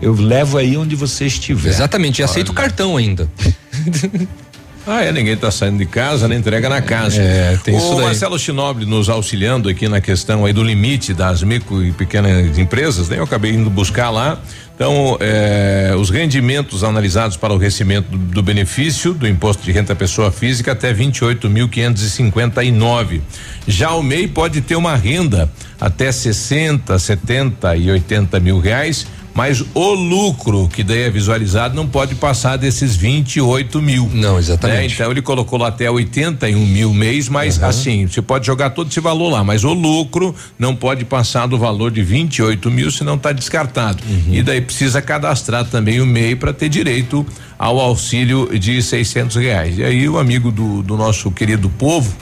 [0.00, 1.68] Eu levo aí onde você estiver.
[1.68, 3.30] Exatamente, e aceito cartão ainda.
[4.90, 7.20] Ah, é, ninguém tá saindo de casa, nem entrega na casa.
[7.20, 8.06] É, tem o isso daí.
[8.06, 13.06] Marcelo Chinobre nos auxiliando aqui na questão aí do limite das micro e pequenas empresas,
[13.10, 13.18] né?
[13.18, 14.40] Eu acabei indo buscar lá.
[14.74, 19.94] Então, eh, os rendimentos analisados para o recebimento do, do benefício do imposto de renda
[19.94, 23.20] pessoa física até 28.559.
[23.66, 25.50] Já o MEI pode ter uma renda
[25.80, 29.06] até 60, 70 e 80 mil reais,
[29.38, 34.10] mas o lucro que daí é visualizado não pode passar desses 28 mil.
[34.12, 34.88] Não, exatamente.
[34.88, 34.94] Né?
[34.94, 38.98] Então ele colocou lá até 81 mil mês, mas assim, você pode jogar todo esse
[38.98, 43.30] valor lá, mas o lucro não pode passar do valor de 28 mil, senão está
[43.30, 44.02] descartado.
[44.28, 47.24] E daí precisa cadastrar também o MEI para ter direito
[47.56, 49.78] ao auxílio de 600 reais.
[49.78, 52.12] E aí o amigo do, do nosso querido povo.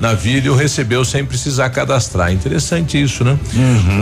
[0.00, 2.32] Navírio recebeu sem precisar cadastrar.
[2.32, 3.38] Interessante isso, né?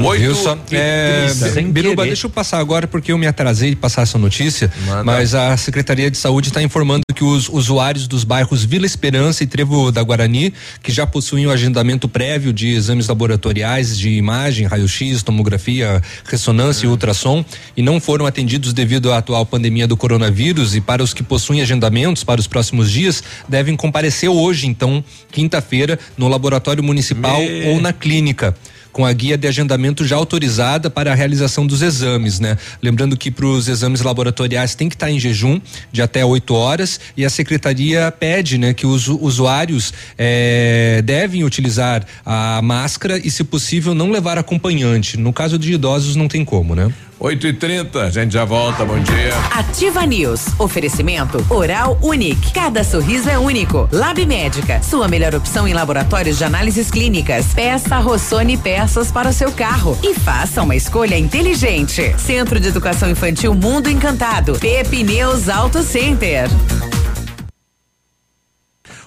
[0.04, 0.56] Oito Viu só?
[0.70, 1.72] e É, trinta.
[1.72, 5.04] Biruba, deixa eu passar agora porque eu me atrasei de passar essa notícia, Manda.
[5.04, 9.46] mas a Secretaria de Saúde está informando que os usuários dos bairros Vila Esperança e
[9.46, 15.22] Trevo da Guarani, que já possuem o agendamento prévio de exames laboratoriais de imagem, raio-x,
[15.22, 17.44] tomografia, ressonância e ultrassom,
[17.76, 21.62] e não foram atendidos devido à atual pandemia do coronavírus, e para os que possuem
[21.62, 27.80] agendamentos para os próximos dias, devem comparecer hoje, então, quinta-feira, no laboratório municipal Me- ou
[27.80, 28.56] na clínica
[28.92, 32.58] com a guia de agendamento já autorizada para a realização dos exames, né?
[32.82, 35.60] Lembrando que para os exames laboratoriais tem que estar em jejum
[35.90, 42.04] de até 8 horas e a secretaria pede, né, que os usuários eh, devem utilizar
[42.24, 45.16] a máscara e, se possível, não levar acompanhante.
[45.16, 46.92] No caso de idosos, não tem como, né?
[47.24, 48.84] 8 e 30 a gente já volta.
[48.84, 49.32] Bom dia.
[49.52, 50.48] Ativa News.
[50.58, 52.52] Oferecimento Oral Unique.
[52.52, 53.88] Cada sorriso é único.
[53.92, 54.82] Lab Médica.
[54.82, 57.54] Sua melhor opção em laboratórios de análises clínicas.
[57.54, 62.12] Peça Rossoni peças para o seu carro e faça uma escolha inteligente.
[62.18, 64.58] Centro de Educação Infantil Mundo Encantado.
[64.58, 66.48] Pepineus Auto Center.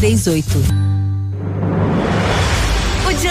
[0.00, 0.89] 938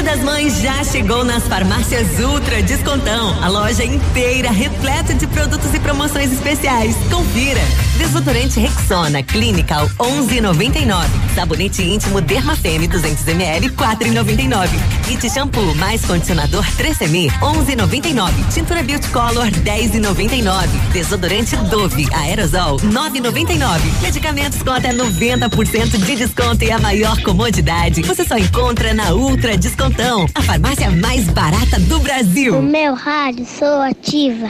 [0.10, 3.44] das Mães já chegou nas farmácias Ultra Descontão.
[3.44, 6.96] A loja inteira repleta de produtos e promoções especiais.
[7.12, 7.62] Confira.
[8.00, 11.06] Desodorante Rexona Clinical 11,99.
[11.36, 14.70] Sabonete íntimo Dermafeme 200 ml 4,99.
[15.06, 18.32] Kit shampoo mais condicionador 3M 11,99.
[18.52, 20.68] Tintura Beauty Color 10,99.
[20.92, 23.80] Desodorante Dove Aerosol 9,99.
[24.02, 28.02] Medicamentos com até 90% de desconto e a maior comodidade.
[28.02, 29.99] Você só encontra na Ultra Descontão,
[30.34, 32.58] a farmácia mais barata do Brasil.
[32.58, 34.50] O meu rádio sou ativa.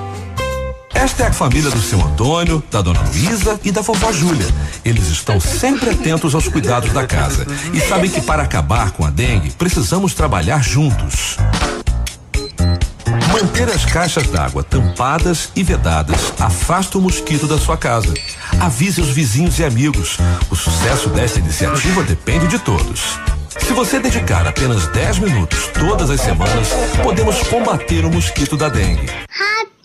[1.01, 4.45] Esta é a família do seu Antônio, da dona Luísa e da vovó Júlia.
[4.85, 9.09] Eles estão sempre atentos aos cuidados da casa e sabem que para acabar com a
[9.09, 11.37] dengue precisamos trabalhar juntos.
[13.33, 18.13] Manter as caixas d'água tampadas e vedadas afasta o mosquito da sua casa.
[18.59, 20.19] Avise os vizinhos e amigos.
[20.51, 23.17] O sucesso desta iniciativa depende de todos.
[23.57, 26.67] Se você dedicar apenas 10 minutos todas as semanas,
[27.01, 29.09] podemos combater o mosquito da dengue.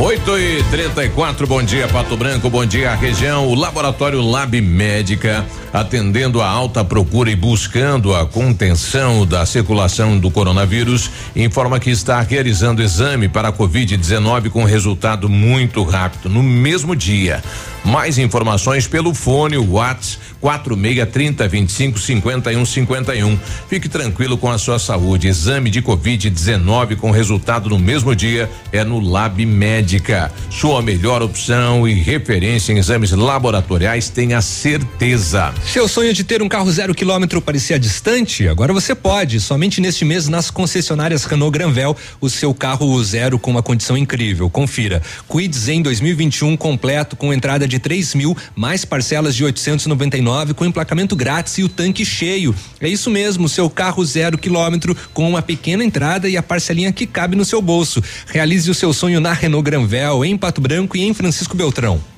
[0.00, 3.48] 8 e 34 bom dia Pato Branco, bom dia região.
[3.48, 10.30] O Laboratório Lab Médica, atendendo a alta procura e buscando a contenção da circulação do
[10.30, 16.94] coronavírus, informa que está realizando exame para a Covid-19 com resultado muito rápido, no mesmo
[16.94, 17.42] dia.
[17.84, 23.38] Mais informações pelo fone WhatsApp 4630 25 51 51.
[23.68, 25.28] Fique tranquilo com a sua saúde.
[25.28, 30.32] Exame de Covid-19 com resultado no mesmo dia é no Lab Médica.
[30.50, 35.52] Sua melhor opção e referência em exames laboratoriais, tenha certeza.
[35.64, 38.48] Seu sonho de ter um carro zero quilômetro parecia distante?
[38.48, 39.40] Agora você pode.
[39.40, 44.48] Somente neste mês, nas concessionárias Renault Granvel, o seu carro zero com uma condição incrível.
[44.50, 45.02] Confira.
[45.28, 51.16] Quid Zen 2021 completo com entrada de três mil, mais parcelas de 899 com emplacamento
[51.16, 52.54] grátis e o tanque cheio.
[52.80, 57.06] É isso mesmo, seu carro zero quilômetro com uma pequena entrada e a parcelinha que
[57.06, 58.02] cabe no seu bolso.
[58.26, 62.17] Realize o seu sonho na Renault Granvel, em Pato Branco e em Francisco Beltrão.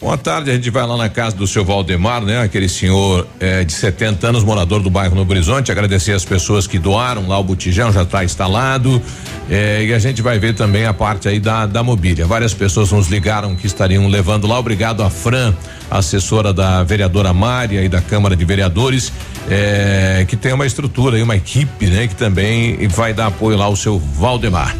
[0.00, 2.40] Boa tarde, a gente vai lá na casa do seu Valdemar, né?
[2.40, 5.70] Aquele senhor eh, de 70 anos, morador do bairro Novo Horizonte.
[5.70, 9.02] Agradecer as pessoas que doaram lá o botijão, já está instalado.
[9.50, 12.24] eh, e a gente vai ver também a parte aí da, da mobília.
[12.26, 14.58] Várias pessoas nos ligaram que estariam levando lá.
[14.58, 15.52] Obrigado a Fran,
[15.90, 19.12] assessora da vereadora Mária e da Câmara de Vereadores,
[19.48, 22.06] eh, que tem uma estrutura e uma equipe, né?
[22.06, 24.76] Que também vai dar apoio lá ao seu Valdemar.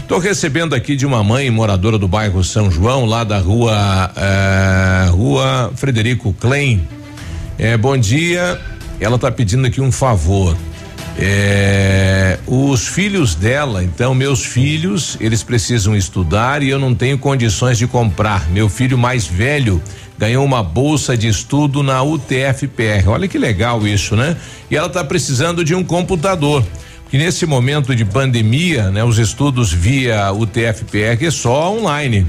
[0.00, 5.08] Estou recebendo aqui de uma mãe moradora do bairro São João, lá da rua eh,
[5.10, 6.86] Rua Frederico Klein.
[7.58, 8.60] Eh, bom dia.
[9.00, 10.56] Ela está pedindo aqui um favor.
[11.16, 17.78] Eh, os filhos dela, então meus filhos, eles precisam estudar e eu não tenho condições
[17.78, 18.50] de comprar.
[18.50, 19.80] Meu filho mais velho
[20.18, 23.08] ganhou uma bolsa de estudo na UTFPR.
[23.08, 24.36] Olha que legal isso, né?
[24.70, 26.64] E ela está precisando de um computador.
[27.10, 32.26] Que nesse momento de pandemia, né, os estudos via UTFPR é só online.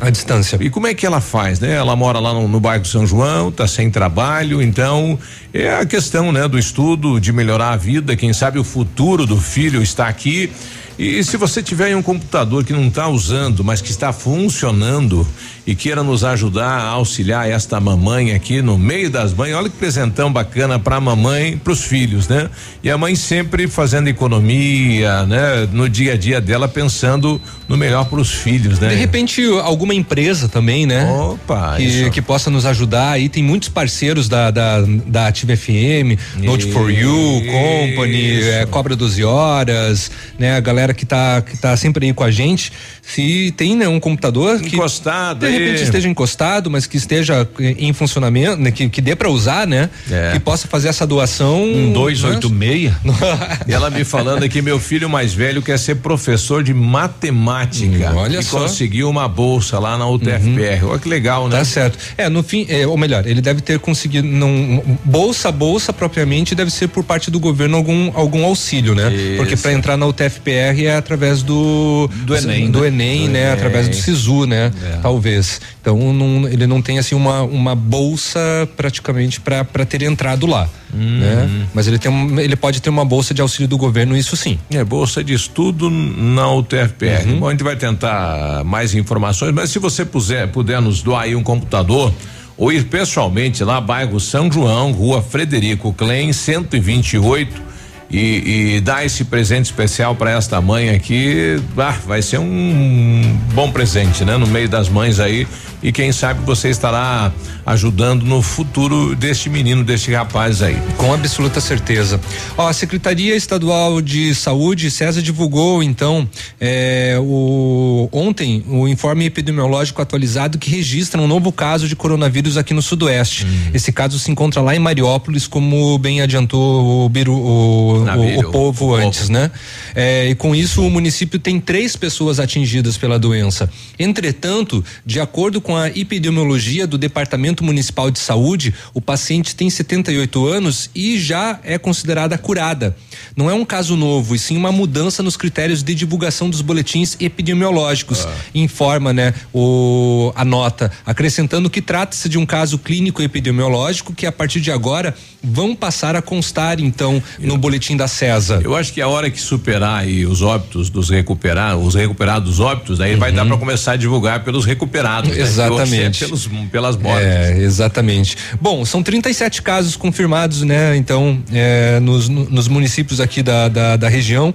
[0.00, 0.58] À distância.
[0.60, 1.72] E como é que ela faz, né?
[1.72, 5.18] Ela mora lá no, no bairro São João, tá sem trabalho, então
[5.52, 9.40] é a questão, né, do estudo, de melhorar a vida, quem sabe o futuro do
[9.40, 10.50] filho está aqui.
[10.98, 15.26] E se você tiver um computador que não está usando, mas que está funcionando
[15.66, 19.76] e queira nos ajudar a auxiliar esta mamãe aqui no meio das mães, olha que
[19.76, 22.50] presentão bacana para a mamãe, para os filhos, né?
[22.82, 25.68] E a mãe sempre fazendo economia, né?
[25.72, 28.88] No dia a dia dela pensando no melhor para os filhos, né?
[28.90, 31.10] De repente, alguma empresa também, né?
[31.10, 32.10] Opa, que, isso.
[32.10, 33.28] que possa nos ajudar aí.
[33.30, 39.24] Tem muitos parceiros da, da, da Ativa FM, Note for You, Company, é, Cobra 12
[39.24, 40.56] Horas, né?
[40.56, 42.70] A galera que tá, que tá sempre aí com a gente.
[43.00, 47.76] Se tem né, um computador que encostado de repente esteja encostado, mas que esteja eh,
[47.78, 48.70] em funcionamento, né?
[48.70, 49.90] Que, que dê para usar, né?
[50.10, 50.32] É.
[50.32, 51.62] Que possa fazer essa doação.
[51.62, 51.92] Um né?
[51.92, 52.92] 286.
[53.66, 58.12] E ela me falando aqui, meu filho mais velho quer ser professor de matemática.
[58.12, 58.60] Hum, olha e só.
[58.60, 60.84] conseguiu uma bolsa lá na UTFPR.
[60.84, 61.58] Olha que legal, né?
[61.58, 61.98] Tá certo.
[62.16, 66.70] É, no fim, é, ou melhor, ele deve ter conseguido não bolsa bolsa propriamente deve
[66.70, 69.12] ser por parte do governo algum algum auxílio, né?
[69.12, 69.36] Isso.
[69.36, 72.88] Porque para entrar na UTFPR é através do Do Enem, do né?
[72.88, 73.40] Enem, Do né?
[73.40, 73.52] Enem.
[73.52, 74.72] Através do SISU, né?
[74.82, 74.98] É.
[75.02, 75.43] Talvez.
[75.80, 78.38] Então não- ele não tem assim uma uma bolsa
[78.76, 81.18] praticamente para ter entrado lá, Hum.
[81.20, 81.66] né?
[81.74, 84.58] Mas ele tem ele pode ter uma bolsa de auxílio do governo, isso sim.
[84.70, 87.26] É bolsa de estudo na UTFPR.
[87.38, 91.34] Bom, a gente vai tentar mais informações, mas se você puser, puder nos doar aí
[91.36, 92.12] um computador
[92.56, 97.73] ou ir pessoalmente lá, bairro São João, rua Frederico Klein, 128.
[98.16, 103.72] E, e dar esse presente especial para esta mãe aqui, ah, vai ser um bom
[103.72, 104.36] presente, né?
[104.36, 105.48] No meio das mães aí
[105.84, 107.30] e quem sabe você estará
[107.66, 110.78] ajudando no futuro deste menino, deste rapaz aí.
[110.96, 112.18] Com absoluta certeza.
[112.56, 116.26] Ó, a Secretaria Estadual de Saúde, César divulgou então
[116.58, 122.72] é, o ontem o informe epidemiológico atualizado que registra um novo caso de coronavírus aqui
[122.72, 123.46] no Sudoeste.
[123.74, 128.50] Esse caso se encontra lá em Mariópolis, como bem adiantou o, Biru, o o, o
[128.50, 129.50] povo antes, né?
[129.94, 133.70] É, e com isso o município tem três pessoas atingidas pela doença.
[133.98, 140.46] Entretanto, de acordo com a epidemiologia do Departamento Municipal de Saúde, o paciente tem 78
[140.46, 142.96] anos e já é considerada curada.
[143.36, 147.16] Não é um caso novo, e sim uma mudança nos critérios de divulgação dos boletins
[147.20, 148.26] epidemiológicos.
[148.54, 154.32] Informa, né, o, a nota, acrescentando que trata-se de um caso clínico epidemiológico que a
[154.32, 158.60] partir de agora vão passar a constar então no boletim da CESA.
[158.64, 163.00] Eu acho que a hora que superar aí os óbitos dos recuperar, os recuperados óbitos,
[163.00, 165.30] aí vai dar para começar a divulgar pelos recuperados.
[165.36, 165.42] né?
[165.42, 166.24] Exatamente.
[166.24, 167.26] Hoje é pelos, pelas mortes.
[167.26, 168.36] É, exatamente.
[168.60, 170.96] Bom, são 37 casos confirmados, né?
[170.96, 174.54] Então, é, nos, no- nos municípios aqui da, da, da região.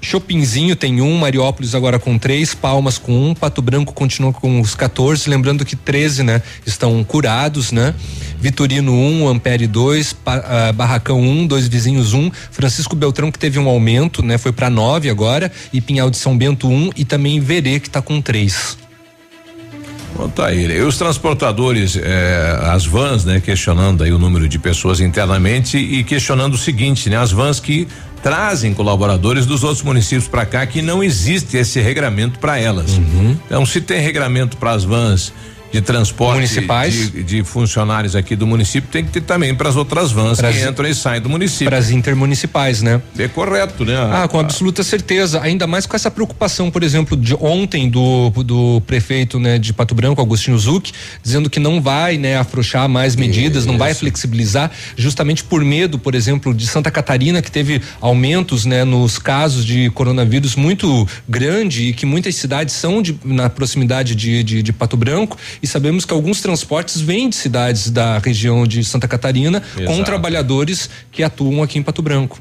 [0.00, 4.72] Chopinzinho tem um, Mariópolis agora com três, Palmas com um, Pato Branco continua com os
[4.76, 7.92] 14, lembrando que 13, né, estão curados, né?
[8.40, 13.58] Vitorino um, Ampere dois, Pa- ah, Barracão um, dois vizinhos um, Francisco Beltrão que teve
[13.58, 14.38] um aumento, né?
[14.38, 18.00] Foi para nove agora, e Pinhal de São Bento um e também Verê que tá
[18.00, 18.78] com três.
[20.16, 20.64] Bom, tá aí.
[20.66, 26.02] E os transportadores, eh, as vans, né, questionando aí o número de pessoas internamente e
[26.02, 27.86] questionando o seguinte, né, as vans que
[28.22, 32.96] trazem colaboradores dos outros municípios para cá que não existe esse regramento para elas.
[32.96, 33.36] Uhum.
[33.46, 35.32] Então, se tem regramento para as vans
[35.72, 37.10] de transporte Municipais?
[37.12, 40.56] De, de funcionários aqui do município, tem que ter também para as outras vans Pras-
[40.56, 41.66] que entram e saem do município.
[41.66, 43.00] Para as intermunicipais, né?
[43.18, 43.94] É correto, né?
[44.12, 45.40] Ah, com absoluta certeza.
[45.42, 49.94] Ainda mais com essa preocupação, por exemplo, de ontem do, do prefeito né, de Pato
[49.94, 50.90] Branco, Agostinho Zuc,
[51.22, 56.14] dizendo que não vai né, afrouxar mais medidas, não vai flexibilizar, justamente por medo, por
[56.14, 61.92] exemplo, de Santa Catarina, que teve aumentos né, nos casos de coronavírus muito grande e
[61.92, 66.12] que muitas cidades são de- na proximidade de, de, de Pato Branco e sabemos que
[66.12, 70.04] alguns transportes vêm de cidades da região de Santa Catarina com Exato.
[70.04, 72.38] trabalhadores que atuam aqui em Pato Branco.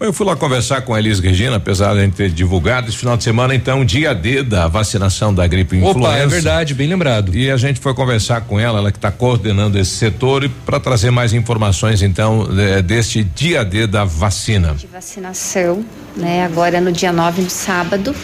[0.00, 2.96] Eu fui lá conversar com a Elis Regina, apesar de a gente ter divulgado esse
[2.96, 5.98] final de semana, então, dia D da vacinação da gripe influenza.
[5.98, 7.36] Opa, é verdade, bem lembrado.
[7.36, 10.78] E a gente foi conversar com ela, ela que está coordenando esse setor, e para
[10.78, 14.74] trazer mais informações, então, eh, deste dia D da vacina.
[14.74, 15.84] de vacinação,
[16.16, 18.14] né, agora no dia 9, no sábado,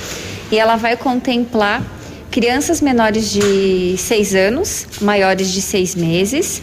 [0.52, 1.82] e ela vai contemplar
[2.30, 6.62] crianças menores de 6 anos, maiores de 6 meses,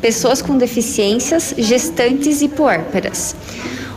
[0.00, 3.34] pessoas com deficiências, gestantes e puérperas.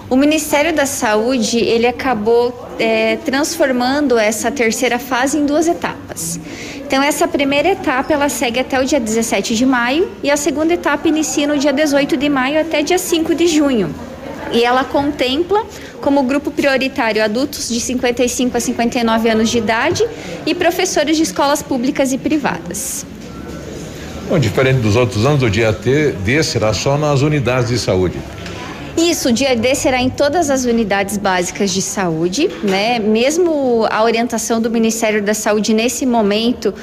[0.10, 6.40] O Ministério da Saúde ele acabou eh, transformando essa terceira fase em duas etapas.
[6.86, 10.74] Então essa primeira etapa ela segue até o dia 17 de maio e a segunda
[10.74, 13.96] etapa inicia no dia 18 de maio até dia 5 de junho.
[14.52, 15.66] E ela contempla
[16.04, 20.06] como grupo prioritário adultos de 55 a 59 anos de idade
[20.46, 23.06] e professores de escolas públicas e privadas.
[24.30, 28.18] Bom, diferente dos outros anos, o dia D será só nas unidades de saúde.
[28.96, 33.00] Isso, o dia D será em todas as unidades básicas de saúde, né?
[33.00, 36.74] Mesmo a orientação do Ministério da Saúde nesse momento,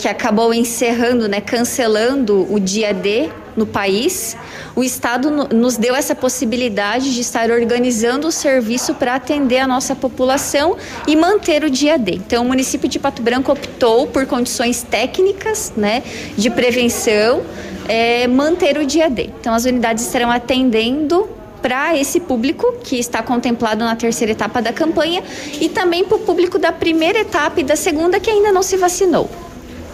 [0.00, 4.36] que acabou encerrando, né, cancelando o dia D no país,
[4.76, 9.66] o Estado no- nos deu essa possibilidade de estar organizando o serviço para atender a
[9.66, 10.76] nossa população
[11.06, 12.12] e manter o dia D.
[12.12, 16.04] Então, o município de Pato Branco optou por condições técnicas, né,
[16.36, 17.42] de prevenção,
[17.88, 19.30] eh, manter o dia D.
[19.40, 21.28] Então, as unidades estarão atendendo
[21.60, 25.24] para esse público que está contemplado na terceira etapa da campanha
[25.60, 28.76] e também para o público da primeira etapa e da segunda que ainda não se
[28.76, 29.28] vacinou.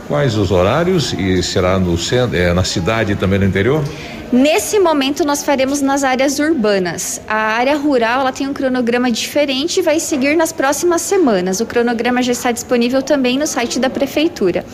[0.07, 3.83] Quais os horários e será no centro, eh, na cidade e também no interior?
[4.31, 7.23] Nesse momento nós faremos nas áreas urbanas.
[7.27, 11.61] A área rural ela tem um cronograma diferente e vai seguir nas próximas semanas.
[11.61, 14.67] O cronograma já está disponível também no site da prefeitura.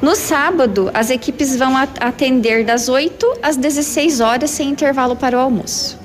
[0.00, 5.40] No sábado, as equipes vão atender das 8 às 16 horas sem intervalo para o
[5.40, 5.99] almoço.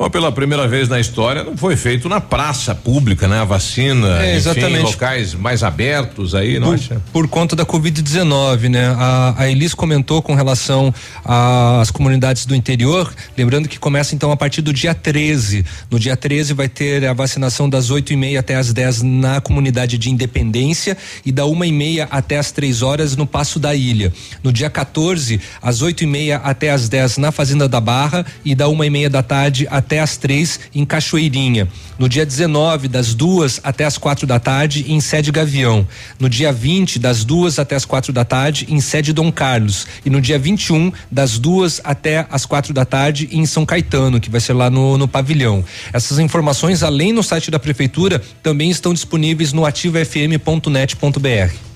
[0.00, 3.38] Bom, pela primeira vez na história, não foi feito na praça pública, né?
[3.40, 4.80] A vacina, É, enfim, exatamente.
[4.80, 7.02] locais mais abertos aí, não por, acha?
[7.12, 8.96] por conta da Covid-19, né?
[8.96, 10.90] A, a Elis comentou com relação
[11.22, 15.66] às comunidades do interior, lembrando que começa então a partir do dia 13.
[15.90, 19.38] No dia 13 vai ter a vacinação das 8 e meia até as 10 na
[19.42, 20.96] comunidade de Independência
[21.26, 24.10] e da uma e meia até as três horas no Passo da Ilha.
[24.42, 28.54] No dia 14, às 8 e meia até as 10 na Fazenda da Barra e
[28.54, 31.68] da uma e meia da tarde até as três em Cachoeirinha.
[31.98, 35.86] No dia 19, das duas até as quatro da tarde, em sede Gavião.
[36.18, 39.86] No dia 20, das duas até as quatro da tarde, em sede Dom Carlos.
[40.04, 44.30] E no dia 21, das duas até as quatro da tarde, em São Caetano, que
[44.30, 45.64] vai ser lá no, no pavilhão.
[45.92, 51.70] Essas informações, além no site da prefeitura, também estão disponíveis no ativafm.net.br.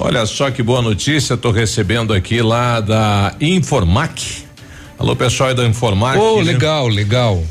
[0.00, 4.47] Olha só que boa notícia, estou recebendo aqui lá da Informac.
[4.98, 6.20] Alô, pessoal aí da Informática.
[6.20, 7.44] Oh, legal, legal.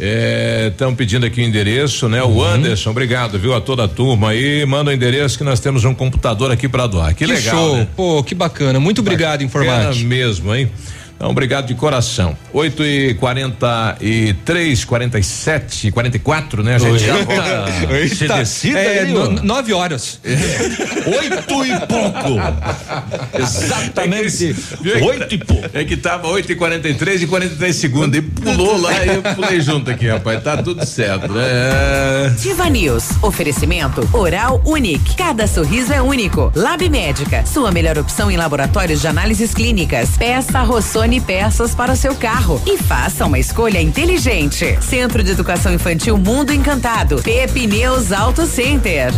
[0.68, 2.22] Estão pedindo aqui o endereço, né?
[2.22, 3.54] O Anderson, obrigado, viu?
[3.56, 4.66] A toda a turma aí.
[4.66, 7.10] Manda o endereço que nós temos um computador aqui para doar.
[7.16, 7.56] Que, Que legal.
[7.56, 7.78] show.
[7.78, 7.88] né?
[7.96, 8.82] Pô, que bacana.
[8.82, 9.88] Muito obrigado, Informática.
[9.88, 10.70] Bacana mesmo, hein?
[11.18, 12.38] Então, obrigado de coração.
[12.54, 16.76] 8 e 43, 47, 44, né?
[16.76, 17.66] A gente já volta.
[17.92, 20.20] Eita, decida é, aí, no- nove horas.
[20.24, 23.40] Oito e pouco.
[23.42, 24.56] Exatamente.
[25.04, 25.70] Oito e pouco.
[25.74, 28.16] É que tava 8 e 43 e 43 segundos.
[28.20, 30.44] E pulou lá e eu pulei junto aqui, rapaz.
[30.44, 32.28] Tá tudo certo, né?
[32.28, 33.10] Ativa News.
[33.24, 35.16] Oferecimento Oral Unique.
[35.16, 36.52] Cada sorriso é único.
[36.56, 37.44] Lab Médica.
[37.44, 40.12] Sua melhor opção em laboratórios de análises clínicas.
[40.16, 44.78] Peça Rossoni peças para o seu carro e faça uma escolha inteligente.
[44.82, 47.22] Centro de Educação Infantil Mundo Encantado.
[47.24, 49.14] Pepe News Auto Center.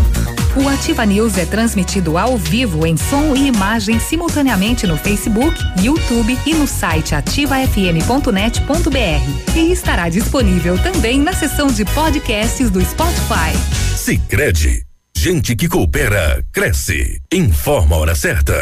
[0.55, 6.37] O Ativa News é transmitido ao vivo em som e imagem simultaneamente no Facebook, YouTube
[6.45, 9.55] e no site ativafm.net.br.
[9.55, 13.55] E estará disponível também na seção de podcasts do Spotify.
[13.95, 14.83] Sicredi,
[15.17, 17.19] gente que coopera cresce.
[17.31, 18.61] Informa a hora certa.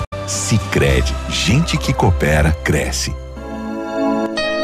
[0.27, 3.13] Sicredi, gente que coopera cresce.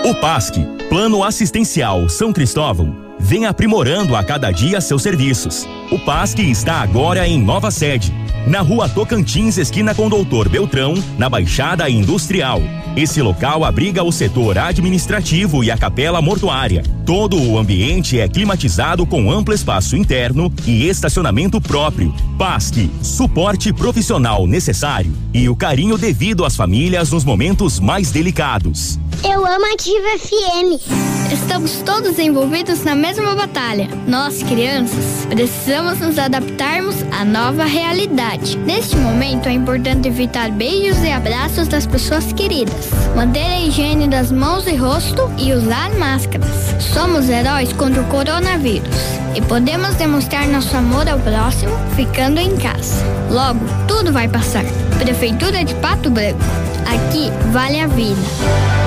[0.05, 0.57] O PASC,
[0.88, 5.67] Plano Assistencial São Cristóvão, vem aprimorando a cada dia seus serviços.
[5.91, 8.13] O PASC está agora em nova sede,
[8.48, 12.61] na rua Tocantins, esquina com Doutor Beltrão, na Baixada Industrial.
[12.95, 16.82] Esse local abriga o setor administrativo e a capela mortuária.
[17.06, 22.14] Todo o ambiente é climatizado com amplo espaço interno e estacionamento próprio.
[22.38, 28.98] PASC, suporte profissional necessário e o carinho devido às famílias nos momentos mais delicados.
[29.24, 31.18] Eu amo a Ativa FM.
[31.34, 33.90] Estamos todos envolvidos na mesma batalha.
[34.07, 38.36] Nós, crianças, precisamos nos adaptarmos à nova realidade.
[38.65, 44.31] Neste momento, é importante evitar beijos e abraços das pessoas queridas, manter a higiene das
[44.31, 46.76] mãos e rosto e usar máscaras.
[46.80, 48.95] Somos heróis contra o coronavírus
[49.35, 53.03] e podemos demonstrar nosso amor ao próximo ficando em casa.
[53.30, 54.64] Logo, tudo vai passar.
[54.97, 56.39] Prefeitura de Pato Branco.
[56.85, 58.86] Aqui vale a vida.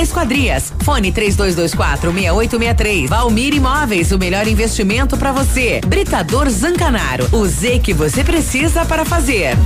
[0.00, 0.72] Esquadrias.
[0.84, 3.10] Fone 3224 6863.
[3.10, 5.80] Valmir Imóveis, o melhor investimento para você.
[5.86, 7.28] Britador Zancanaro.
[7.32, 9.56] O Z que você precisa para fazer.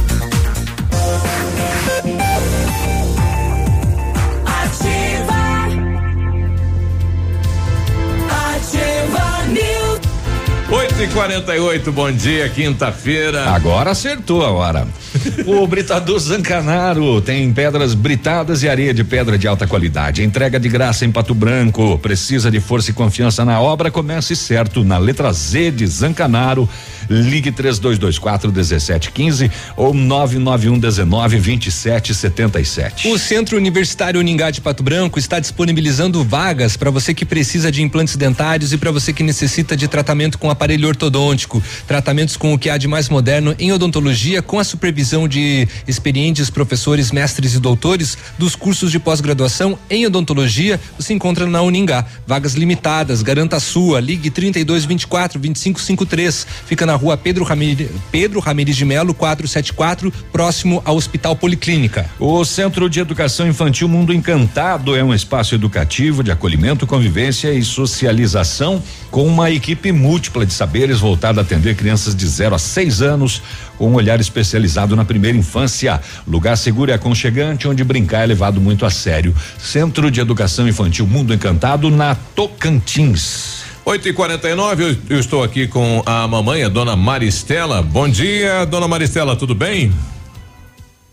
[10.68, 13.50] 8 8 e 48 bom dia, quinta-feira.
[13.50, 14.88] Agora acertou a hora.
[15.46, 20.24] o Britador Zancanaro tem pedras britadas e areia de pedra de alta qualidade.
[20.24, 21.98] Entrega de graça em Pato Branco.
[21.98, 23.90] Precisa de força e confiança na obra?
[23.90, 26.68] Comece certo na letra Z de Zancanaro.
[27.08, 33.08] Ligue 3224 1715 ou 991 19 27 77.
[33.08, 37.82] O Centro Universitário Uningá de Pato Branco está disponibilizando vagas para você que precisa de
[37.82, 41.62] implantes dentários e para você que necessita de tratamento com aparelho ortodôntico.
[41.86, 46.50] Tratamentos com o que há de mais moderno em odontologia, com a supervisão de experientes
[46.50, 50.80] professores, mestres e doutores dos cursos de pós-graduação em odontologia.
[50.98, 52.04] Você encontra na Uningá.
[52.26, 54.00] Vagas limitadas, garanta a sua.
[54.00, 56.46] Ligue 3224 2553.
[56.66, 62.08] Fica na rua Pedro Ramires, Pedro de Melo, 474, próximo ao Hospital Policlínica.
[62.18, 67.62] O Centro de Educação Infantil Mundo Encantado é um espaço educativo de acolhimento, convivência e
[67.62, 73.02] socialização com uma equipe múltipla de saberes voltada a atender crianças de 0 a 6
[73.02, 73.42] anos
[73.78, 76.00] com um olhar especializado na primeira infância.
[76.26, 79.34] Lugar seguro e aconchegante onde brincar é levado muito a sério.
[79.58, 83.65] Centro de Educação Infantil Mundo Encantado na Tocantins.
[83.88, 87.80] 8 e 49 eu, eu estou aqui com a mamãe, a dona Maristela.
[87.82, 89.92] Bom dia, dona Maristela, tudo bem?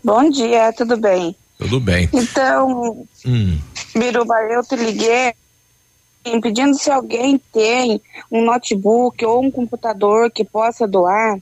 [0.02, 1.36] Bom dia, tudo bem?
[1.56, 2.08] Tudo bem.
[2.12, 3.56] Então, Hum.
[3.96, 5.32] Biruba, eu te liguei
[6.42, 11.38] pedindo se alguém tem um notebook ou um computador que possa doar,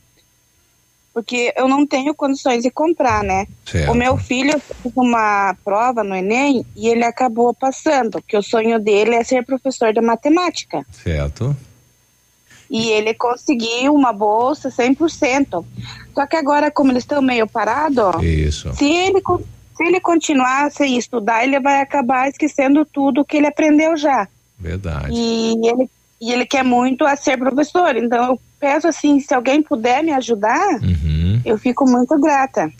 [1.13, 3.47] porque eu não tenho condições de comprar, né?
[3.67, 3.93] Certo.
[3.93, 8.79] O meu filho fez uma prova no Enem e ele acabou passando, porque o sonho
[8.81, 10.85] dele é ser professor de matemática.
[10.91, 11.55] Certo.
[12.71, 15.65] E ele conseguiu uma bolsa 100%.
[16.15, 18.73] Só que agora, como eles estão meio parados, Isso.
[18.75, 19.21] se ele,
[19.77, 24.27] se ele continuar sem estudar, ele vai acabar esquecendo tudo que ele aprendeu já.
[24.59, 25.13] Verdade.
[25.13, 27.95] E ele, e ele quer muito a ser professor.
[27.97, 30.79] Então eu peço assim, se alguém puder me ajudar,
[31.45, 32.71] eu fico muito grata.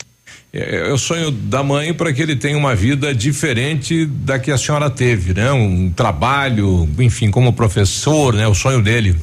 [0.53, 4.49] É, é o sonho da mãe para que ele tenha uma vida diferente da que
[4.49, 5.51] a senhora teve, né?
[5.51, 8.47] Um trabalho, enfim, como professor, né?
[8.47, 9.13] O sonho dele.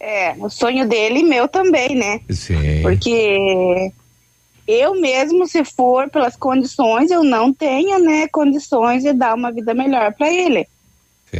[0.00, 2.20] É, o sonho dele e meu também, né?
[2.28, 2.82] Sim.
[2.82, 3.92] Porque
[4.66, 9.74] eu mesmo, se for pelas condições, eu não tenho, né, condições de dar uma vida
[9.74, 10.66] melhor para ele.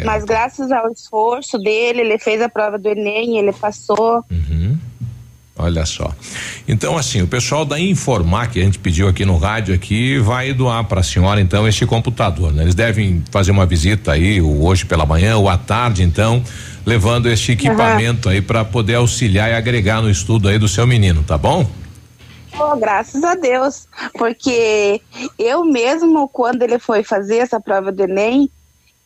[0.04, 4.24] Mas graças ao esforço dele, ele fez a prova do Enem, ele passou.
[5.56, 6.12] Olha só.
[6.66, 10.52] Então, assim, o pessoal da Informar, que a gente pediu aqui no rádio aqui, vai
[10.52, 12.64] doar para a senhora, então, este computador, né?
[12.64, 16.42] Eles devem fazer uma visita aí, ou hoje pela manhã, ou à tarde, então,
[16.84, 21.22] levando este equipamento aí para poder auxiliar e agregar no estudo aí do seu menino,
[21.22, 21.64] tá bom?
[22.58, 25.00] Oh, graças a Deus, porque
[25.38, 28.50] eu mesmo, quando ele foi fazer essa prova do Enem,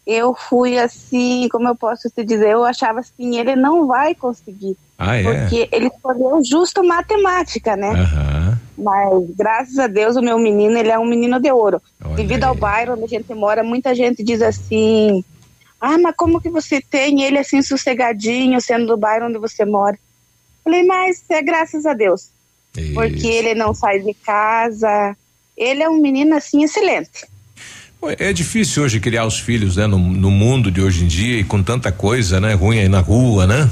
[0.09, 4.75] eu fui assim, como eu posso te dizer, eu achava assim, ele não vai conseguir.
[4.97, 5.23] Ah, é?
[5.23, 7.91] Porque ele escolheu justo matemática, né?
[7.91, 8.59] Aham.
[8.79, 11.83] Mas graças a Deus o meu menino, ele é um menino de ouro.
[12.17, 15.23] Devido ao bairro onde a gente mora, muita gente diz assim:
[15.79, 19.99] "Ah, mas como que você tem ele assim sossegadinho, sendo do bairro onde você mora?"
[20.65, 22.31] Falei: "Mas é graças a Deus."
[22.95, 25.15] Porque ele não sai de casa.
[25.57, 27.27] Ele é um menino assim excelente.
[28.19, 29.87] É difícil hoje criar os filhos, né?
[29.87, 32.55] No, no mundo de hoje em dia e com tanta coisa, né?
[32.55, 33.69] Ruim aí na rua, né?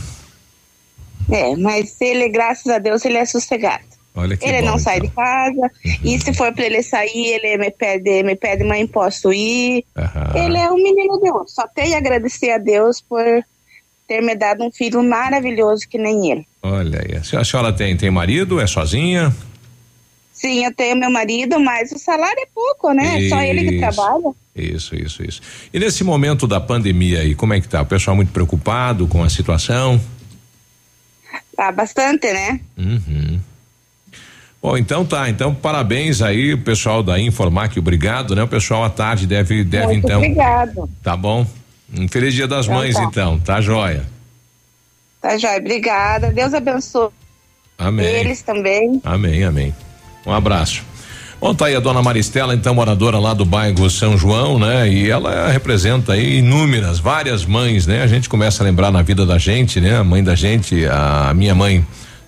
[1.31, 3.85] É, mas ele, graças a Deus, ele é sossegado.
[4.15, 5.71] Olha que ele bom, não sai de casa.
[6.03, 9.85] E se for para ele sair, ele me pede, me pede, mãe, posso ir?
[10.35, 11.45] Ele é um menino de ouro.
[11.47, 13.23] Só tenho a agradecer a Deus por
[14.09, 16.47] ter me dado um filho maravilhoso que nem ele.
[16.63, 17.17] Olha aí.
[17.17, 18.59] A senhora- a senhora tem, tem marido?
[18.61, 19.35] É sozinha?
[20.37, 23.27] Sim, eu tenho meu marido, mas o salário é pouco, né?
[23.31, 23.79] Só ele que Isso.
[23.81, 24.35] trabalha.
[24.55, 25.41] Isso, isso, isso.
[25.73, 27.81] E nesse momento da pandemia aí, como é que tá?
[27.81, 29.99] O pessoal muito preocupado com a situação?
[31.57, 32.61] Tá bastante, né?
[32.77, 33.41] Uhum.
[34.63, 35.31] Bom, então tá.
[35.31, 38.43] Então, parabéns aí, o pessoal da Informac, obrigado, né?
[38.43, 40.19] O pessoal à tarde deve, deve Muito então.
[40.19, 40.91] obrigado.
[41.03, 41.47] Tá bom?
[41.97, 43.05] Um feliz dia das Então mães, tá.
[43.05, 44.05] então, tá joia?
[45.19, 45.59] Tá, Joia?
[45.59, 46.31] Obrigada.
[46.31, 47.09] Deus abençoe
[47.79, 48.07] Amém.
[48.07, 49.01] eles também.
[49.03, 49.75] Amém, amém.
[50.27, 50.83] Um abraço.
[51.41, 54.89] Bom, tá aí a dona Maristela, então, moradora lá do bairro São João, né?
[54.89, 58.03] E ela representa aí inúmeras, várias mães, né?
[58.03, 59.99] A gente começa a lembrar na vida da gente, né?
[59.99, 61.87] A mãe da gente, a minha mãe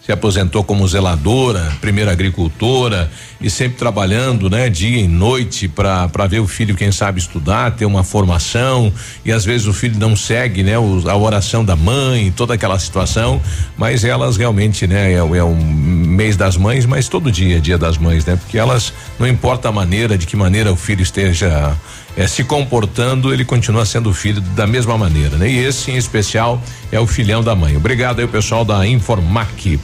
[0.08, 6.40] se aposentou como zeladora, primeira agricultora, e sempre trabalhando, né, dia e noite para ver
[6.40, 8.90] o filho quem sabe estudar, ter uma formação
[9.22, 12.78] e às vezes o filho não segue, né, o, a oração da mãe, toda aquela
[12.78, 13.38] situação,
[13.76, 17.76] mas elas realmente, né, é, é um mês das mães, mas todo dia é dia
[17.76, 18.36] das mães, né?
[18.36, 21.76] Porque elas não importa a maneira, de que maneira o filho esteja
[22.16, 25.48] é, se comportando, ele continua sendo filho da mesma maneira, né?
[25.48, 26.60] E esse em especial
[26.90, 27.76] é o filhão da mãe.
[27.76, 29.78] Obrigado aí o pessoal da Informac.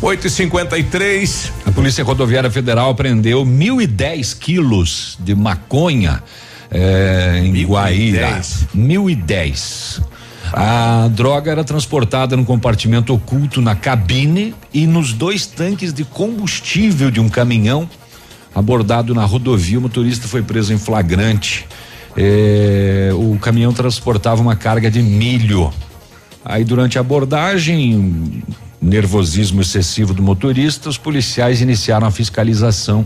[0.00, 6.22] 8 e 53 A Polícia Rodoviária Federal prendeu 1.010 quilos de maconha
[6.70, 8.40] eh, em Guaíra.
[8.74, 10.02] 1.010.
[10.52, 17.10] A droga era transportada no compartimento oculto na cabine e nos dois tanques de combustível
[17.10, 17.88] de um caminhão
[18.54, 19.78] abordado na rodovia.
[19.78, 21.66] O motorista foi preso em flagrante.
[22.16, 25.72] Eh, o caminhão transportava uma carga de milho.
[26.44, 28.42] Aí, durante a abordagem,
[28.80, 33.04] nervosismo excessivo do motorista, os policiais iniciaram a fiscalização.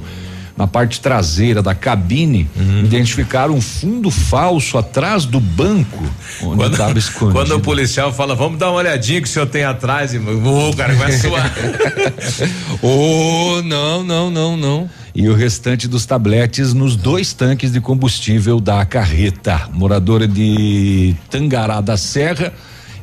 [0.56, 2.50] Na parte traseira da cabine,
[2.82, 6.02] identificaram um fundo falso atrás do banco
[6.42, 7.30] onde estava escondido.
[7.38, 10.74] Quando o policial fala, vamos dar uma olhadinha que o senhor tem atrás, e o
[10.76, 11.54] cara vai suar.
[12.82, 14.90] oh, não, não, não, não.
[15.18, 19.68] E o restante dos tabletes nos dois tanques de combustível da carreta.
[19.72, 22.52] Moradora de Tangará da Serra,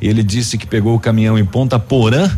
[0.00, 2.30] ele disse que pegou o caminhão em Ponta Porã,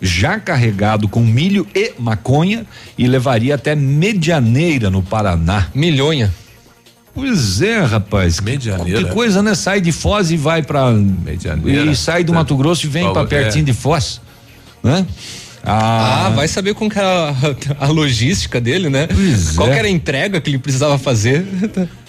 [0.00, 2.64] já carregado com milho e maconha,
[2.96, 5.66] e levaria até Medianeira, no Paraná.
[5.74, 6.32] Milhonha.
[7.14, 8.40] Pois é, rapaz.
[8.40, 9.04] Medianeira.
[9.04, 9.54] Que coisa, né?
[9.54, 10.90] Sai de Foz e vai pra.
[10.92, 11.90] Medianeira.
[11.90, 13.66] E sai do Mato Grosso e vem Paulo, pra pertinho é.
[13.66, 14.18] de Foz.
[14.82, 15.06] Né?
[15.66, 17.34] Ah, vai saber como que era a,
[17.86, 19.08] a logística dele, né?
[19.56, 19.78] Qual é.
[19.78, 21.44] era a entrega que ele precisava fazer.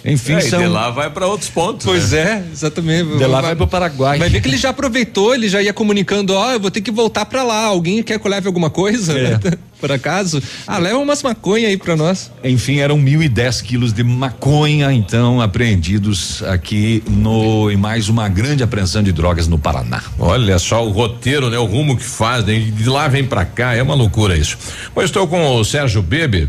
[0.08, 0.60] Enfim, É, e são.
[0.60, 1.84] de lá vai para outros pontos.
[1.86, 2.44] Pois né?
[2.48, 3.16] é, exatamente.
[3.18, 4.18] De lá vai pro Paraguai.
[4.18, 6.90] Vai ver que ele já aproveitou, ele já ia comunicando, ó, eu vou ter que
[6.90, 7.64] voltar pra lá.
[7.64, 9.12] Alguém quer que eu leve alguma coisa?
[9.18, 9.38] É.
[9.78, 10.42] Por acaso?
[10.66, 12.32] Ah, leva umas maconha aí pra nós.
[12.42, 19.04] Enfim, eram 1.010 quilos de maconha, então, apreendidos aqui no em mais uma grande apreensão
[19.04, 20.02] de drogas no Paraná.
[20.18, 21.58] Olha só o roteiro, né?
[21.58, 22.58] O rumo que faz, né?
[22.58, 24.58] De lá vem pra cá, é uma loucura isso.
[24.92, 26.48] Bom, estou com o Sérgio Bebe,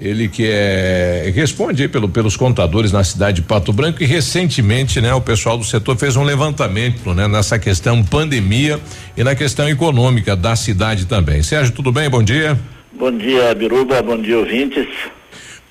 [0.00, 5.12] ele que é responde pelo, pelos contadores na cidade de Pato Branco e recentemente, né,
[5.12, 8.80] o pessoal do setor fez um levantamento, né, nessa questão pandemia
[9.16, 11.42] e na questão econômica da cidade também.
[11.42, 12.08] Sérgio, tudo bem?
[12.08, 12.58] Bom dia.
[12.92, 14.00] Bom dia, Biruba.
[14.02, 14.86] Bom dia, ouvintes.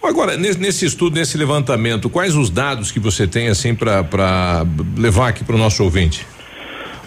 [0.04, 5.30] Agora, nesse, nesse estudo, nesse levantamento, quais os dados que você tem assim para levar
[5.30, 6.26] aqui para o nosso ouvinte?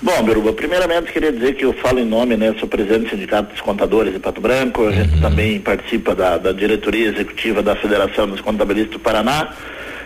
[0.02, 3.52] Bom, Biruba, primeiramente queria dizer que eu falo em nome, né, sou presidente do Sindicato
[3.52, 8.26] dos Contadores de Pato Branco, a gente também participa da, da diretoria executiva da Federação
[8.26, 9.52] dos Contabilistas do Paraná.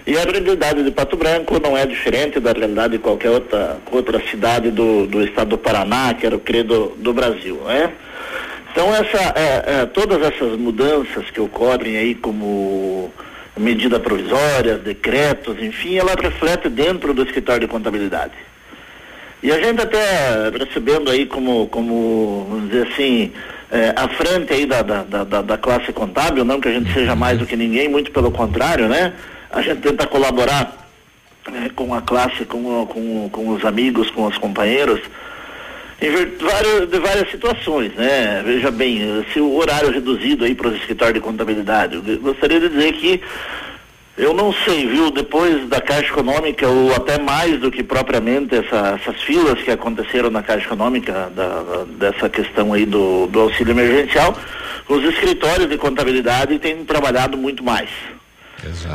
[0.04, 4.20] E a realidade de Pato Branco não é diferente da realidade de qualquer outra, outra
[4.28, 7.92] cidade do, do estado do Paraná, que era o credo do Brasil, né?
[8.72, 13.12] Então essa, é, é, todas essas mudanças que ocorrem aí como
[13.56, 18.34] medida provisória, decretos, enfim, ela reflete dentro do escritório de contabilidade.
[19.44, 23.30] E a gente até recebendo aí como, como vamos dizer assim,
[23.70, 27.14] é, à frente aí da, da, da, da classe contábil, não que a gente seja
[27.14, 29.12] mais do que ninguém, muito pelo contrário, né?
[29.50, 30.88] A gente tenta colaborar
[31.52, 34.98] né, com a classe, com, com, com os amigos, com os companheiros,
[36.00, 36.10] em
[36.42, 38.42] várias, de várias situações, né?
[38.46, 42.70] Veja bem, se o horário reduzido aí para os escritórios de contabilidade, eu gostaria de
[42.70, 43.20] dizer que
[44.16, 48.98] eu não sei, viu, depois da Caixa Econômica, ou até mais do que propriamente essa-
[49.00, 53.72] essas filas que aconteceram na Caixa Econômica, da- da- dessa questão aí do, do auxílio
[53.72, 54.36] emergencial,
[54.88, 57.88] os escritórios de contabilidade têm trabalhado muito mais.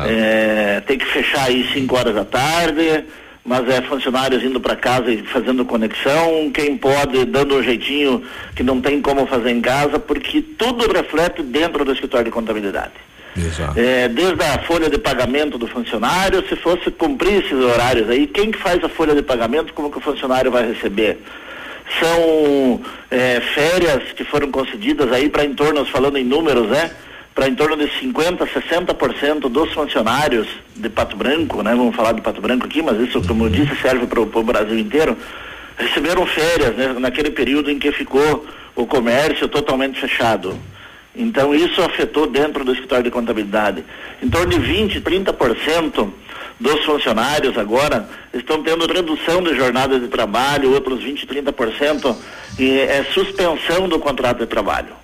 [0.09, 3.03] É, tem que fechar aí 5 horas da tarde,
[3.45, 8.23] mas é funcionários indo para casa e fazendo conexão, quem pode dando um jeitinho
[8.55, 12.93] que não tem como fazer em casa, porque tudo reflete dentro do escritório de contabilidade.
[13.75, 18.51] É, desde a folha de pagamento do funcionário, se fosse cumprir esses horários aí, quem
[18.51, 21.19] que faz a folha de pagamento, como que o funcionário vai receber?
[21.99, 26.91] São é, férias que foram concedidas aí para em torno, falando em números, né?
[27.33, 31.71] Para em torno de 50%, 60% dos funcionários de Pato Branco, né?
[31.71, 34.77] Vamos falar de Pato Branco aqui, mas isso, como eu disse, serve para o Brasil
[34.77, 35.17] inteiro.
[35.77, 36.95] Receberam férias, né?
[36.99, 38.45] Naquele período em que ficou
[38.75, 40.55] o comércio totalmente fechado.
[41.21, 43.83] Então isso afetou dentro do escritório de contabilidade.
[44.23, 46.09] Em torno de 20, 30%
[46.57, 52.15] dos funcionários agora estão tendo redução de jornada de trabalho, outros 20, 30%
[52.57, 54.97] e é suspensão do contrato de trabalho.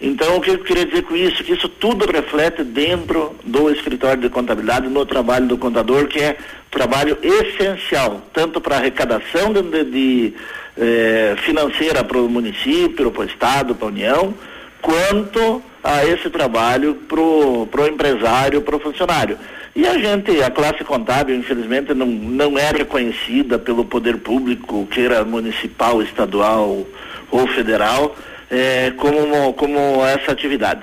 [0.00, 1.42] Então, o que eu queria dizer com isso?
[1.44, 6.36] Que isso tudo reflete dentro do escritório de contabilidade, no trabalho do contador, que é
[6.72, 10.34] trabalho essencial, tanto para arrecadação de, de- de,
[10.76, 14.34] eh, financeira para o município, para o Estado, para a União,
[14.82, 19.38] quanto a esse trabalho pro, pro empresário, pro funcionário.
[19.74, 25.24] E a gente, a classe contábil, infelizmente, não, não é reconhecida pelo poder público, queira
[25.24, 26.86] municipal, estadual
[27.30, 28.14] ou federal,
[28.50, 30.82] eh, como, como essa atividade.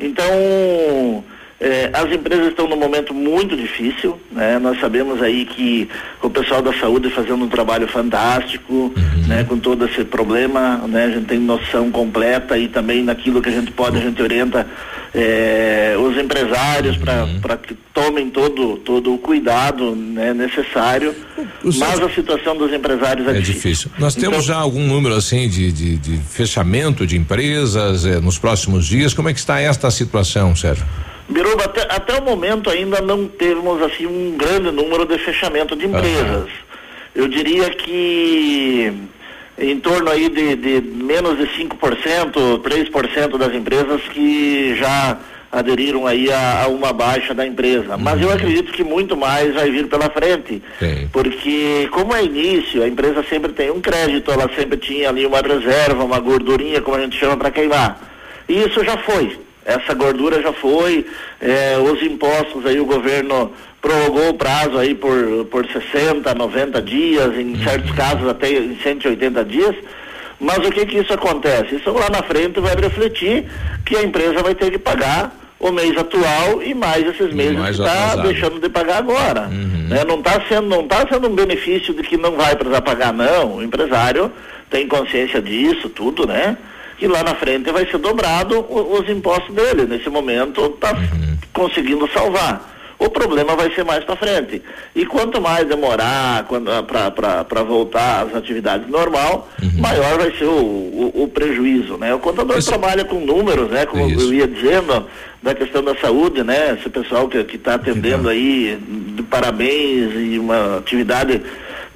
[0.00, 1.22] Então,
[1.58, 4.58] é, as empresas estão num momento muito difícil, né?
[4.58, 5.88] Nós sabemos aí que
[6.22, 9.26] o pessoal da saúde fazendo um trabalho fantástico, uhum.
[9.26, 9.42] né?
[9.44, 11.04] Com todo esse problema, né?
[11.04, 14.66] A gente tem noção completa e também naquilo que a gente pode, a gente orienta
[15.14, 17.40] é, os empresários uhum.
[17.40, 21.14] para que tomem todo, todo o cuidado né, necessário,
[21.64, 23.54] o mas a situação dos empresários é, é difícil.
[23.54, 23.90] difícil.
[23.98, 28.38] Nós então, temos já algum número assim de, de, de fechamento de empresas é, nos
[28.38, 30.84] próximos dias, como é que está esta situação, Sérgio?
[31.28, 35.86] Biruba, até, até o momento ainda não temos assim um grande número de fechamento de
[35.86, 36.44] empresas.
[36.44, 36.66] Uhum.
[37.14, 38.92] Eu diria que
[39.58, 45.18] em torno aí de, de menos de 5%, 3% das empresas que já
[45.50, 47.96] aderiram aí a, a, uma baixa da empresa.
[47.96, 48.34] Mas eu uhum.
[48.34, 50.62] acredito que muito mais vai vir pela frente.
[50.78, 51.08] Sim.
[51.12, 55.40] Porque como é início, a empresa sempre tem um crédito, ela sempre tinha ali uma
[55.40, 57.98] reserva, uma gordurinha, como a gente chama, para queimar.
[58.48, 59.45] E isso já foi.
[59.66, 61.04] Essa gordura já foi,
[61.40, 63.50] é, os impostos aí o governo
[63.82, 67.64] prorrogou o prazo aí por, por 60, 90 dias, em uhum.
[67.64, 69.74] certos casos até em 180 dias.
[70.38, 71.74] Mas o que que isso acontece?
[71.74, 73.46] Isso lá na frente vai refletir
[73.84, 77.76] que a empresa vai ter que pagar o mês atual e mais esses meses mais
[77.76, 79.48] que está deixando de pagar agora.
[79.48, 79.88] Uhum.
[79.88, 80.04] Né?
[80.06, 83.56] Não está sendo, não tá sendo um benefício de que não vai precisar pagar, não.
[83.56, 84.30] O empresário
[84.70, 86.56] tem consciência disso, tudo, né?
[86.98, 89.84] Que lá na frente vai ser dobrado os, os impostos dele.
[89.86, 91.36] Nesse momento está uhum.
[91.52, 92.74] conseguindo salvar.
[92.98, 94.62] O problema vai ser mais para frente.
[94.94, 99.80] E quanto mais demorar para voltar às atividades normal, uhum.
[99.80, 101.98] maior vai ser o, o, o, prejuízo.
[101.98, 102.14] Né?
[102.14, 102.70] O contador Isso.
[102.70, 103.84] trabalha com números, né?
[103.84, 104.28] como Isso.
[104.28, 105.06] eu ia dizendo,
[105.42, 106.76] da questão da saúde, né?
[106.78, 108.78] Esse pessoal que está atendendo aí,
[109.14, 111.42] de parabéns e uma atividade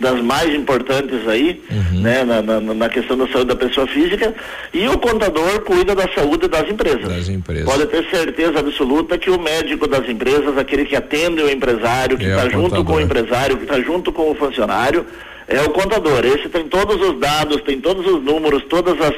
[0.01, 2.01] das mais importantes aí, uhum.
[2.01, 4.35] né, na, na, na, questão da saúde da pessoa física,
[4.73, 7.07] e o contador cuida da saúde das empresas.
[7.07, 7.67] Das empresas.
[7.67, 12.25] Pode ter certeza absoluta que o médico das empresas, aquele que atende o empresário, que
[12.25, 12.85] está é junto contador.
[12.87, 15.05] com o empresário, que está junto com o funcionário,
[15.51, 16.25] é o contador.
[16.25, 19.15] Esse tem todos os dados, tem todos os números, todas as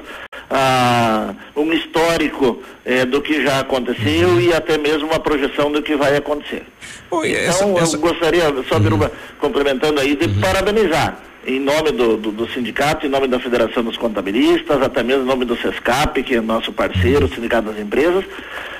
[0.50, 4.40] ah, um histórico eh, do que já aconteceu uhum.
[4.40, 6.62] e até mesmo uma projeção do que vai acontecer.
[7.10, 7.96] então essa, essa...
[7.96, 9.10] eu gostaria, só uhum.
[9.38, 10.40] complementando aí, de uhum.
[10.40, 15.24] parabenizar em nome do, do, do, sindicato, em nome da Federação dos Contabilistas, até mesmo
[15.24, 18.24] em nome do SESCAP, que é nosso parceiro, o Sindicato das Empresas,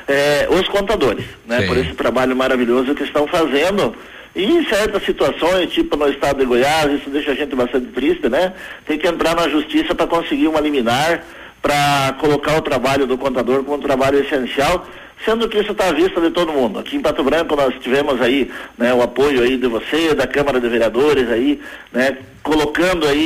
[0.07, 3.95] eh, os contadores, né, por esse trabalho maravilhoso que estão fazendo
[4.35, 8.29] e em certas situações, tipo no estado de Goiás, isso deixa a gente bastante triste,
[8.29, 8.55] né?
[8.87, 11.23] Tem que entrar na justiça para conseguir uma liminar,
[11.61, 14.87] para colocar o trabalho do contador como um trabalho essencial,
[15.25, 16.79] sendo que isso está à vista de todo mundo.
[16.79, 20.61] Aqui em Pato Branco nós tivemos aí né, o apoio aí de você, da Câmara
[20.61, 21.61] de Vereadores aí,
[21.93, 23.19] né, colocando aí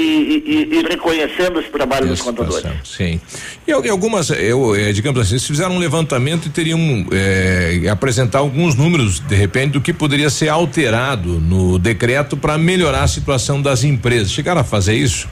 [0.47, 2.71] e, e, e reconhecendo esse trabalho dos contadores.
[2.85, 3.21] Sim.
[3.67, 8.41] E, e algumas, eu, é, digamos assim, se fizeram um levantamento e teriam é, apresentar
[8.41, 13.63] alguns números, de repente, do que poderia ser alterado no decreto para melhorar a situação
[13.63, 14.31] das empresas.
[14.31, 15.29] Chegaram a fazer isso?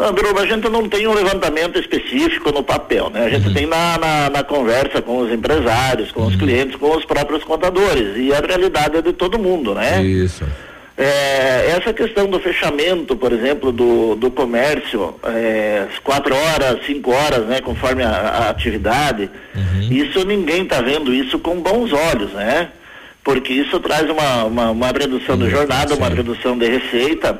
[0.00, 3.26] Ah, a gente não tem um levantamento específico no papel, né?
[3.26, 3.54] A gente uhum.
[3.54, 6.28] tem na, na, na, conversa com os empresários, com uhum.
[6.28, 8.16] os clientes, com os próprios contadores.
[8.16, 10.02] E a realidade é de todo mundo, né?
[10.02, 10.44] Isso.
[10.96, 17.46] É, essa questão do fechamento, por exemplo, do, do comércio, é, quatro horas, cinco horas,
[17.46, 19.88] né, conforme a, a atividade, uhum.
[19.90, 22.68] isso ninguém está vendo isso com bons olhos, né?
[23.24, 27.38] Porque isso traz uma, uma, uma redução de jornada, uma redução de receita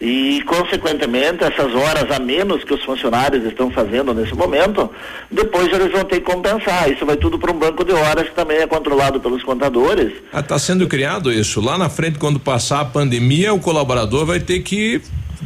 [0.00, 4.90] e, consequentemente, essas horas a menos que os funcionários estão fazendo nesse momento,
[5.30, 6.90] depois eles vão ter que compensar.
[6.90, 10.12] Isso vai tudo para um banco de horas que também é controlado pelos contadores.
[10.34, 11.60] Está ah, sendo criado isso.
[11.60, 15.02] Lá na frente, quando passar a pandemia, o colaborador vai ter que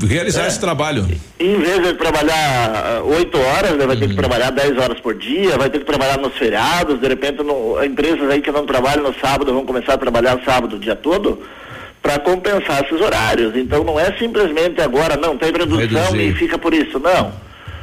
[0.06, 0.47] realizar é.
[0.47, 1.05] esse trabalho.
[1.40, 4.01] Em vez de trabalhar ah, oito horas, ele vai uhum.
[4.01, 4.18] ter que uhum.
[4.18, 8.31] trabalhar dez horas por dia, vai ter que trabalhar nos feriados, de repente no, empresas
[8.31, 11.43] aí que não trabalham no sábado vão começar a trabalhar sábado o dia todo
[12.05, 13.56] para compensar esses horários.
[13.56, 16.28] Então não é simplesmente agora, não, tem redução Reduzir.
[16.28, 16.98] e fica por isso.
[16.98, 17.32] Não.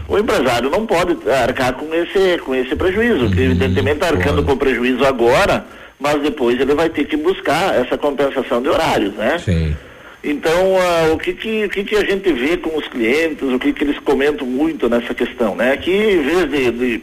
[0.08, 4.44] O empresário não pode arcar com esse, com esse prejuízo, uhum, que evidentemente está arcando
[4.44, 5.66] com prejuízo agora,
[6.00, 9.40] mas depois ele vai ter que buscar essa compensação de horários, né?
[9.40, 9.76] Sim.
[10.24, 13.58] Então, uh, o, que, que, o que, que a gente vê com os clientes, o
[13.58, 15.76] que, que eles comentam muito nessa questão, né?
[15.78, 17.02] Que em vez de, de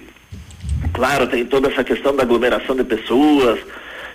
[0.93, 3.59] claro, tem toda essa questão da aglomeração de pessoas,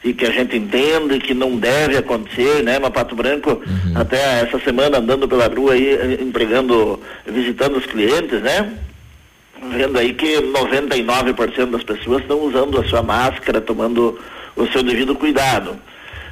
[0.03, 2.77] e que a gente entende que não deve acontecer, né?
[2.79, 3.93] Mas Pato Branco, uhum.
[3.95, 8.73] até essa semana andando pela rua aí, entregando, visitando os clientes, né?
[9.71, 14.19] vendo aí que 99% das pessoas estão usando a sua máscara, tomando
[14.55, 15.75] o seu devido cuidado.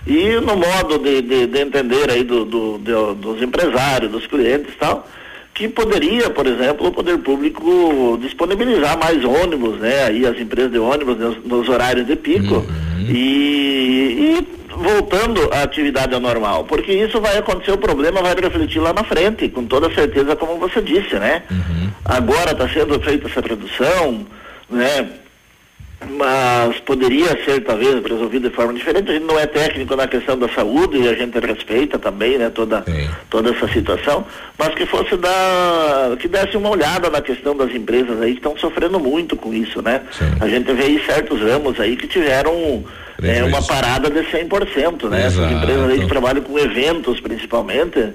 [0.06, 4.74] E no modo de, de, de entender aí do, do, do, dos empresários, dos clientes
[4.74, 5.08] e tal,
[5.54, 10.06] que poderia, por exemplo, o poder público disponibilizar mais ônibus, né?
[10.06, 13.06] Aí as empresas de ônibus nos, nos horários de pico uhum.
[13.10, 18.94] e, e, voltando à atividade normal, porque isso vai acontecer, o problema vai refletir lá
[18.94, 21.44] na frente, com toda certeza, como você disse, né?
[21.52, 21.90] Uhum.
[22.06, 24.26] Agora está sendo feita essa redução,
[24.70, 25.10] né?
[26.10, 29.12] Mas poderia ser talvez resolvido de forma diferente.
[29.12, 32.50] A gente não é técnico na questão da saúde e a gente respeita também, né,
[32.50, 32.84] toda
[33.30, 34.26] toda essa situação,
[34.58, 38.58] mas que fosse dar que desse uma olhada na questão das empresas aí que estão
[38.58, 40.02] sofrendo muito com isso, né?
[40.12, 40.32] Sim.
[40.40, 42.84] A gente vê aí certos ramos aí que tiveram
[43.22, 45.28] é, uma parada de 100%, né?
[45.28, 45.48] Exato.
[45.48, 48.10] Essas empresas aí que trabalham com eventos principalmente,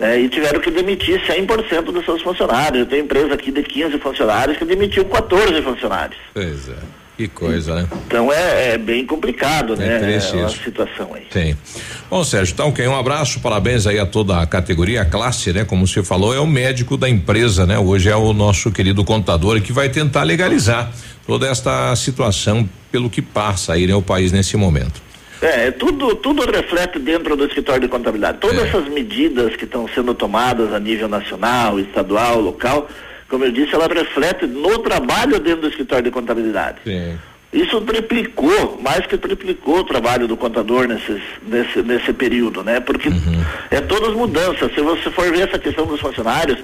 [0.00, 2.80] é, e tiveram que demitir 100% dos seus funcionários.
[2.80, 6.18] Eu tenho empresa aqui de 15 funcionários que demitiu 14 funcionários.
[6.34, 6.99] É.
[7.20, 7.86] Que coisa, né?
[8.06, 10.14] Então é, é bem complicado, é né?
[10.14, 11.24] É a situação aí.
[11.28, 11.54] Sim.
[12.08, 15.62] Bom, Sérgio, então, ok, um abraço, parabéns aí a toda a categoria, a classe, né?
[15.66, 17.78] Como você falou, é o médico da empresa, né?
[17.78, 20.90] Hoje é o nosso querido contador que vai tentar legalizar
[21.26, 23.94] toda esta situação pelo que passa aí, né?
[23.94, 25.02] O país nesse momento.
[25.42, 28.38] É, tudo, tudo reflete dentro do escritório de contabilidade.
[28.38, 28.68] Todas é.
[28.68, 32.88] essas medidas que estão sendo tomadas a nível nacional, estadual, local,
[33.30, 36.78] como eu disse, ela reflete no trabalho dentro do escritório de contabilidade.
[36.84, 37.16] Sim.
[37.52, 42.78] Isso triplicou, mais que triplicou o trabalho do contador nesses, nesse, nesse período, né?
[42.78, 43.44] Porque uhum.
[43.70, 44.72] é todas mudanças.
[44.72, 46.58] Se você for ver essa questão dos funcionários,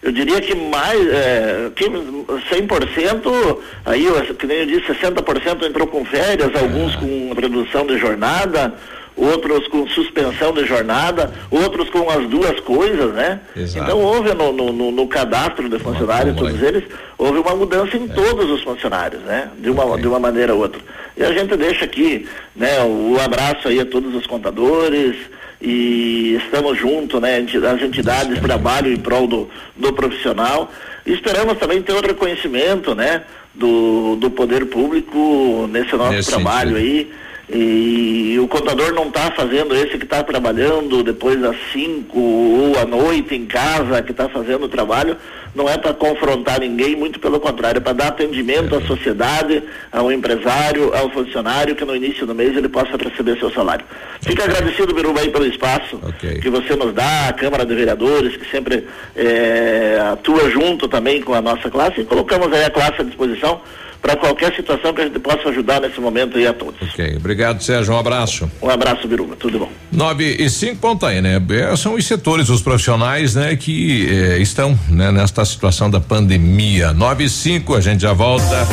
[0.00, 4.06] eu diria que mais, é, que 100%, aí,
[4.38, 6.98] que nem eu disse, 60% entrou com férias, alguns é.
[6.98, 8.74] com redução de jornada,
[9.18, 13.40] outros com suspensão de jornada, outros com as duas coisas, né?
[13.56, 13.84] Exato.
[13.84, 16.84] Então houve no, no, no cadastro de funcionários, todos eles,
[17.18, 18.14] houve uma mudança em é.
[18.14, 19.50] todos os funcionários, né?
[19.58, 20.02] De uma, okay.
[20.02, 20.80] de uma maneira ou outra.
[21.16, 25.16] E a gente deixa aqui, né, o abraço aí a todos os contadores
[25.60, 27.38] e estamos juntos, né?
[27.38, 30.70] As entidades trabalham em prol do, do profissional.
[31.04, 33.22] E esperamos também ter o reconhecimento, né?
[33.52, 36.76] Do, do poder público nesse nosso nesse trabalho sentido.
[36.76, 37.10] aí
[37.50, 42.84] e o contador não está fazendo esse que está trabalhando depois das 5 ou à
[42.84, 45.16] noite em casa, que está fazendo o trabalho,
[45.54, 50.10] não é para confrontar ninguém, muito pelo contrário, é para dar atendimento à sociedade, ao
[50.12, 53.84] empresário, ao funcionário, que no início do mês ele possa receber seu salário.
[54.22, 56.40] Fica agradecido, Biruba, aí pelo espaço okay.
[56.40, 61.34] que você nos dá, a Câmara de Vereadores, que sempre é, atua junto também com
[61.34, 63.60] a nossa classe, e colocamos aí a classe à disposição
[64.00, 66.80] para qualquer situação que a gente possa ajudar nesse momento aí a todos.
[66.82, 68.50] Ok, obrigado Sérgio, um abraço.
[68.62, 69.70] Um abraço, Biruba, tudo bom.
[69.90, 71.42] Nove e cinco ponta aí, né?
[71.50, 73.56] É, são os setores, os profissionais, né?
[73.56, 75.10] Que eh, estão, né?
[75.10, 76.92] Nesta situação da pandemia.
[76.92, 78.66] Nove e cinco, a gente já volta.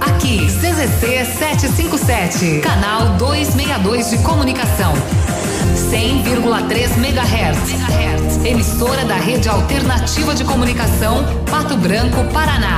[0.00, 4.92] Aqui, CZC 757, canal 262 de comunicação.
[5.90, 8.44] 100,3 MHz.
[8.44, 12.76] Emissora da Rede Alternativa de Comunicação, Pato Branco, Paraná.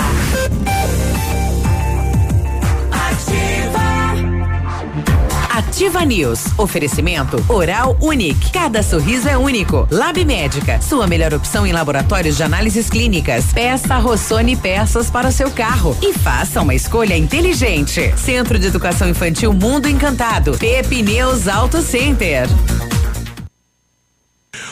[5.71, 6.47] Ativa News.
[6.59, 8.51] Oferecimento Oral Unique.
[8.51, 9.87] Cada sorriso é único.
[9.89, 10.81] Lab Médica.
[10.83, 13.53] Sua melhor opção em laboratórios de análises clínicas.
[13.53, 18.13] Peça Rossoni peças para o seu carro e faça uma escolha inteligente.
[18.17, 20.59] Centro de Educação Infantil Mundo Encantado.
[20.59, 22.49] Pepineus Auto Center.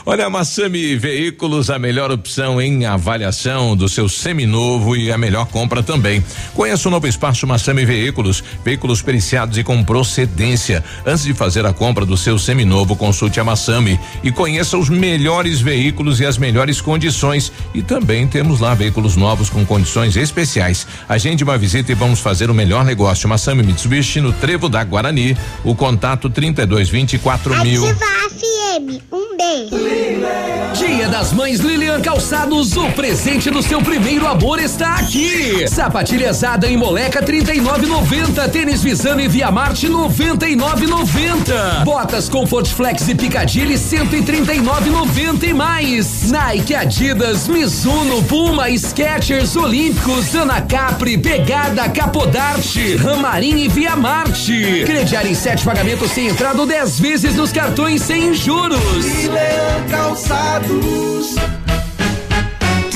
[0.05, 5.47] Olha, a Massami Veículos, a melhor opção em avaliação do seu seminovo e a melhor
[5.47, 6.25] compra também.
[6.55, 10.83] Conheça o novo espaço Massami Veículos, veículos periciados e com procedência.
[11.07, 15.61] Antes de fazer a compra do seu seminovo, consulte a Massami e conheça os melhores
[15.61, 17.53] veículos e as melhores condições.
[17.75, 20.87] E também temos lá veículos novos com condições especiais.
[21.09, 23.29] Agende uma visita e vamos fazer o melhor negócio.
[23.29, 25.37] Massami Mitsubishi no Trevo da Guarani.
[25.63, 27.87] O contato 3224 mil.
[27.87, 29.68] Ativa FM, um beijo.
[29.69, 35.69] Dia das Mães Lilian Calçados, o presente do seu primeiro amor está aqui.
[35.69, 38.49] Sapatilhasada em moleca 39,90.
[38.51, 41.85] Tênis Visano e Via Marte 99,90.
[41.85, 46.31] Botas Comfort Flex e Picadilly 139,90 e mais.
[46.31, 54.85] Nike, Adidas, Mizuno, Puma, Skechers, Olímpicos, Ana Capri, Pegada, Capodarte, Ramarim e Via Marte.
[54.87, 58.79] Crediar em sete pagamentos sem entrada ou dez vezes nos cartões sem juros.
[58.79, 59.58] Lilian
[59.91, 61.35] Calçados.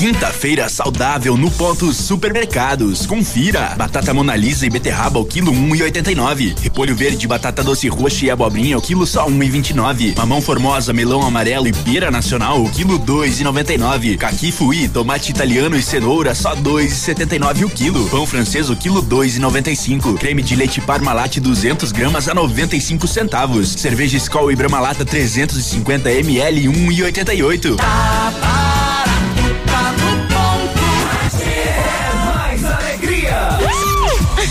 [0.03, 3.05] Quinta-feira saudável no Ponto Supermercados.
[3.05, 3.73] Confira.
[3.77, 6.53] Batata Monalisa e beterraba o quilo um e oitenta e nove.
[6.61, 10.13] Repolho verde, batata doce roxa e abobrinha o quilo só um e vinte e nove.
[10.17, 14.17] Mamão formosa, melão amarelo e pera nacional o quilo dois e noventa e nove.
[14.17, 18.05] Caqui fui, tomate italiano e cenoura só dois e setenta e nove o quilo.
[18.09, 20.15] Pão francês o quilo dois e noventa e cinco.
[20.15, 23.69] Creme de leite Parmalat 200 gramas a noventa e cinco centavos.
[23.69, 27.77] Cerveja Skol e Brahma Lata 350 ml um e oitenta e oito.
[27.77, 28.82] mais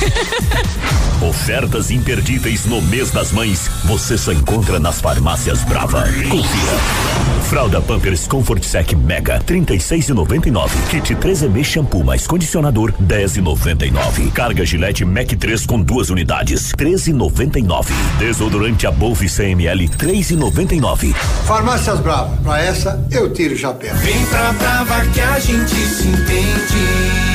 [1.23, 6.03] Ofertas imperdíveis no mês das mães, você só encontra nas farmácias Brava.
[6.29, 6.73] Confira.
[7.49, 10.71] Fralda Pampers Comfort Sec Mega, 36,99.
[10.89, 14.33] Kit 3M shampoo mais condicionador, 10,99.
[14.33, 17.89] Carga Gillette Mac 3 com duas unidades, 13,99.
[18.19, 21.15] Desodorante Above 100 ml, 3,99.
[21.47, 23.95] Farmácias Brava, pra essa eu tiro o chapéu.
[23.97, 27.32] Vem pra Brava que a gente se entende.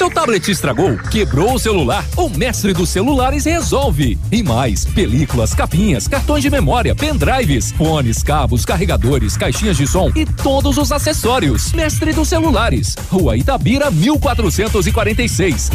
[0.00, 2.02] Seu tablet estragou, quebrou o celular?
[2.16, 4.18] O mestre dos celulares resolve.
[4.32, 10.24] E mais, películas, capinhas, cartões de memória, pendrives, fones, cabos, carregadores, caixinhas de som e
[10.24, 11.74] todos os acessórios.
[11.74, 15.70] Mestre dos celulares, Rua Itabira, 1446.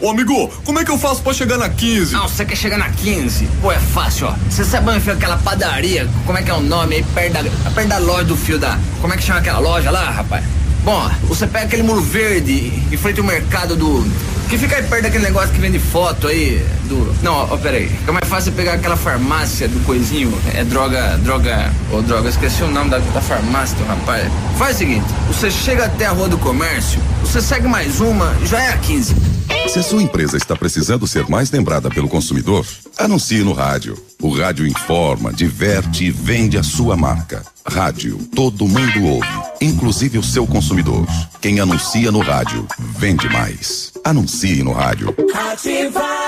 [0.00, 2.12] Ô amigo, como é que eu faço pra chegar na 15?
[2.12, 3.44] Não, você quer chegar na 15?
[3.60, 4.34] Pô, é fácil, ó.
[4.48, 6.08] Você sabe onde fica aquela padaria?
[6.24, 7.02] Como é que é o nome aí?
[7.02, 8.78] Perto da, perto da loja do fio da.
[9.00, 10.44] Como é que chama aquela loja lá, rapaz?
[10.84, 14.06] Bom, você pega aquele muro verde em frente ao mercado do.
[14.48, 16.64] Que fica aí perto daquele negócio que vende foto aí.
[16.84, 17.14] Do.
[17.22, 17.90] Não, ó, peraí.
[18.06, 20.32] É mais fácil pegar aquela farmácia do coisinho.
[20.54, 21.18] É droga.
[21.18, 21.70] Droga.
[21.92, 24.30] Ô, droga, esqueci o nome da, da farmácia do rapaz.
[24.56, 28.58] Faz o seguinte: você chega até a rua do comércio, você segue mais uma, já
[28.58, 29.14] é a 15.
[29.68, 34.02] Se a sua empresa está precisando ser mais lembrada pelo consumidor, anuncie no rádio.
[34.22, 37.44] O rádio informa, diverte e vende a sua marca.
[37.66, 39.28] Rádio, todo mundo ouve,
[39.60, 41.06] inclusive o seu consumidor.
[41.38, 43.92] Quem anuncia no rádio, vende mais.
[44.02, 45.14] Anuncie no rádio.
[45.52, 46.27] Ativa.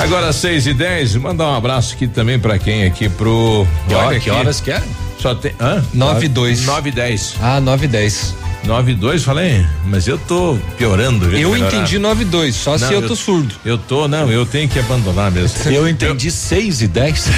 [0.00, 3.66] Agora 6 e 10 mandar um abraço aqui também pra quem aqui pro.
[3.88, 4.82] Que hora- que horas que é?
[5.18, 5.52] Só tem.
[5.60, 5.82] Hã?
[5.92, 6.64] 9 e 2.
[6.64, 7.34] 9 e 10.
[7.42, 8.34] Ah, 9 e 10.
[8.68, 11.24] 9 e 2, falei, mas eu tô piorando.
[11.34, 11.72] Eu melhorar.
[11.74, 13.54] entendi 9 e 2, só se eu tô surdo.
[13.64, 15.70] Eu tô, não, eu tenho que abandonar mesmo.
[15.72, 17.28] Eu entendi 6 e 10.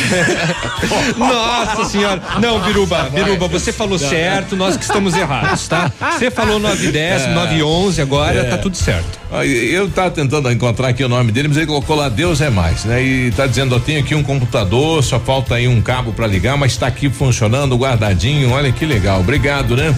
[1.17, 2.21] Nossa senhora.
[2.41, 5.91] Não, Biruba, Biruba, você falou certo, nós que estamos errados, tá?
[6.19, 7.33] Você falou 9 e 10, É.
[7.35, 8.45] 9 e 11, agora É.
[8.45, 9.21] tá tudo certo.
[9.31, 12.41] Ah, e- Eu tava tentando encontrar aqui o nome dele, mas ele colocou lá Deus
[12.41, 13.01] é mais, né?
[13.01, 16.57] E tá dizendo, eu tenho aqui um computador, só falta aí um cabo pra ligar,
[16.57, 19.95] mas tá aqui funcionando, guardadinho, olha que legal, obrigado, né?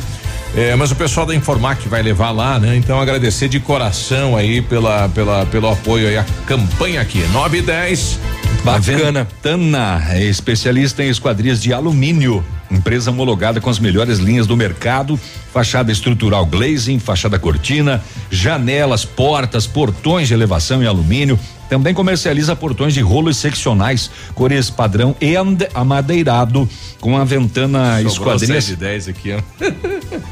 [0.54, 2.76] É, mas o pessoal da Informac vai levar lá, né?
[2.76, 7.62] Então agradecer de coração aí pela, pela, pelo apoio aí à campanha aqui, 9 e
[7.62, 8.18] 10.
[8.62, 9.24] Bacana.
[9.24, 12.44] Ventana é especialista em esquadrias de alumínio.
[12.70, 15.18] Empresa homologada com as melhores linhas do mercado.
[15.52, 21.38] Fachada estrutural glazing, fachada cortina, janelas, portas, portões de elevação em alumínio.
[21.68, 25.34] Também comercializa portões de rolos seccionais, cores padrão e
[25.74, 26.68] amadeirado
[27.00, 28.64] com a Ventana Sobrou Esquadrias.
[28.64, 29.40] 6 e 10 aqui, ó.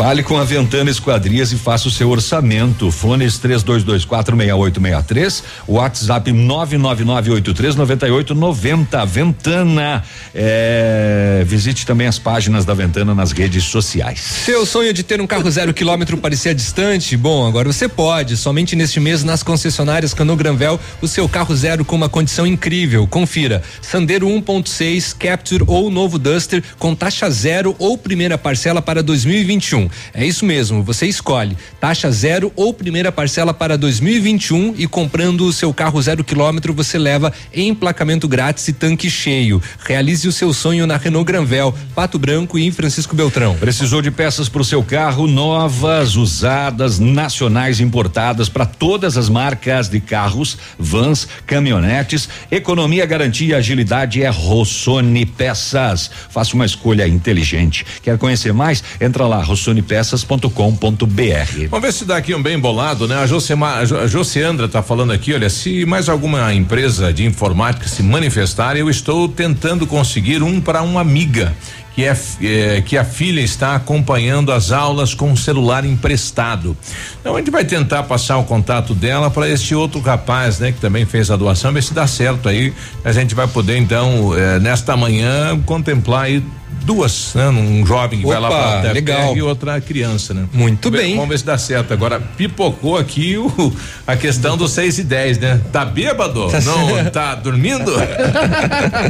[0.00, 2.90] Fale com a Ventana Esquadrias e faça o seu orçamento.
[2.90, 9.06] Fones 32246863, WhatsApp 999839890.
[9.06, 10.02] Ventana.
[10.34, 14.20] É, visite também as páginas da Ventana nas redes sociais.
[14.20, 17.14] Seu sonho de ter um carro zero quilômetro parecia distante?
[17.14, 18.38] Bom, agora você pode.
[18.38, 23.06] Somente neste mês nas concessionárias Cano Granvel, o seu carro zero com uma condição incrível.
[23.06, 23.62] Confira.
[23.82, 29.89] Sandero 1.6, Capture ou novo Duster com taxa zero ou primeira parcela para 2021.
[30.12, 31.56] É isso mesmo, você escolhe.
[31.80, 36.98] Taxa zero ou primeira parcela para 2021 e comprando o seu carro zero quilômetro você
[36.98, 39.62] leva emplacamento grátis e tanque cheio.
[39.84, 43.56] Realize o seu sonho na Renault Granvel, Pato Branco e em Francisco Beltrão.
[43.56, 49.88] Precisou de peças para o seu carro novas, usadas, nacionais importadas para todas as marcas
[49.88, 52.28] de carros, vans, caminhonetes.
[52.50, 56.10] Economia, garantia, agilidade é Rossoni Peças.
[56.30, 57.84] Faça uma escolha inteligente.
[58.02, 58.82] Quer conhecer mais?
[59.00, 59.42] Entra lá
[59.80, 61.68] rossonepeças.com.br.
[61.70, 63.16] Vamos ver se dá aqui um bem bolado, né?
[63.16, 68.76] A, Josema, a tá falando aqui, olha, se mais alguma empresa de informática se manifestar,
[68.76, 71.54] eu estou tentando conseguir um para uma amiga
[71.94, 76.76] que é, é, que a filha está acompanhando as aulas com o celular emprestado.
[77.20, 80.80] Então a gente vai tentar passar o contato dela para este outro rapaz, né, que
[80.80, 82.72] também fez a doação, ver se dá certo aí.
[83.04, 86.42] A gente vai poder então eh, nesta manhã contemplar aí
[86.84, 87.48] duas, né?
[87.48, 89.36] Um jovem que Opa, vai lá pra legal.
[89.36, 90.44] e outra criança, né?
[90.52, 91.14] Muito Vamos ver- bem.
[91.16, 91.92] Vamos ver se dá certo.
[91.92, 93.72] Agora, pipocou aqui o,
[94.06, 95.60] a questão dos seis e dez, né?
[95.72, 96.48] Tá bêbado?
[96.50, 97.92] Tá Não, tá dormindo?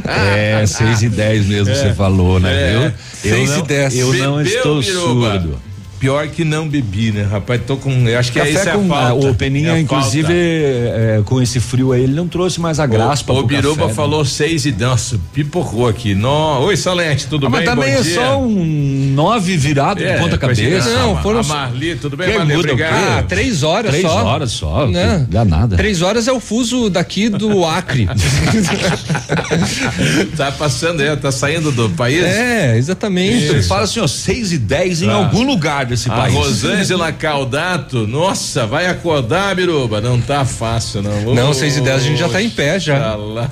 [0.07, 1.75] É, seis e dez mesmo É.
[1.75, 2.53] você falou, né?
[2.53, 2.75] É.
[2.75, 2.93] Eu, eu
[3.37, 3.99] Seis não, e dez.
[3.99, 5.61] Eu não estou surdo.
[6.01, 7.61] Pior que não bebi, né, rapaz?
[7.67, 7.91] Tô com.
[8.09, 9.27] Eu acho que é Café isso é a com falta.
[9.27, 10.39] o Peninha, É inclusive, falta.
[10.39, 13.35] é, com esse frio aí, ele não trouxe mais a graspa.
[13.35, 13.95] O, o pro Biruba café, né?
[13.95, 16.15] falou seis e nossa, pipocou aqui.
[16.15, 17.61] No, Oi, Salente, tudo Ah, bem?
[17.61, 18.15] mas também Bom é dia.
[18.15, 20.63] só um nove virado É, de ponta pois é.
[20.71, 20.89] cabeça.
[20.99, 22.57] Não, foram- A Marli, tudo bem, Marli?
[22.57, 23.19] Obrigado.
[23.19, 24.25] Ah, três horas Três só.
[24.25, 25.27] horas só, Né?
[25.29, 25.77] dá nada.
[25.77, 28.09] Três horas é o fuso daqui do Acre.
[30.37, 32.25] tá passando aí, tá saindo do país?
[32.25, 33.49] É, exatamente.
[33.49, 35.15] Você fala assim, ó, seis e dez em Ah.
[35.15, 36.35] algum lugar desse A país.
[36.35, 40.01] Rosângela Caldato, nossa, vai acordar, Biruba?
[40.01, 41.35] Não tá fácil, não.
[41.35, 43.17] Não, seis e dez a gente já tá em pé já.
[43.17, 43.51] Oxalá.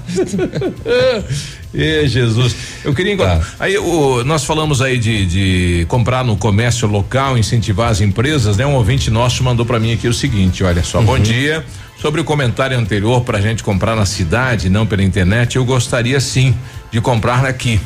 [1.75, 2.57] Ê, Jesus.
[2.85, 3.47] Eu queria encontrar.
[3.61, 8.65] Aí o, nós falamos aí de, de comprar no comércio local, incentivar as empresas, né?
[8.65, 11.65] Um ouvinte nosso mandou para mim aqui o seguinte: olha só, bom dia.
[12.01, 16.21] Sobre o comentário anterior para a gente comprar na cidade, não pela internet, eu gostaria
[16.21, 16.55] sim
[16.93, 17.81] de comprar aqui.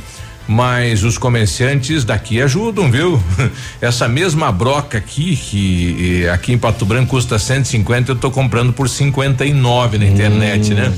[0.46, 3.22] Mas os comerciantes daqui ajudam, viu?
[3.80, 8.88] Essa mesma broca aqui, que aqui em Pato Branco custa 150, eu tô comprando por
[8.88, 10.92] 59 na internet, né?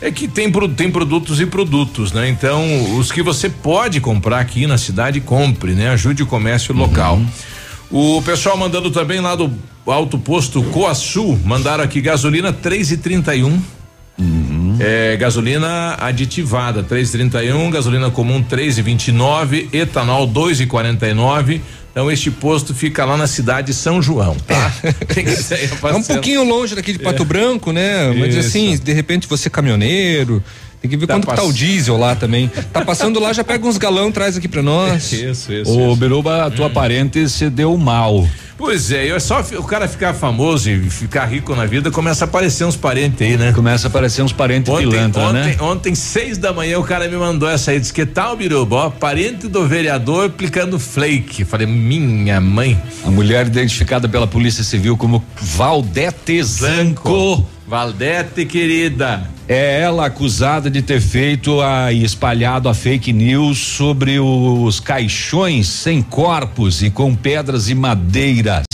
[0.00, 2.28] É que tem, tem produtos e produtos, né?
[2.28, 5.88] Então, os que você pode comprar aqui na cidade, compre, né?
[5.90, 7.20] Ajude o comércio local.
[7.90, 9.52] O pessoal mandando também lá do
[9.86, 13.58] Alto Posto Coaçu, mandaram aqui gasolina 3,31.
[14.78, 21.60] É, gasolina aditivada 3,31, gasolina comum 3,29, etanol 2,49.
[21.90, 24.70] Então este posto fica lá na cidade de São João, tá?
[25.42, 28.12] Ser É um pouquinho longe daqui de Pato Branco, né?
[28.18, 28.48] Mas Isso.
[28.48, 30.44] assim, de repente você é caminhoneiro,
[30.82, 32.48] tem que ver quanto que tá o pass- diesel lá também.
[32.70, 35.10] Tá passando lá, já pega uns galão, traz aqui pra nós.
[35.12, 35.70] Isso, isso.
[35.78, 38.28] Ô, Biruba, a tua parente se deu mal.
[38.58, 42.28] Pois é, é só o cara ficar famoso e ficar rico na vida, começa a
[42.28, 43.52] aparecer uns parentes aí, né?
[43.52, 45.56] Começa a aparecer uns parentes Ontem, pilantra, ontem, né?
[45.60, 48.90] ontem, seis da manhã, o cara me mandou essa aí, disse que tal, Biruba, ó,
[48.90, 51.44] parente do vereador aplicando flake.
[51.44, 52.80] Falei, minha mãe.
[53.04, 57.46] A mulher identificada pela Polícia Civil como Valdete Zanco.
[57.66, 59.28] Valdete, querida.
[59.48, 65.68] É ela acusada de ter feito a, e espalhado a fake news sobre os caixões
[65.68, 68.64] sem corpos e com pedras e madeiras.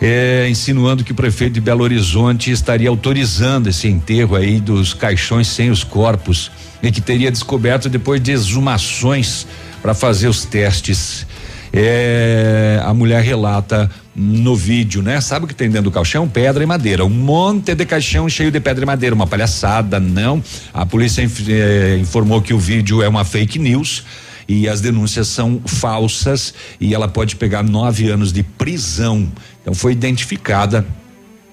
[0.00, 5.48] É, insinuando que o prefeito de Belo Horizonte estaria autorizando esse enterro aí dos caixões
[5.48, 6.50] sem os corpos
[6.82, 9.46] e que teria descoberto depois de exumações
[9.82, 11.26] para fazer os testes.
[11.72, 15.20] É, a mulher relata no vídeo, né?
[15.20, 16.28] Sabe o que tem dentro do caixão?
[16.28, 17.04] Pedra e madeira.
[17.04, 19.14] Um monte de caixão cheio de pedra e madeira.
[19.14, 20.42] Uma palhaçada, não.
[20.72, 24.04] A polícia eh, informou que o vídeo é uma fake news
[24.48, 29.28] e as denúncias são falsas e ela pode pegar nove anos de prisão.
[29.60, 30.86] Então foi identificada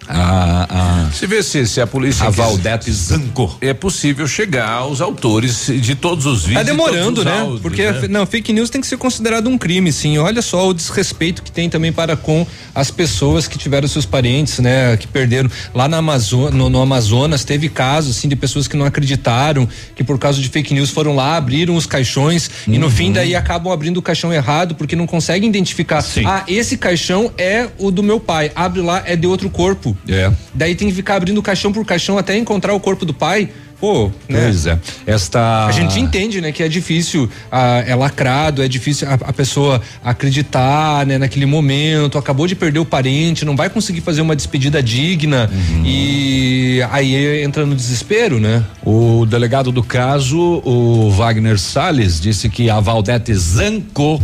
[0.07, 2.27] a, a Se vê se, se a polícia.
[2.27, 3.57] A Valdete Zanco.
[3.61, 6.63] É possível chegar aos autores de todos os vídeos.
[6.63, 7.39] Tá demorando, né?
[7.39, 8.07] áudios, Porque né?
[8.09, 10.17] não, fake news tem que ser considerado um crime, sim.
[10.17, 14.59] Olha só o desrespeito que tem também para com as pessoas que tiveram seus parentes,
[14.59, 14.95] né?
[14.97, 18.85] Que perderam lá na Amazo no, no Amazonas teve casos assim de pessoas que não
[18.85, 23.11] acreditaram, que por causa de fake news foram lá, abriram os caixões e no fim
[23.11, 26.03] daí acabam abrindo o caixão errado porque não conseguem identificar.
[26.25, 28.51] Ah, esse caixão é o do meu pai.
[28.55, 29.94] Abre lá é de outro corpo.
[30.07, 30.31] É.
[30.53, 33.49] Daí tem que ficar abrindo caixão por caixão até encontrar o corpo do pai.
[33.79, 34.43] Pô, né?
[34.43, 34.79] Pois é.
[35.05, 35.65] Esta.
[35.65, 39.81] A gente entende, né, que é difícil, ah, é lacrado, é difícil a, a pessoa
[40.03, 44.81] acreditar, né, naquele momento, acabou de perder o parente, não vai conseguir fazer uma despedida
[44.81, 45.49] digna
[45.83, 48.63] e aí entra no desespero, né?
[48.83, 54.21] O delegado do caso, o Wagner Salles, disse que a Valdete Zanco.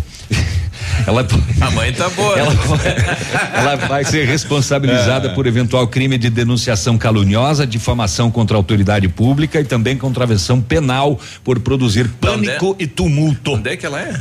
[1.07, 1.26] Ela,
[1.61, 2.38] A mãe tá boa.
[2.38, 3.18] ela, né?
[3.53, 5.34] ela vai ser responsabilizada É.
[5.34, 11.19] por eventual crime de denunciação caluniosa, difamação contra a autoridade pública e também contravenção penal
[11.43, 13.53] por produzir pânico e tumulto.
[13.53, 14.19] Onde é que ela é?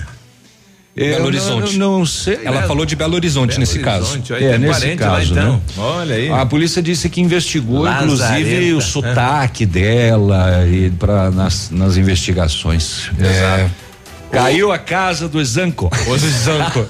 [0.97, 1.76] Eu Belo Horizonte.
[1.78, 2.40] Não, não sei.
[2.44, 2.66] Ela né?
[2.66, 4.34] falou de Belo Horizonte Belo nesse Horizonte, caso.
[4.34, 5.52] aí É, tem nesse caso, lá, então.
[5.55, 5.60] né?
[5.78, 6.30] Olha aí.
[6.30, 8.40] A polícia disse que investigou, Lazareta.
[8.40, 13.09] inclusive, o sotaque dela e para nas, nas investigações.
[13.20, 13.68] É.
[14.31, 15.90] Caiu a casa do Zanco.
[16.09, 16.86] Os Zanco.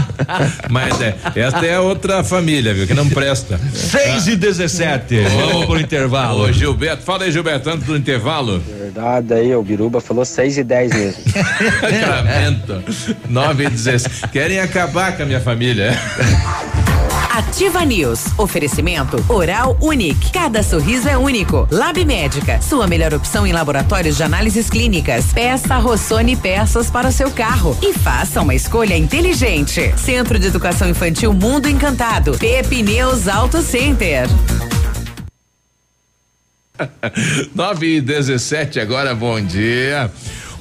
[0.70, 2.86] Mas é, esta é outra família, viu?
[2.86, 3.60] Que não presta.
[3.72, 5.20] 6 e 17.
[5.20, 6.44] Vamos pro intervalo.
[6.44, 8.60] Ô, Gilberto, fala aí, Gilberto, antes do intervalo.
[8.60, 11.22] Verdade aí, o Biruba falou 6 e 10 mesmo.
[11.80, 12.82] Sacramento.
[13.28, 14.22] 9 e 16.
[14.32, 15.92] Querem acabar com a minha família.
[17.40, 18.26] Ativa News.
[18.36, 20.30] Oferecimento Oral Unique.
[20.30, 21.66] Cada sorriso é único.
[21.70, 22.60] Lab Médica.
[22.60, 25.32] Sua melhor opção em laboratórios de análises clínicas.
[25.32, 29.90] Peça Rossoni peças para o seu carro e faça uma escolha inteligente.
[29.96, 32.36] Centro de Educação Infantil Mundo Encantado.
[32.36, 34.28] Pepineus Auto Center.
[37.56, 40.10] 9 e 17 agora, bom dia.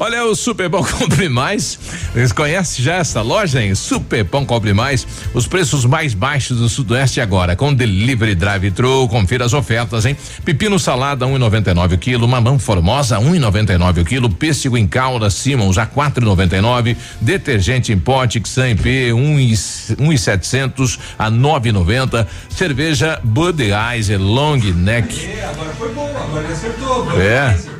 [0.02, 1.78] Olha o Super Pão Compre Mais.
[2.14, 3.76] Vocês conhecem já essa loja, hein?
[3.76, 5.06] Super Pão Compre Mais.
[5.34, 9.10] Os preços mais baixos do Sudoeste agora, com delivery drive-thru.
[9.10, 10.16] Confira as ofertas, hein?
[10.46, 15.30] Pepino salada 1,99 um o quilo, mamão formosa 1,99 um o quilo, pêssego em calda
[15.30, 24.60] Simons a 4,99, detergente em pote Xan P 1,700 um a 9,90, cerveja Budweiser Long
[24.60, 25.26] Neck.
[25.26, 27.20] É, agora foi bom, agora acertou.
[27.20, 27.79] É.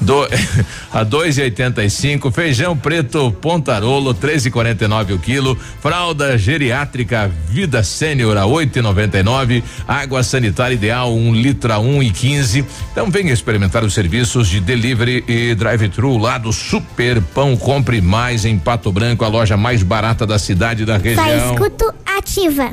[0.00, 0.24] Do,
[0.92, 10.22] a 2,85, feijão preto Pontarolo 13,49 o quilo, fralda geriátrica Vida Sênior a 8,99, água
[10.22, 12.64] sanitária ideal 1 um litro a 1,15.
[12.92, 18.44] Então venha experimentar os serviços de delivery e drive-thru lá do Super Pão Compre Mais
[18.44, 21.52] em Pato Branco, a loja mais barata da cidade e da Só região.
[21.54, 22.72] escuto ativa.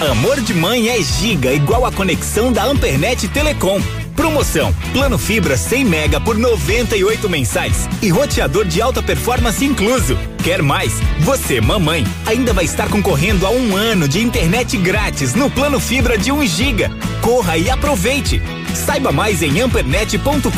[0.00, 3.80] Amor de mãe é giga igual a conexão da Ampernet Telecom.
[4.16, 10.18] Promoção: Plano Fibra 100 mega por 98 mensais e roteador de alta performance incluso.
[10.42, 10.92] Quer mais?
[11.20, 16.18] Você, mamãe, ainda vai estar concorrendo a um ano de internet grátis no Plano Fibra
[16.18, 16.90] de 1 giga.
[17.20, 18.42] Corra e aproveite.
[18.74, 20.50] Saiba mais em ampernet.com.br.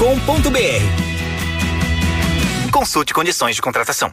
[2.72, 4.12] Consulte condições de contratação.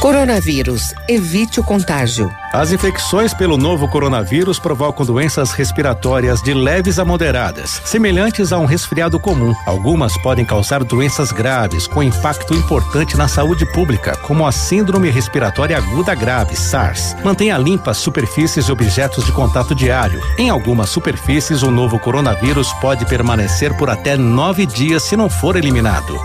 [0.00, 0.94] Coronavírus.
[1.08, 2.30] Evite o contágio.
[2.52, 8.66] As infecções pelo novo coronavírus provocam doenças respiratórias de leves a moderadas, semelhantes a um
[8.66, 9.54] resfriado comum.
[9.64, 15.78] Algumas podem causar doenças graves, com impacto importante na saúde pública, como a Síndrome Respiratória
[15.78, 17.16] Aguda Grave, SARS.
[17.24, 20.22] Mantenha limpas superfícies e objetos de contato diário.
[20.38, 25.56] Em algumas superfícies, o novo coronavírus pode permanecer por até nove dias se não for
[25.56, 26.20] eliminado.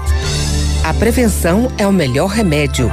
[0.83, 2.91] A prevenção é o melhor remédio.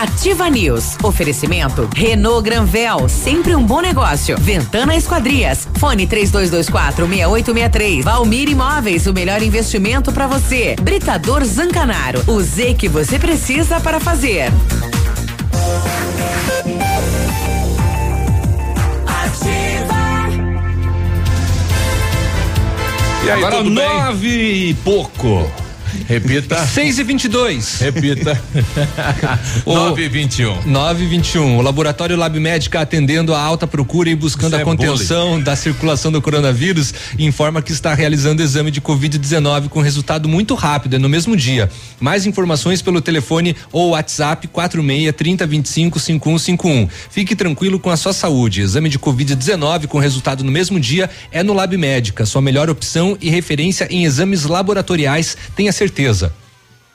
[0.00, 0.96] Ativa News.
[1.02, 4.34] Oferecimento Renault Granvel, sempre um bom negócio.
[4.40, 5.68] Ventana Esquadrias.
[5.78, 8.02] Fone 3224 6863.
[8.02, 10.74] Valmir Imóveis, o melhor investimento para você.
[10.80, 12.24] Britador Zancanaro.
[12.26, 14.50] O Z que você precisa para fazer.
[23.22, 23.86] E aí, Agora tudo bem?
[23.86, 24.28] nove
[24.70, 25.50] e pouco.
[26.10, 26.66] Repita.
[26.66, 27.78] 6 e 22.
[27.78, 28.42] Repita.
[29.64, 30.62] 9 e 21.
[30.66, 31.58] 9 e 21.
[31.58, 35.54] O laboratório Lab Médica atendendo a alta procura e buscando Isso a é contenção da
[35.54, 40.98] circulação do coronavírus informa que está realizando exame de Covid-19 com resultado muito rápido, é
[40.98, 41.70] no mesmo dia.
[42.00, 46.88] Mais informações pelo telefone ou WhatsApp 46 30 25 5151.
[47.08, 48.62] Fique tranquilo com a sua saúde.
[48.62, 53.16] Exame de Covid-19 com resultado no mesmo dia é no Lab Médica, sua melhor opção
[53.20, 55.99] e referência em exames laboratoriais, tenha certeza.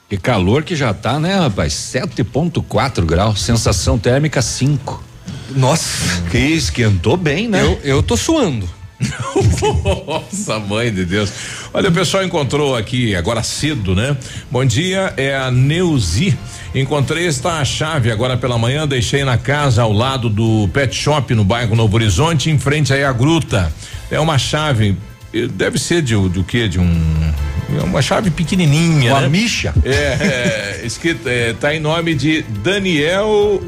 [0.08, 1.72] Que calor que já tá, né, rapaz?
[1.72, 5.02] 7.4 graus, sensação térmica 5.
[5.50, 6.22] Nossa.
[6.30, 7.62] Que esquentou bem, né?
[7.62, 8.68] Eu, eu tô suando.
[10.06, 11.30] Nossa, mãe de Deus.
[11.74, 14.16] Olha, o pessoal encontrou aqui agora cedo, né?
[14.50, 16.36] Bom dia, é a Neuzi.
[16.74, 21.44] Encontrei esta chave agora pela manhã, deixei na casa ao lado do pet shop no
[21.44, 23.72] bairro Novo Horizonte, em frente aí à gruta.
[24.10, 24.96] É uma chave,
[25.32, 26.68] eh, deve ser de, do que?
[26.68, 27.32] De um.
[27.78, 29.12] É uma chave pequenininha.
[29.12, 29.28] Uma né?
[29.28, 29.74] micha?
[29.84, 33.60] É, é escrito, é, tá em nome de Daniel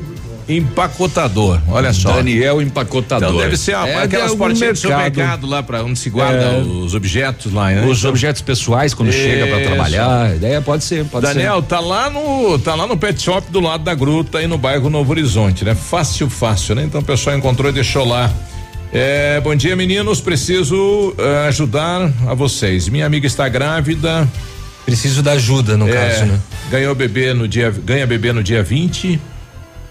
[0.49, 1.60] Empacotador.
[1.68, 2.12] Olha só.
[2.12, 3.28] Daniel Empacotador.
[3.28, 5.47] Então deve ser a, É aquelas portinhas do mercado.
[5.47, 6.59] lá para onde se guarda É.
[6.60, 7.85] os objetos lá, né?
[7.86, 9.68] Os objetos pessoais quando chega pra Isso.
[9.68, 10.35] trabalhar.
[10.36, 13.85] Ideia pode ser, pode Daniel, tá lá no tá lá no pet shop do lado
[13.85, 15.75] da gruta aí no bairro Novo Horizonte, né?
[15.75, 16.83] Fácil, fácil, né?
[16.85, 18.33] Então o pessoal encontrou e deixou lá.
[18.92, 20.20] É, bom dia, meninos.
[20.20, 22.89] Preciso eh, ajudar a vocês.
[22.89, 24.26] Minha amiga está grávida.
[24.86, 26.41] Preciso da ajuda, no É, caso, né?
[26.70, 29.20] Ganhou bebê no dia, ganha bebê no dia 20.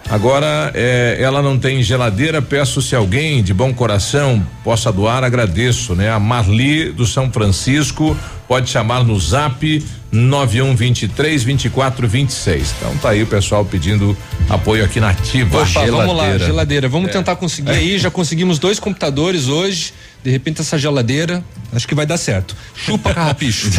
[0.09, 2.41] Agora é, ela não tem geladeira.
[2.41, 6.09] Peço se alguém de bom coração possa doar, agradeço, né?
[6.09, 8.17] A Marli do São Francisco
[8.47, 12.73] pode chamar no Zap 9123 2426.
[12.77, 14.15] Então tá aí o pessoal pedindo
[14.49, 15.61] apoio aqui na Ativa.
[15.61, 16.87] Opa, vamos lá, geladeira.
[16.87, 17.13] Vamos É.
[17.13, 17.97] tentar conseguir aí.
[17.97, 19.93] Já conseguimos dois computadores hoje.
[20.27, 21.41] De repente, essa geladeira,
[21.71, 22.53] acho que vai dar certo.
[22.75, 23.69] Chupa, carrapicho.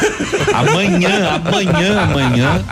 [0.54, 2.64] Amanhã, amanhã, amanhã.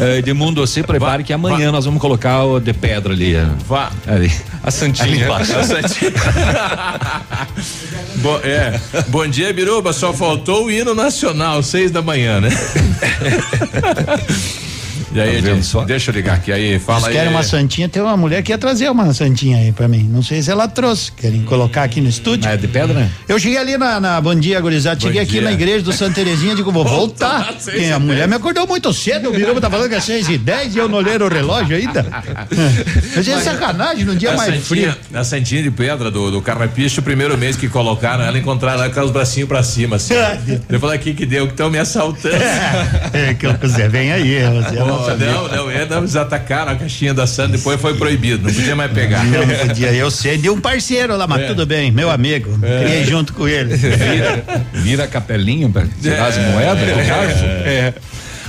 [0.00, 3.34] É, Edmundo, você prepare que amanhã nós vamos colocar o de pedra ali.
[3.68, 3.92] Vá.
[4.06, 4.32] Ali.
[4.62, 5.06] A Santinha.
[5.06, 5.54] Ali embaixo.
[5.54, 6.12] A Santinha.
[8.22, 8.80] Bom, é.
[9.08, 9.92] Bom dia, Biruba.
[9.92, 12.48] Só faltou o hino nacional, seis da manhã, né?
[15.14, 17.14] E aí, Edilson, deixa eu ligar aqui aí, fala Eles aí.
[17.14, 20.08] querem uma santinha, tem uma mulher que ia trazer uma santinha aí pra mim.
[20.10, 21.12] Não sei se ela trouxe.
[21.12, 22.48] Querem colocar aqui no estúdio?
[22.48, 23.10] É de pedra, né?
[23.28, 24.98] Eu cheguei ali na, na Bom Dia, gurizada.
[24.98, 27.54] Cheguei aqui na igreja do Santa Terezinha, digo, vou voltar.
[27.74, 30.38] E a mulher me acordou muito cedo, o Biruba tá falando que é seis e
[30.38, 32.06] dez e eu não olhei o relógio ainda.
[33.14, 34.96] Mas é sacanagem, no dia mais santinha, frio.
[35.20, 38.92] A santinha de pedra do, do carrapicho, o primeiro mês que colocaram ela, encontraram ela
[38.92, 40.14] com os bracinhos pra cima, assim.
[40.68, 42.34] Eu falei, aqui que deu, que estão me assaltando.
[43.12, 44.38] É, que o Zé vem aí,
[44.70, 45.16] Zé não
[45.48, 48.76] não, não, é, não, eles atacaram a caixinha da Santa, depois foi proibido, não podia
[48.76, 49.24] mais pegar.
[49.24, 49.92] Não, não podia.
[49.92, 51.46] Eu sei de um parceiro lá, mas É.
[51.48, 52.58] tudo bem, meu amigo.
[52.58, 53.74] Criei junto com ele.
[53.76, 56.50] Vira, vira capelinho pra tirar as É.
[56.52, 57.68] moedas do É.
[57.68, 57.94] É.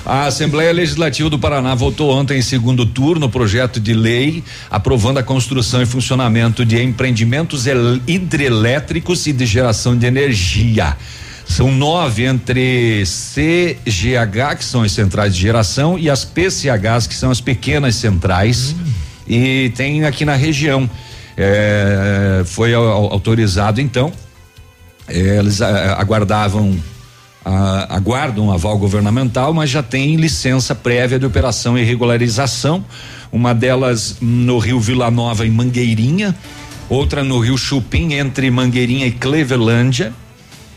[0.06, 5.18] A Assembleia Legislativa do Paraná votou ontem em segundo turno o projeto de lei aprovando
[5.20, 10.98] a construção e funcionamento de empreendimentos el- hidrelétricos e de geração de energia.
[11.46, 17.30] São nove entre CGH, que são as centrais de geração, e as PCHs, que são
[17.30, 18.76] as pequenas centrais.
[19.28, 20.90] E tem aqui na região.
[21.36, 24.14] É, foi au- autorizado então
[25.08, 26.78] eh, eles ah, aguardavam
[27.44, 32.86] ah, aguardam aval governamental, mas já tem licença prévia de operação e regularização.
[33.32, 36.36] Uma delas no Rio Vila Nova em Mangueirinha,
[36.88, 40.14] outra no Rio Chupim entre Mangueirinha e Clevelândia.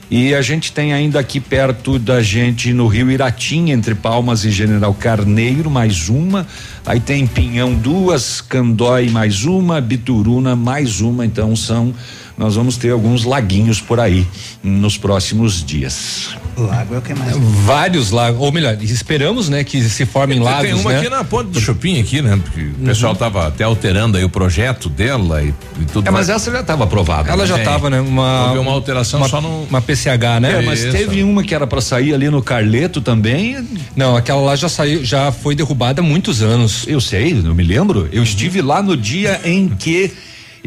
[0.09, 4.53] E a gente tem ainda aqui perto da gente no Rio Iratim, entre Palmas e
[4.53, 6.47] General Carneiro, mais uma.
[6.85, 11.27] Aí tem Pinhão duas, Candói mais uma, Bituruna mais uma.
[11.27, 11.93] Então são,
[12.39, 14.25] nós vamos ter alguns laguinhos por aí
[14.63, 16.37] nos próximos dias.
[16.57, 17.37] Lago é o que mais.
[17.65, 20.99] Vários lagos, ou melhor, esperamos, né, que se formem Tem- lagos, Tem uma né?
[21.01, 22.41] aqui na ponte do Chupim aqui, né?
[22.43, 25.49] Porque o pessoal tava até alterando aí o projeto dela e,
[25.81, 26.41] e tudo É, mas mais.
[26.41, 27.29] essa já estava aprovada.
[27.29, 27.47] Ela né?
[27.47, 27.65] já Tem.
[27.65, 28.01] tava, né?
[28.01, 29.65] Uma, Houve uma alteração uma, só no.
[29.65, 30.59] uma PCH, né?
[30.59, 30.93] É, mas Isso.
[30.93, 33.67] teve uma que era para sair ali no Carleto também.
[33.95, 36.85] Não, aquela lá já saiu, já foi derrubada há muitos anos.
[36.89, 38.09] Eu sei, não me lembro.
[38.13, 40.13] Eu estive lá no dia em que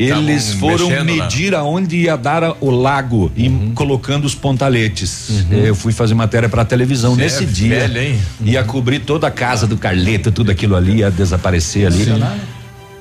[0.03, 5.29] eles Tavam foram mexendo medir aonde ia dar a- o lago e colocando os pontaletes.
[5.51, 7.79] Eu fui fazer matéria para televisão Você nesse é dia.
[7.87, 8.19] velho, hein?
[8.43, 12.05] Ia cobrir toda a casa do Carleto, tudo aquilo ali ia desaparecer ali.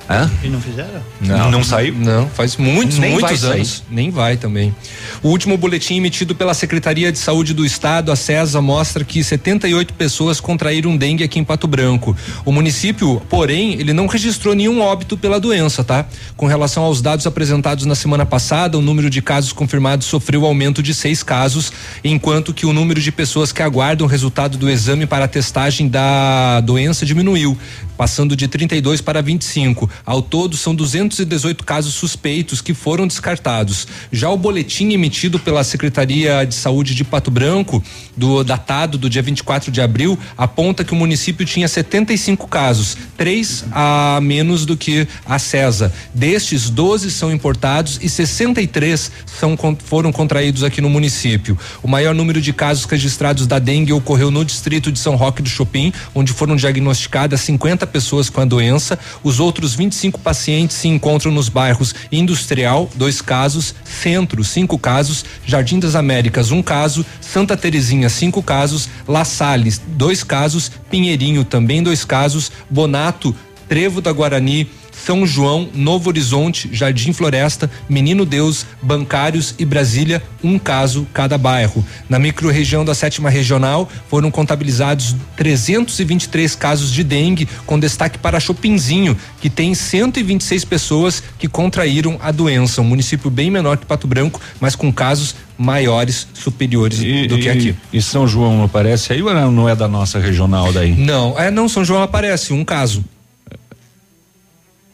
[0.08, 0.30] Hã?
[0.42, 1.02] E não fizeram?
[1.20, 1.94] Não, não saiu?
[1.94, 3.52] Não, faz muitos, Nem muitos sair.
[3.52, 3.84] anos.
[3.90, 4.74] Nem vai também.
[5.22, 9.92] O último boletim emitido pela Secretaria de Saúde do Estado, a CESA, mostra que 78
[9.94, 12.16] pessoas contraíram dengue aqui em Pato Branco.
[12.44, 16.06] O município, porém, ele não registrou nenhum óbito pela doença, tá?
[16.36, 20.82] Com relação aos dados apresentados na semana passada, o número de casos confirmados sofreu aumento
[20.82, 21.70] de seis casos,
[22.02, 25.88] enquanto que o número de pessoas que aguardam o resultado do exame para a testagem
[25.88, 27.58] da doença diminuiu,
[27.98, 29.90] passando de 32 para 25.
[30.06, 33.88] Ao todo, são 218 casos suspeitos que foram descartados.
[34.12, 37.82] Já o boletim emitido pela Secretaria de Saúde de Pato Branco,
[38.16, 43.64] do datado do dia 24 de abril, aponta que o município tinha 75 casos, três
[43.72, 45.92] a menos do que a CESA.
[46.14, 51.58] Destes, 12 são importados e 63 são foram contraídos aqui no município.
[51.82, 55.48] O maior número de casos registrados da dengue ocorreu no distrito de São Roque do
[55.48, 58.98] Chopin, onde foram diagnosticadas 50 pessoas com a doença.
[59.22, 65.78] Os outros 25 pacientes se encontram nos bairros Industrial, dois casos, Centro, cinco casos, Jardim
[65.78, 72.04] das Américas, um caso, Santa Terezinha, cinco casos, La Salles, dois casos, Pinheirinho, também dois
[72.04, 73.34] casos, Bonato,
[73.68, 74.70] Trevo da Guarani,
[75.08, 81.82] são João, Novo Horizonte, Jardim Floresta, Menino Deus, Bancários e Brasília, um caso cada bairro.
[82.10, 89.16] Na microrregião da sétima regional foram contabilizados 323 casos de dengue, com destaque para Chopinzinho,
[89.40, 92.82] que tem 126 pessoas que contraíram a doença.
[92.82, 97.74] Um município bem menor que Pato Branco, mas com casos maiores, superiores do que aqui.
[97.90, 100.94] E São João não aparece aí ou não é da nossa regional daí?
[100.94, 103.02] Não, é não, São João aparece, um caso.